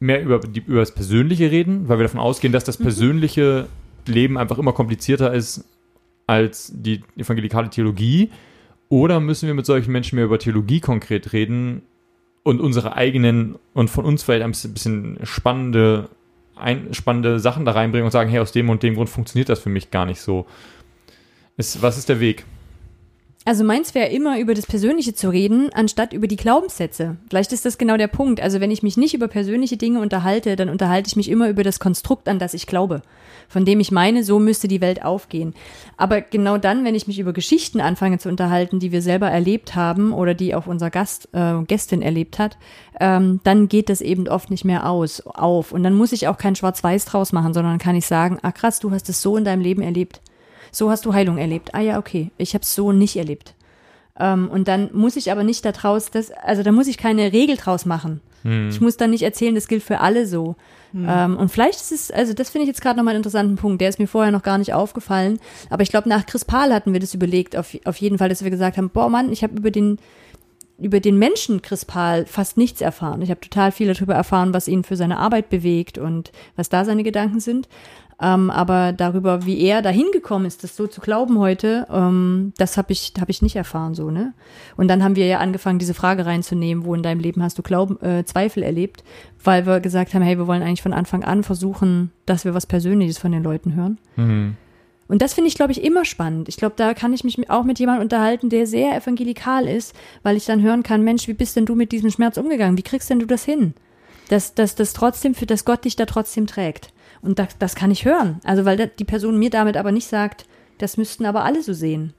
mehr 0.00 0.22
über, 0.22 0.40
die, 0.40 0.60
über 0.66 0.80
das 0.80 0.92
Persönliche 0.92 1.50
reden, 1.50 1.88
weil 1.88 1.98
wir 1.98 2.04
davon 2.04 2.20
ausgehen, 2.20 2.52
dass 2.52 2.64
Mhm. 2.64 2.66
das 2.66 2.76
persönliche 2.78 3.66
Leben 4.06 4.38
einfach 4.38 4.58
immer 4.58 4.72
komplizierter 4.72 5.32
ist 5.32 5.64
als 6.26 6.72
die 6.74 7.02
evangelikale 7.16 7.70
Theologie? 7.70 8.30
Oder 8.88 9.20
müssen 9.20 9.46
wir 9.46 9.54
mit 9.54 9.66
solchen 9.66 9.92
Menschen 9.92 10.16
mehr 10.16 10.24
über 10.24 10.38
Theologie 10.38 10.80
konkret 10.80 11.32
reden 11.32 11.82
und 12.42 12.60
unsere 12.60 12.94
eigenen 12.94 13.56
und 13.74 13.90
von 13.90 14.04
uns 14.04 14.22
vielleicht 14.22 14.44
ein 14.44 14.52
bisschen 14.72 15.18
spannende, 15.24 16.08
ein, 16.54 16.94
spannende 16.94 17.40
Sachen 17.40 17.64
da 17.64 17.72
reinbringen 17.72 18.04
und 18.04 18.12
sagen, 18.12 18.30
hey, 18.30 18.38
aus 18.38 18.52
dem 18.52 18.70
und 18.70 18.82
dem 18.82 18.94
Grund 18.94 19.08
funktioniert 19.08 19.48
das 19.48 19.58
für 19.58 19.70
mich 19.70 19.90
gar 19.90 20.06
nicht 20.06 20.20
so. 20.20 20.46
Ist, 21.56 21.82
was 21.82 21.98
ist 21.98 22.08
der 22.08 22.20
Weg? 22.20 22.44
Also 23.46 23.62
meins 23.62 23.94
wäre 23.94 24.08
immer 24.08 24.40
über 24.40 24.54
das 24.54 24.66
Persönliche 24.66 25.14
zu 25.14 25.30
reden, 25.30 25.70
anstatt 25.72 26.12
über 26.12 26.26
die 26.26 26.34
Glaubenssätze. 26.34 27.16
Vielleicht 27.30 27.52
ist 27.52 27.64
das 27.64 27.78
genau 27.78 27.96
der 27.96 28.08
Punkt. 28.08 28.40
Also 28.40 28.58
wenn 28.58 28.72
ich 28.72 28.82
mich 28.82 28.96
nicht 28.96 29.14
über 29.14 29.28
persönliche 29.28 29.76
Dinge 29.76 30.00
unterhalte, 30.00 30.56
dann 30.56 30.68
unterhalte 30.68 31.06
ich 31.06 31.14
mich 31.14 31.30
immer 31.30 31.48
über 31.48 31.62
das 31.62 31.78
Konstrukt, 31.78 32.28
an 32.28 32.40
das 32.40 32.54
ich 32.54 32.66
glaube, 32.66 33.02
von 33.48 33.64
dem 33.64 33.78
ich 33.78 33.92
meine, 33.92 34.24
so 34.24 34.40
müsste 34.40 34.66
die 34.66 34.80
Welt 34.80 35.04
aufgehen. 35.04 35.54
Aber 35.96 36.22
genau 36.22 36.58
dann, 36.58 36.84
wenn 36.84 36.96
ich 36.96 37.06
mich 37.06 37.20
über 37.20 37.32
Geschichten 37.32 37.80
anfange 37.80 38.18
zu 38.18 38.28
unterhalten, 38.28 38.80
die 38.80 38.90
wir 38.90 39.00
selber 39.00 39.30
erlebt 39.30 39.76
haben 39.76 40.12
oder 40.12 40.34
die 40.34 40.56
auch 40.56 40.66
unser 40.66 40.90
Gast, 40.90 41.28
äh, 41.32 41.62
Gästin 41.68 42.02
erlebt 42.02 42.40
hat, 42.40 42.58
ähm, 42.98 43.38
dann 43.44 43.68
geht 43.68 43.90
das 43.90 44.00
eben 44.00 44.26
oft 44.26 44.50
nicht 44.50 44.64
mehr 44.64 44.90
aus, 44.90 45.20
auf. 45.24 45.70
Und 45.70 45.84
dann 45.84 45.94
muss 45.94 46.10
ich 46.10 46.26
auch 46.26 46.38
kein 46.38 46.56
Schwarz-Weiß 46.56 47.04
draus 47.04 47.32
machen, 47.32 47.54
sondern 47.54 47.78
kann 47.78 47.94
ich 47.94 48.06
sagen, 48.06 48.40
ah 48.42 48.50
krass, 48.50 48.80
du 48.80 48.90
hast 48.90 49.08
es 49.08 49.22
so 49.22 49.36
in 49.36 49.44
deinem 49.44 49.62
Leben 49.62 49.82
erlebt. 49.82 50.20
So 50.76 50.90
hast 50.90 51.06
du 51.06 51.14
Heilung 51.14 51.38
erlebt. 51.38 51.74
Ah 51.74 51.80
ja, 51.80 51.98
okay. 51.98 52.30
Ich 52.36 52.52
habe 52.52 52.62
es 52.62 52.74
so 52.74 52.92
nicht 52.92 53.16
erlebt. 53.16 53.54
Ähm, 54.18 54.50
und 54.50 54.68
dann 54.68 54.90
muss 54.92 55.16
ich 55.16 55.32
aber 55.32 55.42
nicht 55.42 55.64
daraus, 55.64 56.10
das, 56.10 56.30
also 56.30 56.62
da 56.62 56.70
muss 56.70 56.86
ich 56.86 56.98
keine 56.98 57.32
Regel 57.32 57.56
draus 57.56 57.86
machen. 57.86 58.20
Ich 58.68 58.80
muss 58.80 58.96
dann 58.96 59.10
nicht 59.10 59.22
erzählen, 59.22 59.54
das 59.54 59.68
gilt 59.68 59.82
für 59.82 60.00
alle 60.00 60.26
so. 60.26 60.54
Ähm, 60.94 61.36
und 61.36 61.48
vielleicht 61.48 61.80
ist 61.80 61.92
es, 61.92 62.10
also 62.10 62.32
das 62.32 62.50
finde 62.50 62.64
ich 62.64 62.68
jetzt 62.68 62.80
gerade 62.80 62.96
nochmal 62.96 63.14
einen 63.14 63.20
interessanten 63.20 63.56
Punkt, 63.56 63.80
der 63.80 63.88
ist 63.88 63.98
mir 63.98 64.06
vorher 64.06 64.30
noch 64.30 64.42
gar 64.42 64.58
nicht 64.58 64.72
aufgefallen. 64.72 65.40
Aber 65.70 65.82
ich 65.82 65.88
glaube, 65.88 66.08
nach 66.08 66.26
Chris 66.26 66.44
Pahl 66.44 66.72
hatten 66.72 66.92
wir 66.92 67.00
das 67.00 67.14
überlegt, 67.14 67.56
auf, 67.56 67.76
auf 67.84 67.96
jeden 67.96 68.18
Fall, 68.18 68.28
dass 68.28 68.44
wir 68.44 68.50
gesagt 68.50 68.76
haben, 68.76 68.90
boah 68.90 69.08
Mann, 69.08 69.32
ich 69.32 69.42
habe 69.42 69.56
über 69.56 69.70
den, 69.70 69.98
über 70.78 71.00
den 71.00 71.18
Menschen 71.18 71.62
Chris 71.62 71.84
Pahl 71.84 72.26
fast 72.26 72.56
nichts 72.56 72.80
erfahren. 72.80 73.22
Ich 73.22 73.30
habe 73.30 73.40
total 73.40 73.72
viel 73.72 73.92
darüber 73.92 74.14
erfahren, 74.14 74.54
was 74.54 74.68
ihn 74.68 74.84
für 74.84 74.96
seine 74.96 75.18
Arbeit 75.18 75.48
bewegt 75.48 75.98
und 75.98 76.32
was 76.54 76.68
da 76.68 76.84
seine 76.84 77.02
Gedanken 77.02 77.40
sind. 77.40 77.68
Ähm, 78.20 78.50
aber 78.50 78.92
darüber, 78.92 79.44
wie 79.44 79.60
er 79.60 79.82
dahin 79.82 80.06
gekommen 80.10 80.46
ist, 80.46 80.64
das 80.64 80.74
so 80.74 80.86
zu 80.86 81.02
glauben 81.02 81.38
heute, 81.38 81.86
ähm, 81.92 82.54
das 82.56 82.78
habe 82.78 82.92
ich, 82.92 83.12
hab 83.20 83.28
ich 83.28 83.42
nicht 83.42 83.56
erfahren 83.56 83.94
so, 83.94 84.10
ne? 84.10 84.32
Und 84.76 84.88
dann 84.88 85.04
haben 85.04 85.16
wir 85.16 85.26
ja 85.26 85.38
angefangen, 85.38 85.78
diese 85.78 85.92
Frage 85.92 86.24
reinzunehmen, 86.24 86.86
wo 86.86 86.94
in 86.94 87.02
deinem 87.02 87.20
Leben 87.20 87.42
hast 87.42 87.58
du 87.58 87.62
Glauben, 87.62 88.00
äh, 88.00 88.24
Zweifel 88.24 88.62
erlebt, 88.62 89.04
weil 89.44 89.66
wir 89.66 89.80
gesagt 89.80 90.14
haben, 90.14 90.22
hey, 90.22 90.38
wir 90.38 90.46
wollen 90.46 90.62
eigentlich 90.62 90.82
von 90.82 90.94
Anfang 90.94 91.24
an 91.24 91.42
versuchen, 91.42 92.10
dass 92.24 92.46
wir 92.46 92.54
was 92.54 92.64
Persönliches 92.64 93.18
von 93.18 93.32
den 93.32 93.42
Leuten 93.42 93.74
hören. 93.74 93.98
Mhm. 94.16 94.56
Und 95.08 95.22
das 95.22 95.34
finde 95.34 95.48
ich, 95.48 95.54
glaube 95.54 95.72
ich, 95.72 95.84
immer 95.84 96.04
spannend. 96.04 96.48
Ich 96.48 96.56
glaube, 96.56 96.74
da 96.76 96.94
kann 96.94 97.12
ich 97.12 97.22
mich 97.22 97.48
auch 97.50 97.64
mit 97.64 97.78
jemandem 97.78 98.04
unterhalten, 98.04 98.48
der 98.48 98.66
sehr 98.66 98.96
evangelikal 98.96 99.68
ist, 99.68 99.94
weil 100.22 100.36
ich 100.36 100.46
dann 100.46 100.62
hören 100.62 100.82
kann, 100.82 101.04
Mensch, 101.04 101.28
wie 101.28 101.34
bist 101.34 101.54
denn 101.54 101.66
du 101.66 101.74
mit 101.74 101.92
diesem 101.92 102.10
Schmerz 102.10 102.38
umgegangen? 102.38 102.78
Wie 102.78 102.82
kriegst 102.82 103.10
denn 103.10 103.20
du 103.20 103.26
das 103.26 103.44
hin? 103.44 103.74
Dass, 104.30 104.54
dass 104.54 104.74
das 104.74 104.94
trotzdem, 104.94 105.34
für 105.34 105.46
dass 105.46 105.64
Gott 105.64 105.84
dich 105.84 105.94
da 105.94 106.06
trotzdem 106.06 106.48
trägt. 106.48 106.92
Und 107.22 107.38
das, 107.38 107.58
das 107.58 107.74
kann 107.74 107.90
ich 107.90 108.04
hören. 108.04 108.40
Also, 108.44 108.64
weil 108.64 108.88
die 108.98 109.04
Person 109.04 109.38
mir 109.38 109.50
damit 109.50 109.76
aber 109.76 109.92
nicht 109.92 110.06
sagt, 110.08 110.46
das 110.78 110.96
müssten 110.96 111.24
aber 111.26 111.44
alle 111.44 111.62
so 111.62 111.72
sehen. 111.72 112.12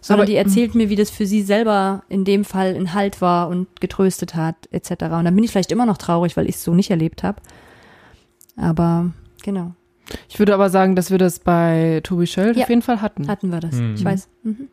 Sondern 0.00 0.22
Aber- 0.22 0.30
die 0.30 0.36
erzählt 0.36 0.74
mir, 0.74 0.88
wie 0.88 0.96
das 0.96 1.10
für 1.10 1.26
sie 1.26 1.42
selber 1.42 2.04
in 2.08 2.24
dem 2.24 2.44
Fall 2.44 2.74
ein 2.74 2.94
Halt 2.94 3.20
war 3.20 3.48
und 3.48 3.80
getröstet 3.80 4.34
hat, 4.34 4.54
etc. 4.70 4.90
Und 4.90 5.24
dann 5.24 5.34
bin 5.34 5.44
ich 5.44 5.50
vielleicht 5.50 5.72
immer 5.72 5.86
noch 5.86 5.98
traurig, 5.98 6.36
weil 6.36 6.48
ich 6.48 6.54
es 6.56 6.64
so 6.64 6.72
nicht 6.74 6.90
erlebt 6.90 7.22
habe. 7.22 7.42
Aber 8.56 9.10
genau, 9.42 9.72
Ich 10.28 10.38
würde 10.38 10.54
aber 10.54 10.70
sagen, 10.70 10.94
dass 10.96 11.10
wir 11.10 11.18
das 11.18 11.40
bei 11.40 12.00
Tobi 12.04 12.26
Schöll 12.28 12.56
Ja. 12.56 12.62
auf 12.62 12.68
jeden 12.70 12.82
Fall 12.82 13.02
hatten. 13.02 13.26
hatten 13.28 13.50
wir 13.50 13.60
das. 13.60 13.74
Mhm. 13.74 13.94
Ich 13.96 14.04
weiß. 14.04 14.28
Mhm. 14.44 14.68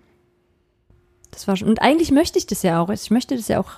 Das 1.31 1.47
war 1.47 1.57
schon. 1.57 1.67
Und 1.67 1.81
eigentlich 1.81 2.11
möchte 2.11 2.37
ich 2.37 2.45
das 2.45 2.61
ja 2.61 2.79
auch. 2.79 2.89
Ich 2.89 3.09
möchte 3.09 3.35
das 3.35 3.47
ja 3.47 3.59
auch. 3.59 3.71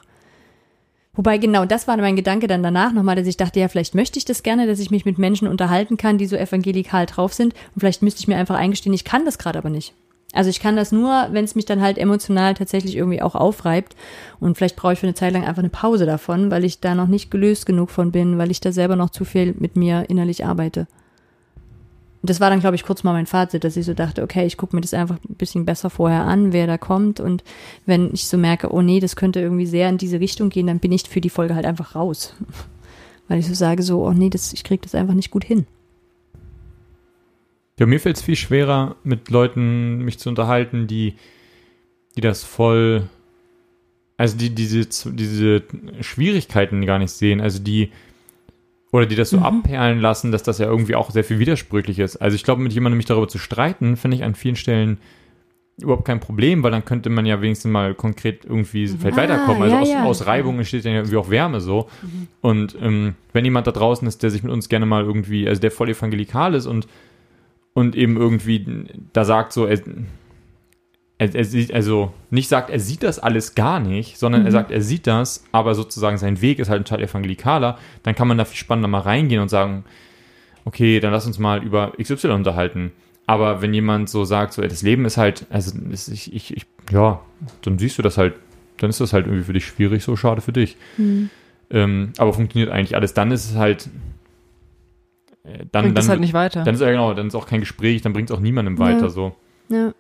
Wobei 1.15 1.37
genau 1.37 1.65
das 1.65 1.87
war 1.87 1.97
mein 1.97 2.15
Gedanke 2.15 2.47
dann 2.47 2.63
danach 2.63 2.91
nochmal, 2.91 3.15
dass 3.15 3.27
ich 3.27 3.37
dachte, 3.37 3.59
ja, 3.59 3.67
vielleicht 3.67 3.95
möchte 3.95 4.19
ich 4.19 4.25
das 4.25 4.43
gerne, 4.43 4.67
dass 4.67 4.79
ich 4.79 4.91
mich 4.91 5.05
mit 5.05 5.17
Menschen 5.17 5.47
unterhalten 5.47 5.97
kann, 5.97 6.17
die 6.17 6.25
so 6.25 6.35
evangelikal 6.35 7.05
drauf 7.05 7.33
sind. 7.33 7.53
Und 7.73 7.79
vielleicht 7.79 8.01
müsste 8.01 8.19
ich 8.19 8.27
mir 8.27 8.37
einfach 8.37 8.55
eingestehen, 8.55 8.93
ich 8.93 9.05
kann 9.05 9.25
das 9.25 9.37
gerade 9.37 9.59
aber 9.59 9.69
nicht. 9.69 9.93
Also 10.33 10.49
ich 10.49 10.59
kann 10.59 10.75
das 10.75 10.91
nur, 10.91 11.29
wenn 11.31 11.45
es 11.45 11.55
mich 11.55 11.65
dann 11.65 11.81
halt 11.81 11.97
emotional 11.97 12.53
tatsächlich 12.55 12.97
irgendwie 12.97 13.21
auch 13.21 13.35
aufreibt. 13.35 13.95
Und 14.41 14.57
vielleicht 14.57 14.75
brauche 14.75 14.93
ich 14.93 14.99
für 14.99 15.07
eine 15.07 15.13
Zeit 15.13 15.31
lang 15.31 15.45
einfach 15.45 15.61
eine 15.61 15.69
Pause 15.69 16.05
davon, 16.05 16.51
weil 16.51 16.65
ich 16.65 16.81
da 16.81 16.93
noch 16.93 17.07
nicht 17.07 17.31
gelöst 17.31 17.65
genug 17.65 17.89
von 17.89 18.11
bin, 18.11 18.37
weil 18.37 18.51
ich 18.51 18.59
da 18.59 18.73
selber 18.73 18.97
noch 18.97 19.09
zu 19.09 19.23
viel 19.23 19.55
mit 19.57 19.77
mir 19.77 20.05
innerlich 20.09 20.45
arbeite. 20.45 20.87
Und 22.25 22.31
das 22.31 22.39
war 22.39 22.49
dann, 22.49 22.59
glaube 22.59 22.75
ich, 22.75 22.81
kurz 22.81 23.03
mal 23.03 23.13
mein 23.13 23.27
Fazit, 23.27 23.63
dass 23.63 23.77
ich 23.77 23.85
so 23.85 23.93
dachte, 23.93 24.23
okay, 24.23 24.47
ich 24.47 24.57
gucke 24.57 24.75
mir 24.75 24.81
das 24.81 24.95
einfach 24.95 25.19
ein 25.29 25.35
bisschen 25.35 25.63
besser 25.63 25.91
vorher 25.91 26.23
an, 26.23 26.53
wer 26.53 26.65
da 26.65 26.79
kommt. 26.79 27.19
Und 27.19 27.43
wenn 27.85 28.11
ich 28.15 28.25
so 28.25 28.35
merke, 28.35 28.73
oh 28.73 28.81
nee, 28.81 28.99
das 28.99 29.15
könnte 29.15 29.39
irgendwie 29.39 29.67
sehr 29.67 29.87
in 29.89 29.99
diese 29.99 30.19
Richtung 30.19 30.49
gehen, 30.49 30.65
dann 30.65 30.79
bin 30.79 30.91
ich 30.91 31.03
für 31.07 31.21
die 31.21 31.29
Folge 31.29 31.53
halt 31.53 31.67
einfach 31.67 31.93
raus. 31.93 32.33
Weil 33.27 33.37
ich 33.37 33.45
so 33.45 33.53
sage, 33.53 33.83
so, 33.83 34.03
oh 34.03 34.11
nee, 34.11 34.31
das, 34.31 34.53
ich 34.53 34.63
kriege 34.63 34.81
das 34.81 34.95
einfach 34.95 35.13
nicht 35.13 35.29
gut 35.29 35.43
hin. 35.43 35.67
Ja, 37.77 37.85
mir 37.85 37.99
fällt 37.99 38.17
es 38.17 38.23
viel 38.23 38.35
schwerer, 38.35 38.95
mit 39.03 39.29
Leuten 39.29 39.99
mich 39.99 40.17
zu 40.17 40.27
unterhalten, 40.29 40.87
die, 40.87 41.13
die 42.15 42.21
das 42.21 42.43
voll, 42.43 43.07
also 44.17 44.35
die 44.35 44.49
diese, 44.49 44.87
diese 45.13 45.61
Schwierigkeiten 46.01 46.87
gar 46.87 46.97
nicht 46.97 47.11
sehen, 47.11 47.39
also 47.39 47.59
die, 47.59 47.91
oder 48.95 49.05
die 49.05 49.15
das 49.15 49.29
so 49.29 49.37
Mhm. 49.37 49.43
abperlen 49.43 49.99
lassen, 49.99 50.31
dass 50.31 50.43
das 50.43 50.57
ja 50.59 50.67
irgendwie 50.67 50.95
auch 50.95 51.11
sehr 51.11 51.23
viel 51.23 51.39
widersprüchlich 51.39 51.99
ist. 51.99 52.15
Also 52.17 52.35
ich 52.35 52.43
glaube, 52.43 52.61
mit 52.61 52.71
jemandem 52.73 52.97
mich 52.97 53.05
darüber 53.05 53.27
zu 53.27 53.37
streiten, 53.37 53.97
finde 53.97 54.15
ich 54.17 54.23
an 54.23 54.35
vielen 54.35 54.55
Stellen 54.55 54.97
überhaupt 55.81 56.05
kein 56.05 56.21
Problem, 56.21 56.63
weil 56.63 56.71
dann 56.71 56.85
könnte 56.85 57.09
man 57.09 57.25
ja 57.25 57.41
wenigstens 57.41 57.69
mal 57.69 57.93
konkret 57.93 58.45
irgendwie 58.45 58.87
vielleicht 58.87 59.17
Ah, 59.17 59.21
weiterkommen. 59.23 59.61
Also 59.63 59.75
ja, 59.75 59.81
aus, 59.81 59.89
ja. 59.89 60.03
aus 60.05 60.25
Reibung 60.25 60.57
entsteht 60.57 60.85
dann 60.85 60.93
ja 60.93 60.99
irgendwie 60.99 61.17
auch 61.17 61.29
Wärme 61.29 61.59
so. 61.59 61.89
Und 62.39 62.77
ähm, 62.81 63.15
wenn 63.33 63.43
jemand 63.43 63.67
da 63.67 63.71
draußen 63.73 64.07
ist, 64.07 64.23
der 64.23 64.29
sich 64.31 64.41
mit 64.43 64.53
uns 64.53 64.69
gerne 64.69 64.85
mal 64.85 65.03
irgendwie, 65.03 65.47
also 65.49 65.59
der 65.59 65.71
voll 65.71 65.89
evangelikal 65.89 66.53
ist 66.55 66.65
und 66.65 66.87
und 67.73 67.93
eben 67.97 68.15
irgendwie 68.15 68.65
da 69.11 69.25
sagt 69.25 69.51
so, 69.51 69.65
er, 69.65 69.81
er, 71.17 71.33
er 71.33 71.45
sieht, 71.45 71.73
also 71.73 72.13
nicht 72.29 72.49
sagt, 72.49 72.69
er 72.69 72.79
sieht 72.79 73.03
das 73.03 73.19
alles 73.19 73.55
gar 73.55 73.79
nicht, 73.79 74.17
sondern 74.17 74.45
er 74.45 74.51
sagt, 74.51 74.71
er 74.71 74.81
sieht 74.81 75.07
das, 75.07 75.45
aber 75.51 75.73
sozusagen 75.73 76.17
sein 76.17 76.41
Weg 76.41 76.59
ist 76.59 76.69
halt 76.69 76.81
ein 76.81 76.85
Teil 76.85 77.01
evangelikaler, 77.01 77.77
dann 78.03 78.15
kann 78.15 78.27
man 78.27 78.37
da 78.37 78.43
viel 78.45 78.57
spannender 78.57 78.89
mal 78.89 78.99
reingehen 78.99 79.41
und 79.41 79.49
sagen, 79.49 79.85
okay, 80.65 80.99
dann 80.99 81.11
lass 81.13 81.25
uns 81.25 81.39
mal 81.39 81.63
über 81.63 81.93
XY 82.01 82.31
unterhalten. 82.31 82.91
Aber 83.27 83.61
wenn 83.61 83.73
jemand 83.73 84.09
so 84.09 84.25
sagt, 84.25 84.53
so, 84.53 84.61
das 84.61 84.81
Leben 84.81 85.05
ist 85.05 85.17
halt, 85.17 85.45
also 85.49 85.77
ist, 85.89 86.09
ich, 86.09 86.33
ich, 86.33 86.55
ich, 86.57 86.65
ja, 86.91 87.21
dann 87.63 87.79
siehst 87.79 87.97
du 87.97 88.01
das 88.01 88.17
halt, 88.17 88.33
dann 88.77 88.89
ist 88.89 88.99
das 88.99 89.13
halt 89.13 89.25
irgendwie 89.25 89.45
für 89.45 89.53
dich 89.53 89.65
schwierig, 89.65 90.03
so 90.03 90.15
schade 90.15 90.41
für 90.41 90.51
dich. 90.51 90.75
Ähm, 91.69 92.11
aber 92.17 92.33
funktioniert 92.33 92.71
eigentlich 92.71 92.95
alles, 92.95 93.13
dann 93.13 93.31
ist 93.31 93.49
es 93.49 93.55
halt, 93.57 93.89
äh, 95.43 95.65
dann, 95.71 95.85
Bringt 95.85 95.97
dann, 95.97 96.07
halt 96.09 96.19
nicht 96.19 96.33
weiter. 96.33 96.63
dann 96.63 96.75
ist 96.75 96.81
ja 96.81 96.91
genau, 96.91 97.13
dann 97.13 97.27
ist 97.27 97.35
auch 97.35 97.47
kein 97.47 97.61
Gespräch, 97.61 98.01
dann 98.01 98.13
bringt 98.13 98.29
es 98.29 98.35
auch 98.35 98.41
niemandem 98.41 98.75
Ja. 98.75 98.79
weiter 98.81 99.09
so. 99.09 99.35
Ja. 99.69 99.93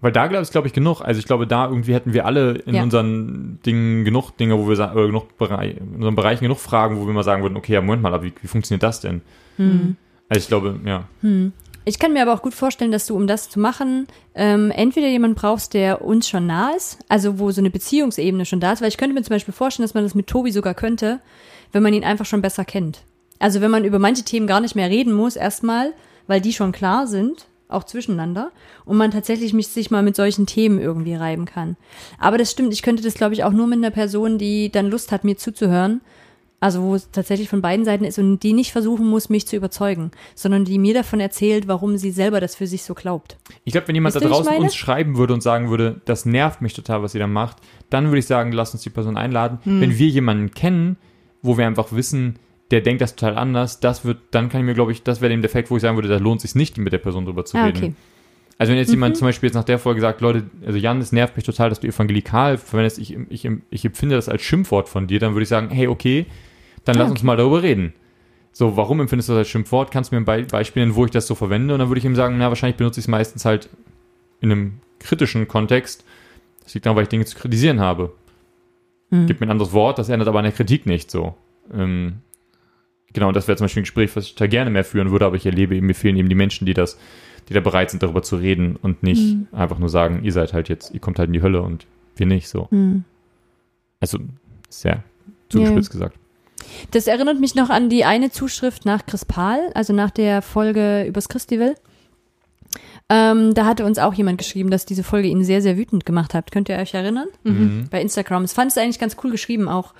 Weil 0.00 0.12
da 0.12 0.26
glaube 0.26 0.42
ich, 0.44 0.50
glaube 0.50 0.66
ich, 0.66 0.72
genug. 0.72 1.00
Also 1.00 1.18
ich 1.20 1.26
glaube, 1.26 1.46
da 1.46 1.68
irgendwie 1.68 1.94
hätten 1.94 2.12
wir 2.12 2.26
alle 2.26 2.52
in 2.66 2.74
Ja. 2.74 2.82
unseren 2.82 3.60
Dingen 3.64 4.04
genug 4.04 4.36
Dinge, 4.36 4.58
wo 4.58 4.68
wir 4.68 4.76
sagen, 4.76 4.94
oder 4.96 5.06
genug 5.06 5.38
Bereich, 5.38 5.76
in 5.76 5.96
unseren 5.96 6.14
Bereichen 6.14 6.42
genug 6.44 6.58
Fragen, 6.58 6.98
wo 7.00 7.06
wir 7.06 7.12
mal 7.14 7.22
sagen 7.22 7.42
würden, 7.42 7.56
okay, 7.56 7.74
ja, 7.74 7.80
Moment 7.80 8.02
mal, 8.02 8.12
aber 8.12 8.24
wie, 8.24 8.32
wie 8.42 8.48
funktioniert 8.48 8.82
das 8.82 9.00
denn? 9.00 9.22
Hm. 9.56 9.96
Also 10.28 10.40
ich 10.40 10.48
glaube, 10.48 10.80
ja. 10.84 11.04
Ich 11.86 11.98
kann 11.98 12.12
mir 12.12 12.22
aber 12.22 12.32
auch 12.34 12.42
gut 12.42 12.54
vorstellen, 12.54 12.90
dass 12.90 13.06
du, 13.06 13.14
um 13.14 13.26
das 13.26 13.50
zu 13.50 13.60
machen, 13.60 14.06
ähm, 14.34 14.70
entweder 14.70 15.06
jemanden 15.08 15.36
brauchst, 15.36 15.74
der 15.74 16.02
uns 16.02 16.28
schon 16.28 16.46
nah 16.46 16.70
ist, 16.70 16.98
also 17.08 17.38
wo 17.38 17.50
so 17.50 17.60
eine 17.60 17.70
Beziehungsebene 17.70 18.46
schon 18.46 18.58
da 18.60 18.72
ist, 18.72 18.80
weil 18.82 18.88
ich 18.88 18.96
könnte 18.96 19.14
mir 19.14 19.22
zum 19.22 19.34
Beispiel 19.34 19.54
vorstellen, 19.54 19.84
dass 19.84 19.94
man 19.94 20.02
das 20.02 20.14
mit 20.14 20.26
Tobi 20.26 20.50
sogar 20.50 20.74
könnte, 20.74 21.20
wenn 21.72 21.82
man 21.82 21.92
ihn 21.94 22.04
einfach 22.04 22.24
schon 22.26 22.42
besser 22.42 22.64
kennt. 22.64 23.02
Also 23.38 23.60
wenn 23.60 23.70
man 23.70 23.84
über 23.84 23.98
manche 23.98 24.22
Themen 24.24 24.46
gar 24.46 24.60
nicht 24.60 24.74
mehr 24.74 24.88
reden 24.90 25.12
muss, 25.12 25.36
erstmal, 25.36 25.92
weil 26.26 26.40
die 26.40 26.52
schon 26.52 26.72
klar 26.72 27.06
sind, 27.06 27.46
auch 27.68 27.84
zwischeneinander, 27.84 28.52
und 28.84 28.96
man 28.96 29.10
tatsächlich 29.10 29.52
mich, 29.52 29.68
sich 29.68 29.90
mal 29.90 30.02
mit 30.02 30.16
solchen 30.16 30.46
Themen 30.46 30.78
irgendwie 30.78 31.14
reiben 31.14 31.44
kann. 31.44 31.76
Aber 32.18 32.38
das 32.38 32.50
stimmt, 32.50 32.72
ich 32.72 32.82
könnte 32.82 33.02
das, 33.02 33.14
glaube 33.14 33.34
ich, 33.34 33.44
auch 33.44 33.52
nur 33.52 33.66
mit 33.66 33.78
einer 33.78 33.90
Person, 33.90 34.38
die 34.38 34.70
dann 34.70 34.90
Lust 34.90 35.12
hat, 35.12 35.24
mir 35.24 35.36
zuzuhören, 35.36 36.00
also 36.64 36.82
wo 36.82 36.94
es 36.94 37.10
tatsächlich 37.10 37.50
von 37.50 37.60
beiden 37.60 37.84
Seiten 37.84 38.04
ist 38.04 38.18
und 38.18 38.38
die 38.40 38.54
nicht 38.54 38.72
versuchen 38.72 39.06
muss, 39.06 39.28
mich 39.28 39.46
zu 39.46 39.54
überzeugen, 39.54 40.12
sondern 40.34 40.64
die 40.64 40.78
mir 40.78 40.94
davon 40.94 41.20
erzählt, 41.20 41.68
warum 41.68 41.98
sie 41.98 42.10
selber 42.10 42.40
das 42.40 42.54
für 42.54 42.66
sich 42.66 42.84
so 42.84 42.94
glaubt. 42.94 43.36
Ich 43.64 43.72
glaube, 43.72 43.88
wenn 43.88 43.94
jemand 43.94 44.14
Wisst 44.14 44.24
da 44.24 44.30
draußen 44.30 44.56
uns 44.56 44.74
schreiben 44.74 45.18
würde 45.18 45.34
und 45.34 45.42
sagen 45.42 45.68
würde, 45.68 46.00
das 46.06 46.24
nervt 46.24 46.62
mich 46.62 46.72
total, 46.72 47.02
was 47.02 47.14
ihr 47.14 47.20
da 47.20 47.26
macht, 47.26 47.58
dann 47.90 48.06
würde 48.06 48.20
ich 48.20 48.26
sagen, 48.26 48.52
lass 48.52 48.72
uns 48.72 48.82
die 48.82 48.88
Person 48.88 49.18
einladen. 49.18 49.58
Hm. 49.64 49.82
Wenn 49.82 49.98
wir 49.98 50.08
jemanden 50.08 50.52
kennen, 50.52 50.96
wo 51.42 51.58
wir 51.58 51.66
einfach 51.66 51.92
wissen, 51.92 52.38
der 52.74 52.82
denkt 52.82 53.00
das 53.00 53.16
total 53.16 53.38
anders, 53.38 53.80
das 53.80 54.04
wird, 54.04 54.18
dann 54.32 54.48
kann 54.50 54.60
ich 54.60 54.66
mir, 54.66 54.74
glaube 54.74 54.92
ich, 54.92 55.02
das 55.02 55.20
wäre 55.20 55.30
dem 55.30 55.40
Defekt, 55.42 55.70
wo 55.70 55.76
ich 55.76 55.82
sagen 55.82 55.96
würde, 55.96 56.08
da 56.08 56.18
lohnt 56.18 56.38
es 56.38 56.50
sich 56.50 56.54
nicht, 56.54 56.76
mit 56.76 56.92
der 56.92 56.98
Person 56.98 57.24
drüber 57.24 57.44
zu 57.44 57.56
Ah, 57.56 57.64
reden. 57.66 57.76
okay. 57.78 57.88
Mhm. 57.90 57.96
Also 58.58 58.70
wenn 58.72 58.78
jetzt 58.78 58.90
jemand 58.90 59.16
zum 59.16 59.26
Beispiel 59.26 59.48
jetzt 59.48 59.54
nach 59.54 59.64
der 59.64 59.78
Folge 59.78 60.00
sagt, 60.00 60.20
Leute, 60.20 60.44
also 60.64 60.78
Jan, 60.78 61.00
es 61.00 61.10
nervt 61.12 61.36
mich 61.36 61.44
total, 61.44 61.70
dass 61.70 61.80
du 61.80 61.88
evangelikal 61.88 62.56
verwendest, 62.58 62.98
ich, 62.98 63.16
ich, 63.28 63.48
ich 63.70 63.84
empfinde 63.84 64.14
das 64.14 64.28
als 64.28 64.42
Schimpfwort 64.42 64.88
von 64.88 65.06
dir, 65.08 65.18
dann 65.18 65.32
würde 65.34 65.42
ich 65.42 65.48
sagen, 65.48 65.70
hey, 65.70 65.88
okay, 65.88 66.26
dann 66.84 66.96
lass 66.96 67.06
Ah, 67.08 67.10
uns 67.10 67.20
okay. 67.20 67.26
mal 67.26 67.36
darüber 67.36 67.62
reden. 67.62 67.94
So, 68.52 68.76
warum 68.76 69.00
empfindest 69.00 69.28
du 69.28 69.32
das 69.32 69.38
als 69.40 69.48
Schimpfwort? 69.48 69.90
Kannst 69.90 70.12
du 70.12 70.14
mir 70.16 70.20
ein 70.20 70.24
Be 70.24 70.46
Beispiel 70.48 70.82
nennen, 70.82 70.94
wo 70.94 71.04
ich 71.04 71.10
das 71.10 71.26
so 71.26 71.34
verwende? 71.34 71.74
Und 71.74 71.80
dann 71.80 71.88
würde 71.88 71.98
ich 71.98 72.04
ihm 72.04 72.14
sagen, 72.14 72.36
na, 72.38 72.48
wahrscheinlich 72.48 72.76
benutze 72.76 73.00
ich 73.00 73.04
es 73.04 73.08
meistens 73.08 73.44
halt 73.44 73.68
in 74.40 74.52
einem 74.52 74.74
kritischen 75.00 75.48
Kontext. 75.48 76.04
Das 76.62 76.74
liegt 76.74 76.86
daran, 76.86 76.96
weil 76.96 77.02
ich 77.04 77.08
Dinge 77.08 77.24
zu 77.24 77.36
kritisieren 77.36 77.80
habe. 77.80 78.12
Hm. 79.10 79.26
Gib 79.26 79.40
mir 79.40 79.48
ein 79.48 79.50
anderes 79.50 79.72
Wort, 79.72 79.98
das 79.98 80.08
ändert 80.08 80.28
aber 80.28 80.38
an 80.38 80.44
der 80.44 80.52
Kritik 80.52 80.86
nicht 80.86 81.10
so. 81.10 81.34
Ähm, 81.72 82.18
genau, 83.14 83.28
und 83.28 83.36
das 83.36 83.48
wäre 83.48 83.56
zum 83.56 83.64
Beispiel 83.64 83.80
ein 83.80 83.84
Gespräch, 83.84 84.14
was 84.14 84.26
ich 84.26 84.34
da 84.34 84.46
gerne 84.46 84.70
mehr 84.70 84.84
führen 84.84 85.10
würde, 85.10 85.24
aber 85.24 85.36
ich 85.36 85.46
erlebe 85.46 85.74
eben, 85.74 85.86
mir 85.86 85.94
fehlen 85.94 86.16
eben 86.16 86.28
die 86.28 86.34
Menschen, 86.34 86.66
die 86.66 86.74
das, 86.74 86.98
die 87.48 87.54
da 87.54 87.60
bereit 87.60 87.90
sind, 87.90 88.02
darüber 88.02 88.22
zu 88.22 88.36
reden 88.36 88.76
und 88.76 89.02
nicht 89.02 89.32
Hm. 89.32 89.48
einfach 89.52 89.78
nur 89.78 89.88
sagen, 89.88 90.22
ihr 90.22 90.32
seid 90.32 90.52
halt 90.52 90.68
jetzt, 90.68 90.92
ihr 90.92 91.00
kommt 91.00 91.18
halt 91.18 91.28
in 91.28 91.32
die 91.32 91.42
Hölle 91.42 91.62
und 91.62 91.86
wir 92.16 92.26
nicht 92.26 92.48
so. 92.48 92.68
Hm. 92.70 93.04
Also 94.00 94.18
sehr 94.68 95.02
zugespitzt 95.48 95.90
gesagt. 95.90 96.18
Das 96.90 97.06
erinnert 97.06 97.40
mich 97.40 97.54
noch 97.54 97.70
an 97.70 97.88
die 97.88 98.04
eine 98.04 98.30
Zuschrift 98.30 98.84
nach 98.84 99.06
Chris 99.06 99.24
Pahl, 99.24 99.60
also 99.74 99.92
nach 99.92 100.10
der 100.10 100.42
Folge 100.42 101.04
übers 101.04 101.28
Christival. 101.28 101.74
Ähm, 103.10 103.52
da 103.54 103.66
hatte 103.66 103.84
uns 103.84 103.98
auch 103.98 104.14
jemand 104.14 104.38
geschrieben, 104.38 104.70
dass 104.70 104.86
diese 104.86 105.04
Folge 105.04 105.28
ihn 105.28 105.44
sehr, 105.44 105.60
sehr 105.60 105.76
wütend 105.76 106.06
gemacht 106.06 106.32
hat. 106.32 106.50
Könnt 106.50 106.68
ihr 106.68 106.76
euch 106.76 106.94
erinnern? 106.94 107.28
Mhm. 107.42 107.88
Bei 107.90 108.00
Instagram. 108.00 108.42
Das 108.42 108.54
fand 108.54 108.70
es 108.70 108.78
eigentlich 108.78 108.98
ganz 108.98 109.16
cool 109.22 109.30
geschrieben 109.30 109.68
auch. 109.68 109.92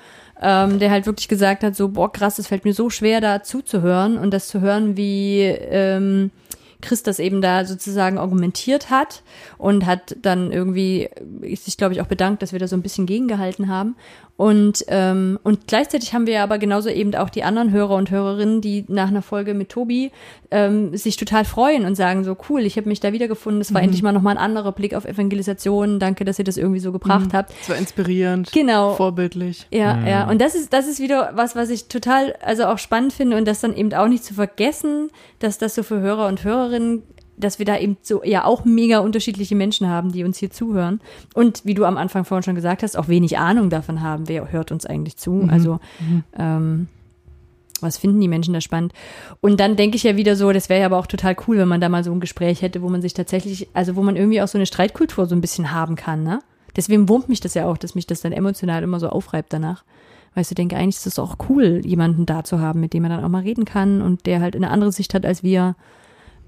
Ähm, 0.42 0.78
der 0.78 0.90
halt 0.90 1.06
wirklich 1.06 1.28
gesagt 1.28 1.62
hat, 1.62 1.76
so, 1.76 1.88
boah, 1.88 2.12
krass, 2.12 2.38
es 2.38 2.48
fällt 2.48 2.64
mir 2.64 2.74
so 2.74 2.90
schwer, 2.90 3.20
da 3.20 3.42
zuzuhören 3.42 4.18
und 4.18 4.32
das 4.32 4.48
zu 4.48 4.60
hören, 4.60 4.96
wie 4.96 5.42
ähm, 5.42 6.30
Chris 6.84 7.02
das 7.02 7.18
eben 7.18 7.40
da 7.40 7.64
sozusagen 7.64 8.18
argumentiert 8.18 8.90
hat 8.90 9.22
und 9.58 9.86
hat 9.86 10.16
dann 10.22 10.52
irgendwie 10.52 11.08
sich, 11.56 11.76
glaube 11.76 11.94
ich, 11.94 12.00
auch 12.00 12.06
bedankt, 12.06 12.42
dass 12.42 12.52
wir 12.52 12.58
da 12.60 12.68
so 12.68 12.76
ein 12.76 12.82
bisschen 12.82 13.06
gegengehalten 13.06 13.68
haben. 13.68 13.96
Und, 14.36 14.84
ähm, 14.88 15.38
und 15.44 15.68
gleichzeitig 15.68 16.12
haben 16.12 16.26
wir 16.26 16.42
aber 16.42 16.58
genauso 16.58 16.88
eben 16.88 17.14
auch 17.14 17.30
die 17.30 17.44
anderen 17.44 17.70
Hörer 17.70 17.94
und 17.94 18.10
Hörerinnen, 18.10 18.60
die 18.60 18.84
nach 18.88 19.06
einer 19.06 19.22
Folge 19.22 19.54
mit 19.54 19.68
Tobi 19.68 20.10
ähm, 20.50 20.96
sich 20.96 21.16
total 21.16 21.44
freuen 21.44 21.84
und 21.86 21.94
sagen 21.94 22.24
so, 22.24 22.36
cool, 22.48 22.62
ich 22.62 22.76
habe 22.76 22.88
mich 22.88 22.98
da 22.98 23.12
wiedergefunden, 23.12 23.60
es 23.60 23.72
war 23.72 23.80
Mhm. 23.80 23.84
endlich 23.84 24.02
mal 24.02 24.10
nochmal 24.10 24.36
ein 24.36 24.42
anderer 24.42 24.72
Blick 24.72 24.92
auf 24.94 25.04
Evangelisation, 25.04 26.00
danke, 26.00 26.24
dass 26.24 26.40
ihr 26.40 26.44
das 26.44 26.56
irgendwie 26.56 26.80
so 26.80 26.90
gebracht 26.90 27.28
habt. 27.32 27.52
Es 27.62 27.68
war 27.68 27.76
inspirierend, 27.76 28.50
Genau. 28.50 28.94
vorbildlich. 28.94 29.68
Ja, 29.70 29.94
Mhm. 29.94 30.06
ja. 30.08 30.28
Und 30.28 30.40
das 30.40 30.56
ist, 30.56 30.72
das 30.72 30.88
ist 30.88 30.98
wieder 30.98 31.30
was, 31.36 31.54
was 31.54 31.70
ich 31.70 31.86
total, 31.86 32.34
also 32.44 32.64
auch 32.64 32.78
spannend 32.78 33.12
finde 33.12 33.36
und 33.36 33.46
das 33.46 33.60
dann 33.60 33.76
eben 33.76 33.94
auch 33.94 34.08
nicht 34.08 34.24
zu 34.24 34.34
vergessen, 34.34 35.10
dass 35.38 35.58
das 35.58 35.76
so 35.76 35.84
für 35.84 36.00
Hörer 36.00 36.26
und 36.26 36.42
Hörerinnen, 36.42 36.64
dass 37.36 37.58
wir 37.58 37.66
da 37.66 37.78
eben 37.78 37.96
so 38.02 38.22
ja 38.24 38.44
auch 38.44 38.64
mega 38.64 39.00
unterschiedliche 39.00 39.54
Menschen 39.54 39.88
haben, 39.88 40.12
die 40.12 40.24
uns 40.24 40.38
hier 40.38 40.50
zuhören. 40.50 41.00
Und 41.34 41.64
wie 41.64 41.74
du 41.74 41.84
am 41.84 41.96
Anfang 41.96 42.24
vorhin 42.24 42.44
schon 42.44 42.54
gesagt 42.54 42.82
hast, 42.82 42.96
auch 42.96 43.08
wenig 43.08 43.38
Ahnung 43.38 43.70
davon 43.70 44.02
haben, 44.02 44.28
wer 44.28 44.52
hört 44.52 44.72
uns 44.72 44.86
eigentlich 44.86 45.16
zu. 45.16 45.32
Mhm. 45.32 45.50
Also, 45.50 45.80
ähm, 46.38 46.88
was 47.80 47.98
finden 47.98 48.20
die 48.20 48.28
Menschen 48.28 48.54
da 48.54 48.60
spannend? 48.60 48.92
Und 49.40 49.60
dann 49.60 49.76
denke 49.76 49.96
ich 49.96 50.04
ja 50.04 50.16
wieder 50.16 50.36
so, 50.36 50.52
das 50.52 50.68
wäre 50.68 50.80
ja 50.80 50.86
aber 50.86 50.98
auch 50.98 51.06
total 51.06 51.36
cool, 51.46 51.58
wenn 51.58 51.68
man 51.68 51.80
da 51.80 51.88
mal 51.88 52.04
so 52.04 52.12
ein 52.12 52.20
Gespräch 52.20 52.62
hätte, 52.62 52.82
wo 52.82 52.88
man 52.88 53.02
sich 53.02 53.14
tatsächlich, 53.14 53.68
also 53.74 53.96
wo 53.96 54.02
man 54.02 54.16
irgendwie 54.16 54.40
auch 54.40 54.48
so 54.48 54.56
eine 54.56 54.66
Streitkultur 54.66 55.26
so 55.26 55.34
ein 55.34 55.40
bisschen 55.40 55.72
haben 55.72 55.96
kann, 55.96 56.22
ne? 56.22 56.40
Deswegen 56.76 57.08
wurmt 57.08 57.28
mich 57.28 57.40
das 57.40 57.54
ja 57.54 57.66
auch, 57.66 57.76
dass 57.76 57.94
mich 57.94 58.06
das 58.06 58.20
dann 58.20 58.32
emotional 58.32 58.82
immer 58.82 58.98
so 58.98 59.08
aufreibt 59.08 59.52
danach. 59.52 59.84
Weißt 60.34 60.50
du, 60.50 60.56
denke, 60.56 60.76
eigentlich 60.76 60.96
ist 60.96 61.06
es 61.06 61.20
auch 61.20 61.36
cool, 61.48 61.82
jemanden 61.84 62.26
da 62.26 62.42
zu 62.42 62.58
haben, 62.58 62.80
mit 62.80 62.92
dem 62.92 63.02
man 63.02 63.12
dann 63.12 63.22
auch 63.22 63.28
mal 63.28 63.42
reden 63.42 63.64
kann 63.64 64.02
und 64.02 64.26
der 64.26 64.40
halt 64.40 64.56
eine 64.56 64.70
andere 64.70 64.90
Sicht 64.90 65.14
hat 65.14 65.24
als 65.24 65.44
wir 65.44 65.76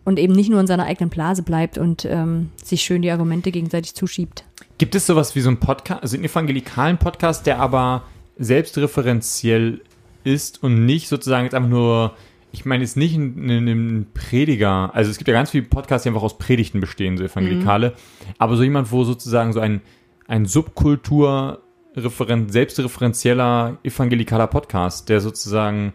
und 0.07 0.19
eben 0.21 0.33
nicht 0.33 0.49
nur 0.49 0.61
in 0.61 0.67
seiner 0.67 0.85
eigenen 0.85 1.11
Blase 1.11 1.43
bleibt 1.43 1.77
und 1.77 2.07
ähm, 2.07 2.51
sich 2.63 2.83
schön 2.83 3.03
die 3.03 3.11
Argumente 3.11 3.51
gegenseitig 3.51 3.95
zuschiebt. 3.95 4.45
Gibt 4.79 4.95
es 4.95 5.05
sowas 5.07 5.35
wie 5.35 5.41
so 5.41 5.49
einen 5.49 5.59
Podcast, 5.59 6.03
also 6.03 6.17
einen 6.17 6.25
evangelikalen 6.25 6.97
Podcast, 6.97 7.45
der 7.45 7.59
aber 7.59 8.05
selbstreferenziell 8.39 9.81
ist 10.23 10.63
und 10.63 10.87
nicht 10.87 11.09
sozusagen 11.09 11.45
jetzt 11.45 11.55
einfach 11.55 11.69
nur, 11.69 12.15
ich 12.53 12.65
meine 12.65 12.85
jetzt 12.85 12.97
nicht 12.97 13.17
ein, 13.17 14.07
Prediger, 14.15 14.95
also 14.95 15.11
es 15.11 15.19
gibt 15.19 15.27
ja 15.27 15.35
ganz 15.35 15.51
viele 15.51 15.65
Podcasts, 15.65 16.05
die 16.05 16.09
einfach 16.09 16.23
aus 16.23 16.39
Predigten 16.39 16.81
bestehen, 16.81 17.19
so 17.19 17.25
evangelikale, 17.25 17.95
aber 18.39 18.57
so 18.57 18.63
jemand, 18.63 18.93
wo 18.93 19.03
sozusagen 19.03 19.53
so 19.53 19.61
ein, 19.61 19.81
ein 20.29 20.47
Subkultur 20.47 21.63
referen- 21.97 22.49
selbstreferenzieller 22.51 23.79
evangelikaler 23.83 24.47
Podcast, 24.47 25.09
der 25.09 25.21
sozusagen 25.21 25.95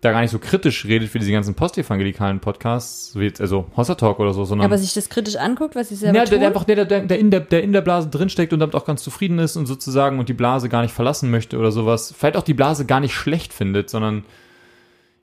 da 0.00 0.12
gar 0.12 0.20
nicht 0.20 0.30
so 0.30 0.38
kritisch 0.38 0.84
redet 0.84 1.08
für 1.08 1.18
diese 1.18 1.32
ganzen 1.32 1.54
postevangelikalen 1.54 2.40
Podcasts, 2.40 3.12
so 3.12 3.20
wie 3.20 3.24
jetzt, 3.24 3.40
also 3.40 3.66
Hossa 3.76 3.94
Talk 3.94 4.20
oder 4.20 4.34
so, 4.34 4.44
sondern 4.44 4.66
Aber 4.66 4.78
sich 4.78 4.92
das 4.92 5.08
kritisch 5.08 5.36
anguckt, 5.36 5.74
was 5.74 5.88
sie 5.88 5.94
selber 5.94 6.18
ja, 6.18 6.24
der, 6.24 6.38
der 6.38 6.48
einfach 6.48 6.64
der, 6.64 6.84
der, 6.84 7.00
der, 7.00 7.18
in 7.18 7.30
der, 7.30 7.40
der 7.40 7.62
in 7.62 7.72
der 7.72 7.80
Blase 7.80 8.08
drinsteckt 8.08 8.52
und 8.52 8.60
damit 8.60 8.74
auch 8.74 8.84
ganz 8.84 9.02
zufrieden 9.02 9.38
ist 9.38 9.56
und 9.56 9.66
sozusagen 9.66 10.18
und 10.18 10.28
die 10.28 10.34
Blase 10.34 10.68
gar 10.68 10.82
nicht 10.82 10.92
verlassen 10.92 11.30
möchte 11.30 11.58
oder 11.58 11.72
sowas. 11.72 12.14
Vielleicht 12.16 12.36
auch 12.36 12.42
die 12.42 12.54
Blase 12.54 12.84
gar 12.84 13.00
nicht 13.00 13.14
schlecht 13.14 13.54
findet, 13.54 13.88
sondern 13.88 14.24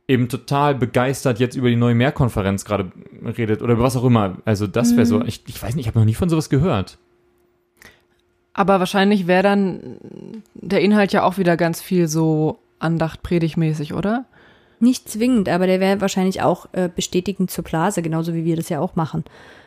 eben 0.07 0.27
total 0.27 0.75
begeistert 0.75 1.39
jetzt 1.39 1.55
über 1.55 1.69
die 1.69 1.75
neue 1.75 1.95
Mehrkonferenz 1.95 2.65
gerade 2.65 2.91
redet 3.37 3.61
oder 3.61 3.73
über 3.73 3.83
was 3.83 3.95
auch 3.95 4.03
immer. 4.03 4.37
Also 4.43 4.67
das 4.67 4.95
wäre 4.95 5.05
so, 5.05 5.23
ich, 5.23 5.43
ich 5.47 5.61
weiß 5.61 5.75
nicht, 5.75 5.83
ich 5.83 5.87
habe 5.87 5.99
noch 5.99 6.05
nie 6.05 6.15
von 6.15 6.29
sowas 6.29 6.49
gehört. 6.49 6.97
Aber 8.53 8.79
wahrscheinlich 8.79 9.27
wäre 9.27 9.43
dann 9.43 9.97
der 10.53 10.81
Inhalt 10.81 11.13
ja 11.13 11.23
auch 11.23 11.37
wieder 11.37 11.57
ganz 11.57 11.81
viel 11.81 12.07
so 12.07 12.59
Andacht 12.79 13.23
predigmäßig, 13.23 13.93
oder? 13.93 14.25
Nicht 14.79 15.09
zwingend, 15.09 15.49
aber 15.49 15.67
der 15.67 15.79
wäre 15.79 16.01
wahrscheinlich 16.01 16.41
auch 16.41 16.67
äh, 16.73 16.89
bestätigend 16.93 17.51
zur 17.51 17.63
Blase, 17.63 18.01
genauso 18.01 18.33
wie 18.33 18.45
wir 18.45 18.55
das 18.55 18.69
ja 18.69 18.79
auch 18.79 18.95
machen. 18.95 19.23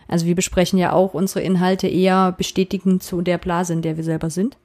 Also 0.08 0.26
wir 0.26 0.34
besprechen 0.34 0.78
ja 0.78 0.92
auch 0.92 1.14
unsere 1.14 1.40
Inhalte 1.40 1.88
eher 1.88 2.32
bestätigend 2.32 3.02
zu 3.02 3.22
der 3.22 3.38
Blase, 3.38 3.72
in 3.72 3.82
der 3.82 3.96
wir 3.96 4.04
selber 4.04 4.30
sind 4.30 4.56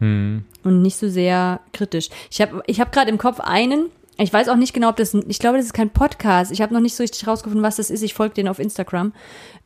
Hm. 0.00 0.44
und 0.64 0.82
nicht 0.82 0.96
so 0.96 1.08
sehr 1.08 1.60
kritisch. 1.72 2.08
Ich 2.30 2.40
habe 2.40 2.62
ich 2.66 2.80
hab 2.80 2.90
gerade 2.90 3.10
im 3.10 3.18
Kopf 3.18 3.38
einen, 3.38 3.90
ich 4.16 4.32
weiß 4.32 4.48
auch 4.48 4.56
nicht 4.56 4.72
genau, 4.72 4.88
ob 4.88 4.96
das, 4.96 5.14
ich 5.14 5.38
glaube, 5.38 5.58
das 5.58 5.66
ist 5.66 5.74
kein 5.74 5.90
Podcast. 5.90 6.52
Ich 6.52 6.62
habe 6.62 6.72
noch 6.72 6.80
nicht 6.80 6.94
so 6.94 7.02
richtig 7.02 7.26
rausgefunden, 7.26 7.62
was 7.62 7.76
das 7.76 7.90
ist. 7.90 8.02
Ich 8.02 8.14
folge 8.14 8.34
den 8.34 8.48
auf 8.48 8.58
Instagram, 8.58 9.12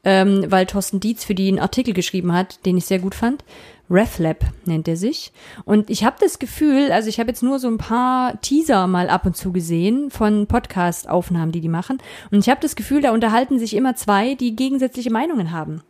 ähm, 0.04 0.44
weil 0.48 0.66
Thorsten 0.66 1.00
Dietz 1.00 1.24
für 1.24 1.34
die 1.34 1.48
einen 1.48 1.60
Artikel 1.60 1.94
geschrieben 1.94 2.32
hat, 2.32 2.64
den 2.66 2.76
ich 2.76 2.86
sehr 2.86 2.98
gut 2.98 3.14
fand. 3.14 3.44
RefLab 3.90 4.44
nennt 4.64 4.88
er 4.88 4.96
sich. 4.96 5.32
Und 5.64 5.90
ich 5.90 6.04
habe 6.04 6.16
das 6.20 6.38
Gefühl, 6.38 6.90
also 6.90 7.08
ich 7.08 7.20
habe 7.20 7.30
jetzt 7.30 7.42
nur 7.42 7.58
so 7.58 7.68
ein 7.68 7.78
paar 7.78 8.40
Teaser 8.40 8.86
mal 8.86 9.10
ab 9.10 9.26
und 9.26 9.36
zu 9.36 9.52
gesehen 9.52 10.10
von 10.10 10.46
Podcast-Aufnahmen, 10.46 11.52
die 11.52 11.60
die 11.60 11.68
machen. 11.68 11.98
Und 12.30 12.38
ich 12.38 12.48
habe 12.48 12.60
das 12.60 12.76
Gefühl, 12.76 13.02
da 13.02 13.12
unterhalten 13.12 13.58
sich 13.58 13.74
immer 13.76 13.94
zwei, 13.96 14.34
die 14.34 14.56
gegensätzliche 14.56 15.10
Meinungen 15.10 15.50
haben. 15.50 15.82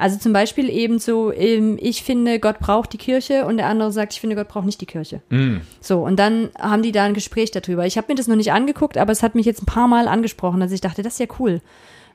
Also 0.00 0.18
zum 0.18 0.32
Beispiel 0.32 0.70
eben 0.70 0.98
so, 0.98 1.30
ähm, 1.30 1.76
ich 1.78 2.02
finde, 2.02 2.40
Gott 2.40 2.58
braucht 2.58 2.94
die 2.94 2.98
Kirche 2.98 3.44
und 3.44 3.58
der 3.58 3.66
andere 3.66 3.92
sagt, 3.92 4.14
ich 4.14 4.20
finde, 4.20 4.34
Gott 4.34 4.48
braucht 4.48 4.64
nicht 4.64 4.80
die 4.80 4.86
Kirche. 4.86 5.20
Hm. 5.28 5.60
So, 5.82 6.02
und 6.02 6.18
dann 6.18 6.48
haben 6.58 6.82
die 6.82 6.92
da 6.92 7.04
ein 7.04 7.12
Gespräch 7.12 7.50
darüber. 7.50 7.84
Ich 7.84 7.98
habe 7.98 8.06
mir 8.08 8.14
das 8.14 8.26
noch 8.26 8.36
nicht 8.36 8.50
angeguckt, 8.50 8.96
aber 8.96 9.12
es 9.12 9.22
hat 9.22 9.34
mich 9.34 9.44
jetzt 9.44 9.62
ein 9.62 9.66
paar 9.66 9.88
Mal 9.88 10.08
angesprochen, 10.08 10.60
dass 10.60 10.72
ich 10.72 10.80
dachte, 10.80 11.02
das 11.02 11.14
ist 11.14 11.18
ja 11.18 11.26
cool, 11.38 11.60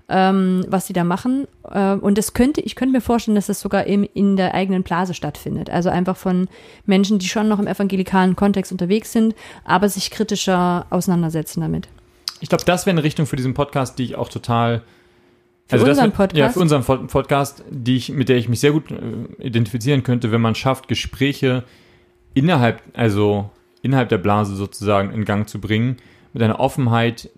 ähm, 0.08 0.66
was 0.68 0.86
die 0.86 0.94
da 0.94 1.04
machen. 1.04 1.48
Ähm, 1.72 2.00
und 2.00 2.18
das 2.18 2.34
könnte, 2.34 2.62
ich 2.62 2.76
könnte 2.76 2.92
mir 2.94 3.02
vorstellen, 3.02 3.36
dass 3.36 3.48
das 3.48 3.60
sogar 3.60 3.86
im, 3.86 4.08
in 4.14 4.38
der 4.38 4.54
eigenen 4.54 4.84
Blase 4.84 5.14
stattfindet. 5.14 5.70
Also 5.70 5.90
einfach 5.90 6.16
von 6.18 6.48
Menschen, 6.86 7.18
die 7.20 7.28
schon 7.28 7.48
noch 7.48 7.60
im 7.60 7.68
evangelikalen 7.68 8.36
Kontext 8.36 8.72
unterwegs 8.72 9.12
sind, 9.12 9.34
aber 9.64 9.90
sich 9.90 10.12
kritischer 10.12 10.86
auseinandersetzen 10.90 11.62
damit. 11.62 11.88
Ich 12.42 12.50
glaube, 12.50 12.66
das 12.66 12.86
wäre 12.86 12.94
eine 12.94 13.04
Richtung 13.04 13.26
für 13.26 13.36
diesen 13.36 13.54
Podcast, 13.54 13.98
die 13.98 14.04
ich 14.04 14.16
auch 14.16 14.30
total. 14.30 14.84
Für 15.68 15.78
das 15.80 15.90
unseren 15.90 16.12
wär- 16.12 16.16
Podcast? 16.16 16.38
Ja, 16.38 16.50
für 16.50 16.60
unseren 16.60 16.84
Pod- 16.84 17.08
Podcast, 17.08 17.64
die 17.72 17.96
ich, 17.96 18.10
mit 18.10 18.30
der 18.30 18.38
ich 18.38 18.48
mich 18.48 18.60
sehr 18.60 18.72
gut 18.74 18.92
äh, 18.92 19.44
identifizieren 19.44 20.04
könnte, 20.04 20.32
wenn 20.32 20.42
man 20.42 20.54
schafft, 20.54 20.88
Gespräche 20.88 21.64
innerhalb, 22.36 22.82
also 22.94 23.50
innerhalb 23.82 24.10
der 24.10 24.20
Blase 24.20 24.56
sozusagen 24.56 25.12
in 25.12 25.26
Gang 25.26 25.50
zu 25.50 25.60
bringen, 25.60 25.98
mit 26.34 26.44
einer 26.44 26.60
Offenheit. 26.60 27.32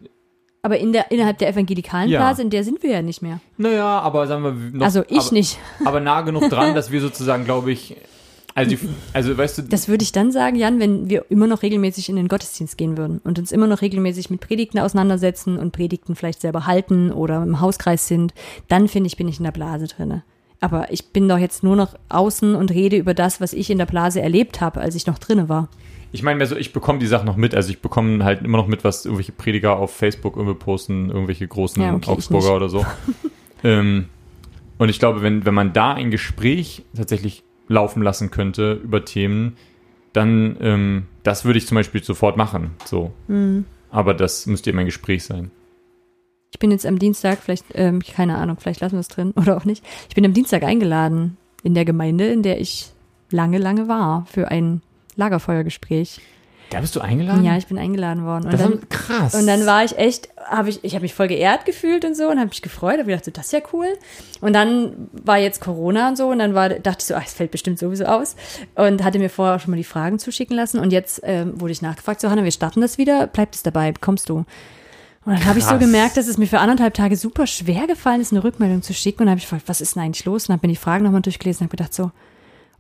Aber 0.62 0.78
in 0.78 0.92
der, 0.92 1.12
innerhalb 1.12 1.38
der 1.38 1.50
evangelikalen 1.50 2.10
Ja. 2.10 2.20
Blase, 2.20 2.42
in 2.42 2.50
der 2.50 2.64
sind 2.64 2.84
wir 2.84 2.92
ja 2.92 3.02
nicht 3.02 3.22
mehr. 3.22 3.40
Naja, 3.58 4.00
aber 4.00 4.28
sagen 4.28 4.44
wir 4.44 4.52
noch, 4.52 4.86
also 4.86 5.04
ich 5.08 5.18
aber, 5.20 5.34
nicht. 5.34 5.60
aber 5.86 6.00
nah 6.00 6.22
genug 6.22 6.50
dran, 6.50 6.76
dass 6.76 6.92
wir 6.92 7.00
sozusagen, 7.00 7.46
glaube 7.46 7.72
ich, 7.72 7.96
also, 8.58 8.76
die, 8.76 8.80
also 9.14 9.38
weißt 9.38 9.60
du, 9.60 9.62
Das 9.64 9.88
würde 9.88 10.02
ich 10.04 10.12
dann 10.12 10.32
sagen, 10.32 10.56
Jan, 10.56 10.80
wenn 10.80 11.12
wir 11.12 11.26
immer 11.30 11.46
noch 11.46 11.62
regelmäßig 11.62 12.10
in 12.10 12.16
den 12.16 12.28
Gottesdienst 12.28 12.76
gehen 12.76 12.98
würden 12.98 13.22
und 13.24 13.38
uns 13.38 13.52
immer 13.52 13.68
noch 13.68 13.84
regelmäßig 13.84 14.32
mit 14.32 14.42
Predigten 14.42 14.80
auseinandersetzen 14.80 15.60
und 15.60 15.74
Predigten 15.74 16.16
vielleicht 16.16 16.42
selber 16.42 16.66
halten 16.66 17.12
oder 17.12 17.44
im 17.44 17.62
Hauskreis 17.62 18.08
sind, 18.08 18.34
dann 18.68 18.88
finde 18.88 19.08
ich, 19.08 19.16
bin 19.16 19.28
ich 19.28 19.38
in 19.38 19.44
der 19.44 19.52
Blase 19.52 19.86
drinne. 19.86 20.24
Aber 20.60 20.92
ich 20.92 21.10
bin 21.10 21.30
doch 21.30 21.38
jetzt 21.38 21.62
nur 21.62 21.76
noch 21.76 21.94
außen 22.10 22.56
und 22.56 22.72
rede 22.72 22.98
über 22.98 23.14
das, 23.14 23.40
was 23.40 23.54
ich 23.54 23.70
in 23.70 23.78
der 23.78 23.86
Blase 23.86 24.22
erlebt 24.22 24.60
habe, 24.60 24.82
als 24.82 24.96
ich 24.96 25.06
noch 25.06 25.20
drinne 25.20 25.50
war. 25.50 25.70
Ich 26.12 26.24
meine, 26.24 26.40
also 26.40 26.56
ich 26.56 26.74
bekomme 26.74 27.00
die 27.00 27.08
Sachen 27.08 27.26
noch 27.26 27.36
mit. 27.36 27.54
Also 27.54 27.70
ich 27.70 27.82
bekomme 27.82 28.24
halt 28.24 28.42
immer 28.44 28.58
noch 28.58 28.68
mit, 28.68 28.84
was 28.84 29.06
irgendwelche 29.06 29.34
Prediger 29.34 29.78
auf 29.78 29.94
Facebook 29.94 30.38
irgendwie 30.38 30.58
posten, 30.58 31.10
irgendwelche 31.10 31.48
großen 31.48 31.82
Ja, 31.82 31.94
okay, 31.94 32.12
Augsburger 32.12 32.56
oder 32.56 32.70
so. 32.70 32.86
ähm, 33.64 34.06
und 34.78 34.90
ich 34.90 35.00
glaube, 35.00 35.22
wenn, 35.22 35.46
wenn 35.46 35.54
man 35.54 35.74
da 35.74 35.94
ein 35.94 36.12
Gespräch 36.12 36.84
tatsächlich 36.96 37.44
laufen 37.68 38.02
lassen 38.02 38.32
könnte 38.32 38.74
über 38.74 39.04
Themen, 39.04 39.58
dann 40.14 40.58
ähm, 40.62 41.08
das 41.24 41.46
würde 41.46 41.60
ich 41.60 41.68
zum 41.68 41.76
Beispiel 41.76 42.04
sofort 42.04 42.38
machen. 42.38 42.72
So. 42.86 43.12
Mhm. 43.28 43.66
Aber 43.92 44.14
das 44.14 44.46
müsste 44.46 44.70
eben 44.70 44.80
ein 44.80 44.86
Gespräch 44.86 45.24
sein. 45.24 45.52
Ich 46.52 46.60
bin 46.60 46.72
jetzt 46.72 46.86
am 46.86 46.98
Dienstag, 46.98 47.40
vielleicht, 47.40 47.66
ähm, 47.74 48.02
keine 48.02 48.38
Ahnung, 48.38 48.58
vielleicht 48.60 48.82
lassen 48.82 48.96
wir 48.96 49.02
es 49.02 49.10
drin 49.10 49.32
oder 49.36 49.58
auch 49.58 49.66
nicht. 49.66 49.84
Ich 50.10 50.16
bin 50.16 50.26
am 50.26 50.34
Dienstag 50.34 50.64
eingeladen 50.64 51.38
in 51.64 51.74
der 51.74 51.86
Gemeinde, 51.86 52.28
in 52.28 52.44
der 52.44 52.62
ich 52.62 52.92
lange, 53.30 53.58
lange 53.58 53.88
war, 53.88 54.26
für 54.26 54.50
ein 54.50 54.82
Lagerfeuergespräch. 55.18 56.22
Da 56.70 56.82
bist 56.82 56.96
du 56.96 57.00
eingeladen? 57.00 57.46
Ja, 57.46 57.56
ich 57.56 57.68
bin 57.68 57.78
eingeladen 57.78 58.26
worden. 58.26 58.46
Und 58.46 58.54
das 58.54 58.62
dann, 58.62 58.90
krass. 58.90 59.34
Und 59.36 59.48
dann 59.48 59.66
war 59.66 59.86
ich 59.86 59.98
echt, 59.98 60.30
habe 60.50 60.70
ich, 60.70 60.84
ich 60.84 60.96
habe 60.96 61.04
mich 61.04 61.14
voll 61.14 61.30
geehrt 61.30 61.66
gefühlt 61.66 62.04
und 62.04 62.16
so 62.16 62.26
und 62.26 62.40
habe 62.40 62.50
mich 62.50 62.62
gefreut, 62.62 63.00
habe 63.00 63.06
gedacht, 63.06 63.24
so, 63.24 63.32
das 63.32 63.46
ist 63.46 63.54
ja 63.54 63.60
cool. 63.72 63.88
Und 64.42 64.54
dann 64.54 65.10
war 65.12 65.38
jetzt 65.38 65.62
Corona 65.62 66.10
und 66.10 66.18
so 66.18 66.28
und 66.28 66.40
dann 66.40 66.54
war, 66.54 66.70
dachte 66.70 66.98
ich 67.00 67.06
so, 67.06 67.16
ach, 67.16 67.26
es 67.26 67.34
fällt 67.34 67.52
bestimmt 67.52 67.80
sowieso 67.80 68.06
aus 68.06 68.36
und 68.76 69.04
hatte 69.04 69.18
mir 69.18 69.30
vorher 69.30 69.56
auch 69.56 69.60
schon 69.62 69.72
mal 69.72 69.78
die 69.78 69.86
Fragen 69.86 70.20
zuschicken 70.20 70.58
lassen 70.58 70.80
und 70.80 70.92
jetzt 70.92 71.22
ähm, 71.24 71.60
wurde 71.60 71.72
ich 71.72 71.82
nachgefragt, 71.82 72.20
so 72.20 72.30
Hanna, 72.30 72.44
wir 72.44 72.52
starten 72.52 72.82
das 72.82 72.98
wieder, 72.98 73.28
bleibt 73.28 73.56
es 73.56 73.64
dabei, 73.64 73.94
kommst 74.00 74.28
du? 74.28 74.44
Und 75.28 75.34
dann 75.34 75.46
habe 75.46 75.60
ich 75.60 75.66
so 75.66 75.78
gemerkt, 75.78 76.16
dass 76.16 76.28
es 76.28 76.38
mir 76.38 76.48
für 76.48 76.60
anderthalb 76.60 76.94
Tage 76.94 77.18
super 77.18 77.48
schwer 77.48 77.86
gefallen 77.86 78.22
ist, 78.22 78.32
eine 78.32 78.46
Rückmeldung 78.46 78.82
zu 78.82 78.94
schicken. 78.94 79.20
Und 79.20 79.26
dann 79.26 79.32
habe 79.32 79.40
ich 79.40 79.44
gefragt, 79.44 79.64
was 79.68 79.82
ist 79.82 79.96
denn 79.96 80.04
eigentlich 80.04 80.24
los? 80.24 80.48
Und 80.48 80.54
habe 80.54 80.66
mir 80.66 80.72
die 80.72 80.80
Fragen 80.80 81.04
nochmal 81.04 81.22
durchgelesen 81.22 81.60
und 81.60 81.68
habe 81.68 81.76
gedacht 81.76 81.94
so, 81.94 82.12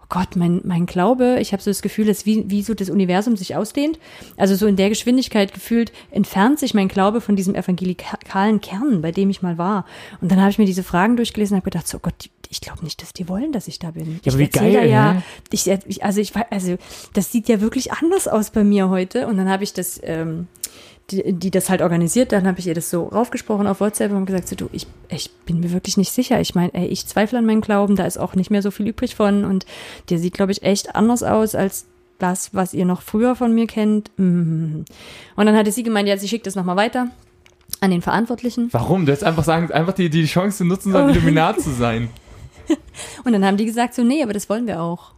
Gott, 0.09 0.35
mein, 0.35 0.61
mein 0.63 0.85
Glaube, 0.85 1.37
ich 1.41 1.51
habe 1.51 1.61
so 1.61 1.69
das 1.69 1.81
Gefühl, 1.81 2.05
dass 2.05 2.25
wie, 2.25 2.49
wie 2.49 2.61
so 2.61 2.73
das 2.73 2.89
Universum 2.89 3.35
sich 3.35 3.55
ausdehnt. 3.55 3.99
Also 4.37 4.55
so 4.55 4.65
in 4.65 4.77
der 4.77 4.89
Geschwindigkeit 4.89 5.53
gefühlt 5.53 5.91
entfernt 6.11 6.59
sich 6.59 6.73
mein 6.73 6.87
Glaube 6.87 7.19
von 7.19 7.35
diesem 7.35 7.55
evangelikalen 7.55 8.61
Kern, 8.61 9.01
bei 9.01 9.11
dem 9.11 9.29
ich 9.29 9.41
mal 9.41 9.57
war. 9.57 9.85
Und 10.21 10.31
dann 10.31 10.39
habe 10.39 10.49
ich 10.49 10.57
mir 10.57 10.65
diese 10.65 10.83
Fragen 10.83 11.17
durchgelesen 11.17 11.55
und 11.55 11.61
habe 11.61 11.71
gedacht, 11.71 11.87
so 11.87 11.97
oh 11.97 12.01
Gott, 12.01 12.29
ich 12.49 12.61
glaube 12.61 12.83
nicht, 12.83 13.01
dass 13.01 13.11
die 13.11 13.27
wollen, 13.27 13.51
dass 13.51 13.67
ich 13.67 13.79
da 13.79 13.91
bin. 13.91 14.19
Ja, 14.23 14.31
aber 14.31 14.41
ich 14.41 14.47
wie 14.47 14.59
geil, 14.59 14.73
da 14.73 14.83
ja, 14.83 15.13
ne? 15.15 15.23
ich, 15.51 15.67
ich, 15.67 16.03
also 16.03 16.21
ich, 16.21 16.33
also 16.49 16.77
das 17.13 17.31
sieht 17.31 17.49
ja 17.49 17.59
wirklich 17.59 17.91
anders 17.91 18.27
aus 18.27 18.51
bei 18.51 18.63
mir 18.63 18.89
heute. 18.89 19.27
Und 19.27 19.37
dann 19.37 19.49
habe 19.49 19.63
ich 19.63 19.73
das 19.73 19.99
ähm, 20.03 20.47
die, 21.11 21.33
die 21.33 21.51
das 21.51 21.69
halt 21.69 21.81
organisiert. 21.81 22.31
Dann 22.31 22.47
habe 22.47 22.59
ich 22.59 22.67
ihr 22.67 22.73
das 22.73 22.89
so 22.89 23.05
raufgesprochen 23.05 23.67
auf 23.67 23.79
WhatsApp 23.79 24.11
und 24.11 24.25
gesagt, 24.25 24.47
so, 24.47 24.55
du, 24.55 24.69
ich, 24.71 24.87
ich 25.09 25.31
bin 25.45 25.59
mir 25.59 25.71
wirklich 25.71 25.97
nicht 25.97 26.11
sicher. 26.11 26.39
Ich 26.39 26.55
meine, 26.55 26.73
ey, 26.73 26.87
ich 26.87 27.05
zweifle 27.05 27.39
an 27.39 27.45
meinem 27.45 27.61
Glauben, 27.61 27.95
da 27.95 28.05
ist 28.05 28.17
auch 28.17 28.35
nicht 28.35 28.51
mehr 28.51 28.61
so 28.61 28.71
viel 28.71 28.87
übrig 28.87 29.15
von 29.15 29.45
und 29.45 29.65
der 30.09 30.19
sieht, 30.19 30.33
glaube 30.33 30.51
ich, 30.51 30.63
echt 30.63 30.95
anders 30.95 31.23
aus 31.23 31.55
als 31.55 31.85
das, 32.19 32.53
was 32.53 32.73
ihr 32.73 32.85
noch 32.85 33.01
früher 33.01 33.35
von 33.35 33.53
mir 33.53 33.67
kennt. 33.67 34.11
Mhm. 34.17 34.85
Und 35.35 35.45
dann 35.45 35.55
hatte 35.55 35.71
sie 35.71 35.83
gemeint, 35.83 36.09
ja, 36.09 36.17
sie 36.17 36.27
schickt 36.27 36.47
das 36.47 36.55
nochmal 36.55 36.75
weiter 36.75 37.09
an 37.79 37.91
den 37.91 38.01
Verantwortlichen. 38.01 38.69
Warum? 38.71 39.05
Du 39.05 39.11
hättest 39.11 39.25
einfach 39.25 39.43
sagen, 39.43 39.71
einfach 39.71 39.93
die, 39.93 40.09
die 40.09 40.25
Chance 40.25 40.65
nutzen 40.65 40.91
sollen, 40.91 41.09
Illuminat 41.15 41.61
zu 41.61 41.71
sein. 41.71 42.09
Und 43.23 43.33
dann 43.33 43.45
haben 43.45 43.57
die 43.57 43.65
gesagt, 43.65 43.93
so, 43.93 44.03
nee, 44.03 44.23
aber 44.23 44.33
das 44.33 44.49
wollen 44.49 44.67
wir 44.67 44.81
auch. 44.81 45.11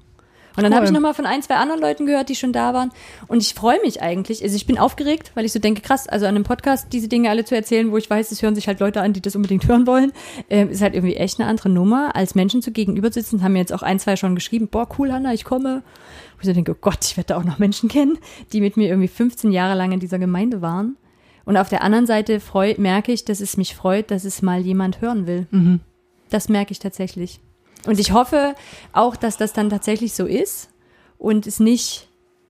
Und 0.58 0.64
dann 0.64 0.72
Cool. 0.72 0.76
habe 0.78 0.86
ich 0.88 0.92
nochmal 0.92 1.14
von 1.14 1.26
ein, 1.26 1.42
zwei 1.42 1.56
anderen 1.56 1.80
Leuten 1.80 2.06
gehört, 2.06 2.28
die 2.30 2.36
schon 2.36 2.52
da 2.52 2.74
waren. 2.74 2.92
Und 3.28 3.42
ich 3.42 3.54
freue 3.54 3.80
mich 3.82 4.02
eigentlich. 4.02 4.44
Also 4.44 4.56
ich 4.56 4.66
bin 4.66 4.78
aufgeregt, 4.78 5.32
weil 5.36 5.46
ich 5.46 5.52
so 5.54 5.60
denke, 5.60 5.82
krass, 5.82 6.08
also 6.08 6.26
an 6.26 6.36
einem 6.36 6.44
Podcast 6.44 6.88
diese 6.92 7.08
Dinge 7.08 7.30
alle 7.30 7.46
zu 7.46 7.56
erzählen, 7.56 7.92
wo 7.92 7.98
ich 7.98 8.10
weiß, 8.10 8.32
es 8.32 8.42
hören 8.42 8.56
sich 8.56 8.68
halt 8.68 8.80
Leute 8.80 9.02
an, 9.02 9.14
die 9.14 9.22
das 9.22 9.36
unbedingt 9.36 9.68
hören 9.68 9.88
wollen, 9.88 10.12
ähm, 10.50 10.70
ist 10.70 10.82
halt 10.82 10.96
irgendwie 10.96 11.16
echt 11.16 11.40
eine 11.40 11.48
andere 11.50 11.70
Nummer, 11.70 12.16
als 12.16 12.36
Menschen 12.36 12.62
zu 12.62 12.72
gegenüber 12.72 13.12
sitzen. 13.12 13.44
Haben 13.44 13.54
mir 13.54 13.60
jetzt 13.60 13.74
auch 13.74 13.84
ein, 13.84 14.00
zwei 14.00 14.16
schon 14.16 14.36
geschrieben, 14.36 14.68
boah, 14.68 14.88
cool, 14.98 15.12
Hanna, 15.12 15.34
ich 15.34 15.46
komme. 15.46 15.84
Wo 16.36 16.42
ich 16.42 16.46
so 16.48 16.54
denke, 16.54 16.72
oh 16.74 16.78
Gott, 16.80 17.06
ich 17.06 17.16
werde 17.18 17.28
da 17.28 17.38
auch 17.38 17.44
noch 17.44 17.60
Menschen 17.60 17.88
kennen, 17.90 18.18
die 18.52 18.62
mit 18.62 18.76
mir 18.78 18.88
irgendwie 18.90 19.08
15 19.08 19.52
Jahre 19.52 19.76
lang 19.78 19.92
in 19.92 20.00
dieser 20.00 20.20
Gemeinde 20.20 20.62
waren. 20.62 20.98
Und 21.46 21.58
auf 21.58 21.70
der 21.70 21.84
anderen 21.84 22.06
Seite 22.06 22.40
freu, 22.40 22.76
merke 22.78 23.12
ich, 23.12 23.26
dass 23.26 23.40
es 23.40 23.58
mich 23.58 23.76
freut, 23.76 24.12
dass 24.12 24.24
es 24.26 24.42
mal 24.42 24.60
jemand 24.62 25.02
hören 25.02 25.26
will. 25.26 25.48
Mhm. 25.52 25.80
Das 26.30 26.48
merke 26.50 26.72
ich 26.72 26.80
tatsächlich. 26.80 27.40
Und 27.86 28.00
ich 28.00 28.12
hoffe 28.12 28.56
auch, 28.94 29.16
dass 29.16 29.38
das 29.38 29.54
dann 29.54 29.70
tatsächlich 29.70 30.14
so 30.14 30.26
ist 30.26 30.70
und 31.18 31.48
es 31.48 31.60
nicht. 31.60 32.08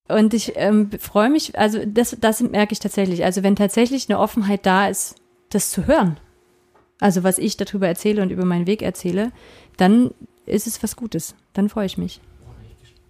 Und 0.07 0.33
ich 0.33 0.53
ähm, 0.55 0.89
freue 0.99 1.29
mich, 1.29 1.57
also 1.57 1.79
das, 1.85 2.17
das 2.19 2.41
merke 2.41 2.73
ich 2.73 2.79
tatsächlich. 2.79 3.23
Also 3.23 3.43
wenn 3.43 3.55
tatsächlich 3.55 4.09
eine 4.09 4.19
Offenheit 4.19 4.65
da 4.65 4.87
ist, 4.87 5.15
das 5.49 5.69
zu 5.69 5.85
hören, 5.85 6.17
also 6.99 7.23
was 7.23 7.37
ich 7.37 7.57
darüber 7.57 7.87
erzähle 7.87 8.21
und 8.21 8.31
über 8.31 8.45
meinen 8.45 8.67
Weg 8.67 8.81
erzähle, 8.81 9.31
dann 9.77 10.11
ist 10.45 10.67
es 10.67 10.81
was 10.81 10.95
Gutes. 10.95 11.35
Dann 11.53 11.69
freue 11.69 11.85
ich 11.85 11.97
mich. 11.97 12.19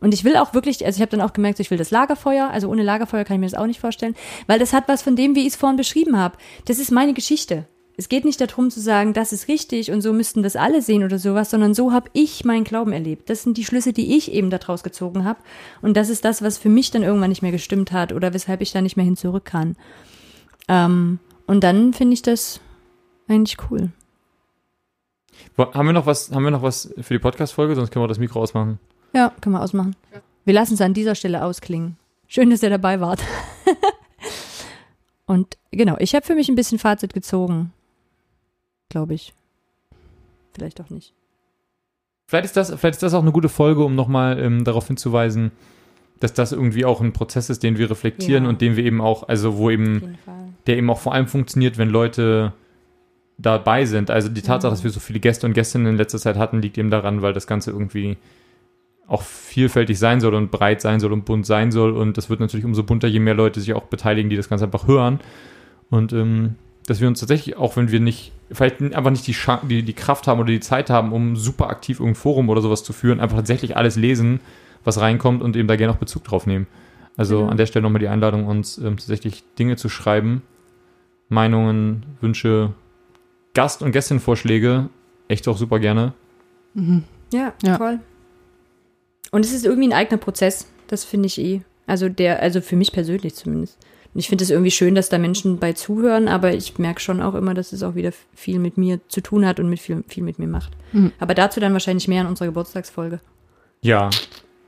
Und 0.01 0.13
ich 0.13 0.24
will 0.24 0.38
auch 0.38 0.53
wirklich, 0.53 0.86
also 0.86 0.97
ich 0.97 1.01
habe 1.01 1.11
dann 1.11 1.22
auch 1.22 1.34
gemerkt, 1.34 1.59
ich 1.59 1.72
will 1.72 1.78
das 1.78 1.91
Lagerfeuer, 1.91 2.49
also 2.49 2.70
ohne 2.70 2.84
Lagerfeuer 2.84 3.26
kann 3.26 3.36
ich 3.36 3.39
mir 3.41 3.47
das 3.47 3.59
auch 3.59 3.65
nicht 3.65 3.82
vorstellen, 3.82 4.15
weil 4.47 4.59
das 4.59 4.72
hat 4.72 4.88
was 4.88 5.01
von 5.01 5.15
dem, 5.15 5.36
wie 5.36 5.41
ich 5.41 5.47
es 5.47 5.55
vorhin 5.55 5.78
beschrieben 5.78 6.17
habe. 6.17 6.38
Das 6.65 6.80
ist 6.80 6.91
meine 6.91 7.13
Geschichte. 7.13 7.67
Es 8.00 8.08
geht 8.08 8.24
nicht 8.24 8.39
darum 8.39 8.72
zu 8.72 8.80
sagen, 8.80 9.12
das 9.12 9.34
ist 9.34 9.50
richtig 9.50 9.91
und 9.91 10.00
so 10.00 10.14
müssten 10.14 10.41
das 10.41 10.56
alle 10.56 10.82
sehen 10.82 11.04
oder 11.04 11.20
sowas, 11.20 11.50
sondern 11.50 11.74
so 11.74 11.91
habe 11.91 12.10
ich 12.14 12.45
meinen 12.45 12.64
Glauben 12.64 12.93
erlebt. 12.93 13.30
Das 13.30 13.43
sind 13.43 13.58
die 13.58 13.66
Schlüsse, 13.66 13.91
die 13.91 14.16
ich 14.16 14.32
eben 14.32 14.50
daraus 14.50 14.84
gezogen 14.84 15.26
habe. 15.26 15.39
Und 15.82 15.97
das 15.97 16.08
ist 16.08 16.24
das, 16.24 16.41
was 16.41 16.58
für 16.58 16.70
mich 16.70 16.91
dann 16.91 17.04
irgendwann 17.04 17.28
nicht 17.28 17.41
mehr 17.41 17.52
gestimmt 17.52 17.91
hat 17.91 18.14
oder 18.14 18.34
weshalb 18.34 18.62
ich 18.62 18.72
da 18.72 18.80
nicht 18.80 18.95
mehr 18.95 19.04
hin 19.04 19.18
zurück 19.18 19.43
kann. 19.43 19.76
Ähm, 20.70 21.20
und 21.45 21.62
dann 21.62 21.91
finde 21.91 22.14
ich 22.14 22.22
das 22.22 22.62
eigentlich 23.28 23.58
cool. 23.70 23.89
Haben 25.58 25.88
wir 25.88 25.91
noch 25.91 26.06
was, 26.06 26.32
haben 26.32 26.43
wir 26.43 26.52
noch 26.52 26.64
was 26.64 26.93
für 27.02 27.16
die 27.16 27.20
Podcast-Folge? 27.20 27.76
Sonst 27.76 27.91
können 27.91 28.04
wir 28.04 28.08
das 28.08 28.18
Mikro 28.18 28.41
ausmachen. 28.41 28.80
Ja, 29.12 29.34
können 29.41 29.56
wir 29.56 29.62
ausmachen. 29.62 29.97
Wir 30.45 30.54
lassen 30.54 30.76
es 30.76 30.82
an 30.82 30.93
dieser 30.93 31.16
Stelle 31.16 31.43
ausklingen. 31.43 31.97
Schön, 32.28 32.50
dass 32.50 32.64
ihr 32.64 32.70
dabei 32.70 33.02
wart. 33.02 33.20
Und 35.26 35.58
genau, 35.72 35.97
ich 36.00 36.16
habe 36.16 36.26
für 36.26 36.36
mich 36.36 36.47
ein 36.47 36.56
bisschen 36.56 36.80
Fazit 36.80 37.14
gezogen. 37.14 37.74
Glaube 38.89 39.13
ich. 39.13 39.33
Vielleicht 40.53 40.81
auch 40.81 40.89
nicht. 40.89 41.13
Vielleicht 42.27 42.45
ist 42.45 42.57
das, 42.57 42.69
vielleicht 42.69 42.95
ist 42.95 43.03
das 43.03 43.13
auch 43.13 43.21
eine 43.21 43.31
gute 43.31 43.49
Folge, 43.49 43.83
um 43.83 43.95
nochmal 43.95 44.39
ähm, 44.39 44.63
darauf 44.63 44.87
hinzuweisen, 44.87 45.51
dass 46.19 46.33
das 46.33 46.51
irgendwie 46.51 46.85
auch 46.85 47.01
ein 47.01 47.13
Prozess 47.13 47.49
ist, 47.49 47.63
den 47.63 47.77
wir 47.77 47.89
reflektieren 47.89 48.43
Ja. 48.43 48.49
und 48.49 48.61
den 48.61 48.75
wir 48.75 48.83
eben 48.83 49.01
auch, 49.01 49.27
also 49.27 49.57
wo 49.57 49.69
eben, 49.69 50.17
der 50.67 50.77
eben 50.77 50.89
auch 50.89 50.99
vor 50.99 51.13
allem 51.13 51.27
funktioniert, 51.27 51.77
wenn 51.77 51.89
Leute 51.89 52.53
dabei 53.37 53.85
sind. 53.85 54.11
Also 54.11 54.27
die 54.29 54.41
Tatsache, 54.41 54.69
Ja. 54.69 54.75
dass 54.75 54.83
wir 54.83 54.91
so 54.91 54.99
viele 54.99 55.19
Gäste 55.19 55.47
und 55.47 55.53
Gästinnen 55.53 55.87
in 55.87 55.95
letzter 55.97 56.19
Zeit 56.19 56.35
hatten, 56.37 56.61
liegt 56.61 56.77
eben 56.77 56.89
daran, 56.91 57.21
weil 57.21 57.33
das 57.33 57.47
Ganze 57.47 57.71
irgendwie 57.71 58.17
auch 59.07 59.21
vielfältig 59.23 59.97
sein 59.97 60.19
soll 60.19 60.35
und 60.35 60.51
breit 60.51 60.81
sein 60.81 60.99
soll 60.99 61.13
und 61.13 61.25
bunt 61.25 61.45
sein 61.45 61.71
soll. 61.71 61.93
Und 61.97 62.17
das 62.17 62.29
wird 62.29 62.41
natürlich 62.41 62.65
umso 62.65 62.83
bunter, 62.83 63.07
je 63.07 63.19
mehr 63.19 63.33
Leute 63.33 63.59
sich 63.59 63.73
auch 63.73 63.83
beteiligen, 63.85 64.29
die 64.29 64.35
das 64.35 64.49
Ganze 64.49 64.65
einfach 64.65 64.87
hören. 64.87 65.19
Und 65.89 66.13
ähm, 66.13 66.55
dass 66.89 66.99
wir 67.01 67.07
uns 67.07 67.19
tatsächlich, 67.19 67.57
auch 67.57 67.75
wenn 67.77 67.91
wir 67.91 67.99
nicht, 67.99 68.31
vielleicht 68.51 68.81
einfach 68.81 69.11
nicht 69.11 69.27
die, 69.27 69.35
die, 69.67 69.83
die 69.83 69.93
Kraft 69.93 70.27
haben 70.27 70.39
oder 70.39 70.49
die 70.49 70.59
Zeit 70.59 70.89
haben, 70.89 71.11
um 71.13 71.35
super 71.35 71.69
aktiv 71.69 71.99
irgendein 71.99 72.19
Forum 72.21 72.49
oder 72.49 72.61
sowas 72.61 72.83
zu 72.83 72.93
führen, 72.93 73.19
einfach 73.19 73.37
tatsächlich 73.37 73.77
alles 73.77 73.95
lesen, 73.95 74.39
was 74.83 74.99
reinkommt 74.99 75.43
und 75.43 75.55
eben 75.55 75.67
da 75.67 75.75
gerne 75.75 75.93
auch 75.93 75.97
Bezug 75.97 76.23
drauf 76.23 76.47
nehmen. 76.47 76.67
Also 77.17 77.39
Genau. 77.39 77.51
an 77.51 77.57
der 77.57 77.65
Stelle 77.65 77.83
nochmal 77.83 77.99
die 77.99 78.07
Einladung, 78.07 78.45
uns 78.47 78.77
ähm, 78.77 78.97
tatsächlich 78.97 79.43
Dinge 79.59 79.75
zu 79.75 79.89
schreiben, 79.89 80.41
Meinungen, 81.27 82.05
Wünsche, 82.21 82.73
Gast- 83.53 83.81
und 83.83 83.91
Gästinvorschläge, 83.91 84.89
echt 85.27 85.47
auch 85.47 85.57
super 85.57 85.79
gerne. 85.79 86.13
Mhm. 86.73 87.03
Ja, 87.33 87.53
Ja. 87.63 87.77
voll. 87.77 87.99
Und 89.31 89.45
es 89.45 89.53
ist 89.53 89.65
irgendwie 89.65 89.89
ein 89.89 89.93
eigener 89.93 90.17
Prozess. 90.17 90.67
Das 90.87 91.03
finde 91.03 91.27
ich 91.27 91.39
eh. 91.39 91.61
Also 91.85 92.09
der, 92.09 92.41
also 92.41 92.61
für 92.61 92.75
mich 92.75 92.91
persönlich 92.91 93.35
zumindest. 93.35 93.77
Und 94.14 94.20
ich 94.20 94.28
finde 94.28 94.43
es 94.43 94.49
irgendwie 94.49 94.72
schön, 94.72 94.95
dass 94.95 95.10
da 95.10 95.18
Menschen 95.18 95.60
bei 95.60 95.74
zuhören, 95.74 96.28
aber 96.28 96.53
ich 96.53 96.80
merke 96.80 96.99
schon 96.99 97.22
auch 97.22 97.36
immer, 97.36 97.53
dass 97.53 97.74
es 97.74 97.84
auch 97.84 97.95
wieder 97.95 98.12
viel 98.34 98.60
mit 98.60 98.78
mir 98.78 98.99
zu 99.07 99.22
tun 99.22 99.45
hat 99.45 99.60
und 99.60 99.70
mit 99.70 99.80
viel, 99.80 100.03
viel 100.07 100.24
mit 100.24 100.39
mir 100.39 100.47
macht. 100.47 100.72
Mhm. 100.93 101.12
Aber 101.20 101.36
dazu 101.36 101.60
dann 101.60 101.74
wahrscheinlich 101.74 102.07
mehr 102.07 102.22
in 102.22 102.28
unserer 102.28 102.47
Geburtstagsfolge. 102.47 103.20
Ja, 103.82 104.10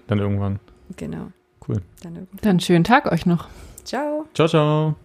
dann 0.08 0.20
irgendwann. 0.20 0.60
Genau. 0.96 1.32
Cool. 1.68 1.82
Dann 2.02 2.16
irgendwann. 2.16 2.40
Dann 2.42 2.60
schönen 2.60 2.84
Tag 2.84 3.12
euch 3.12 3.26
noch. 3.26 3.48
Ciao. 3.84 4.26
Ciao, 4.34 4.48
ciao. 4.48 4.96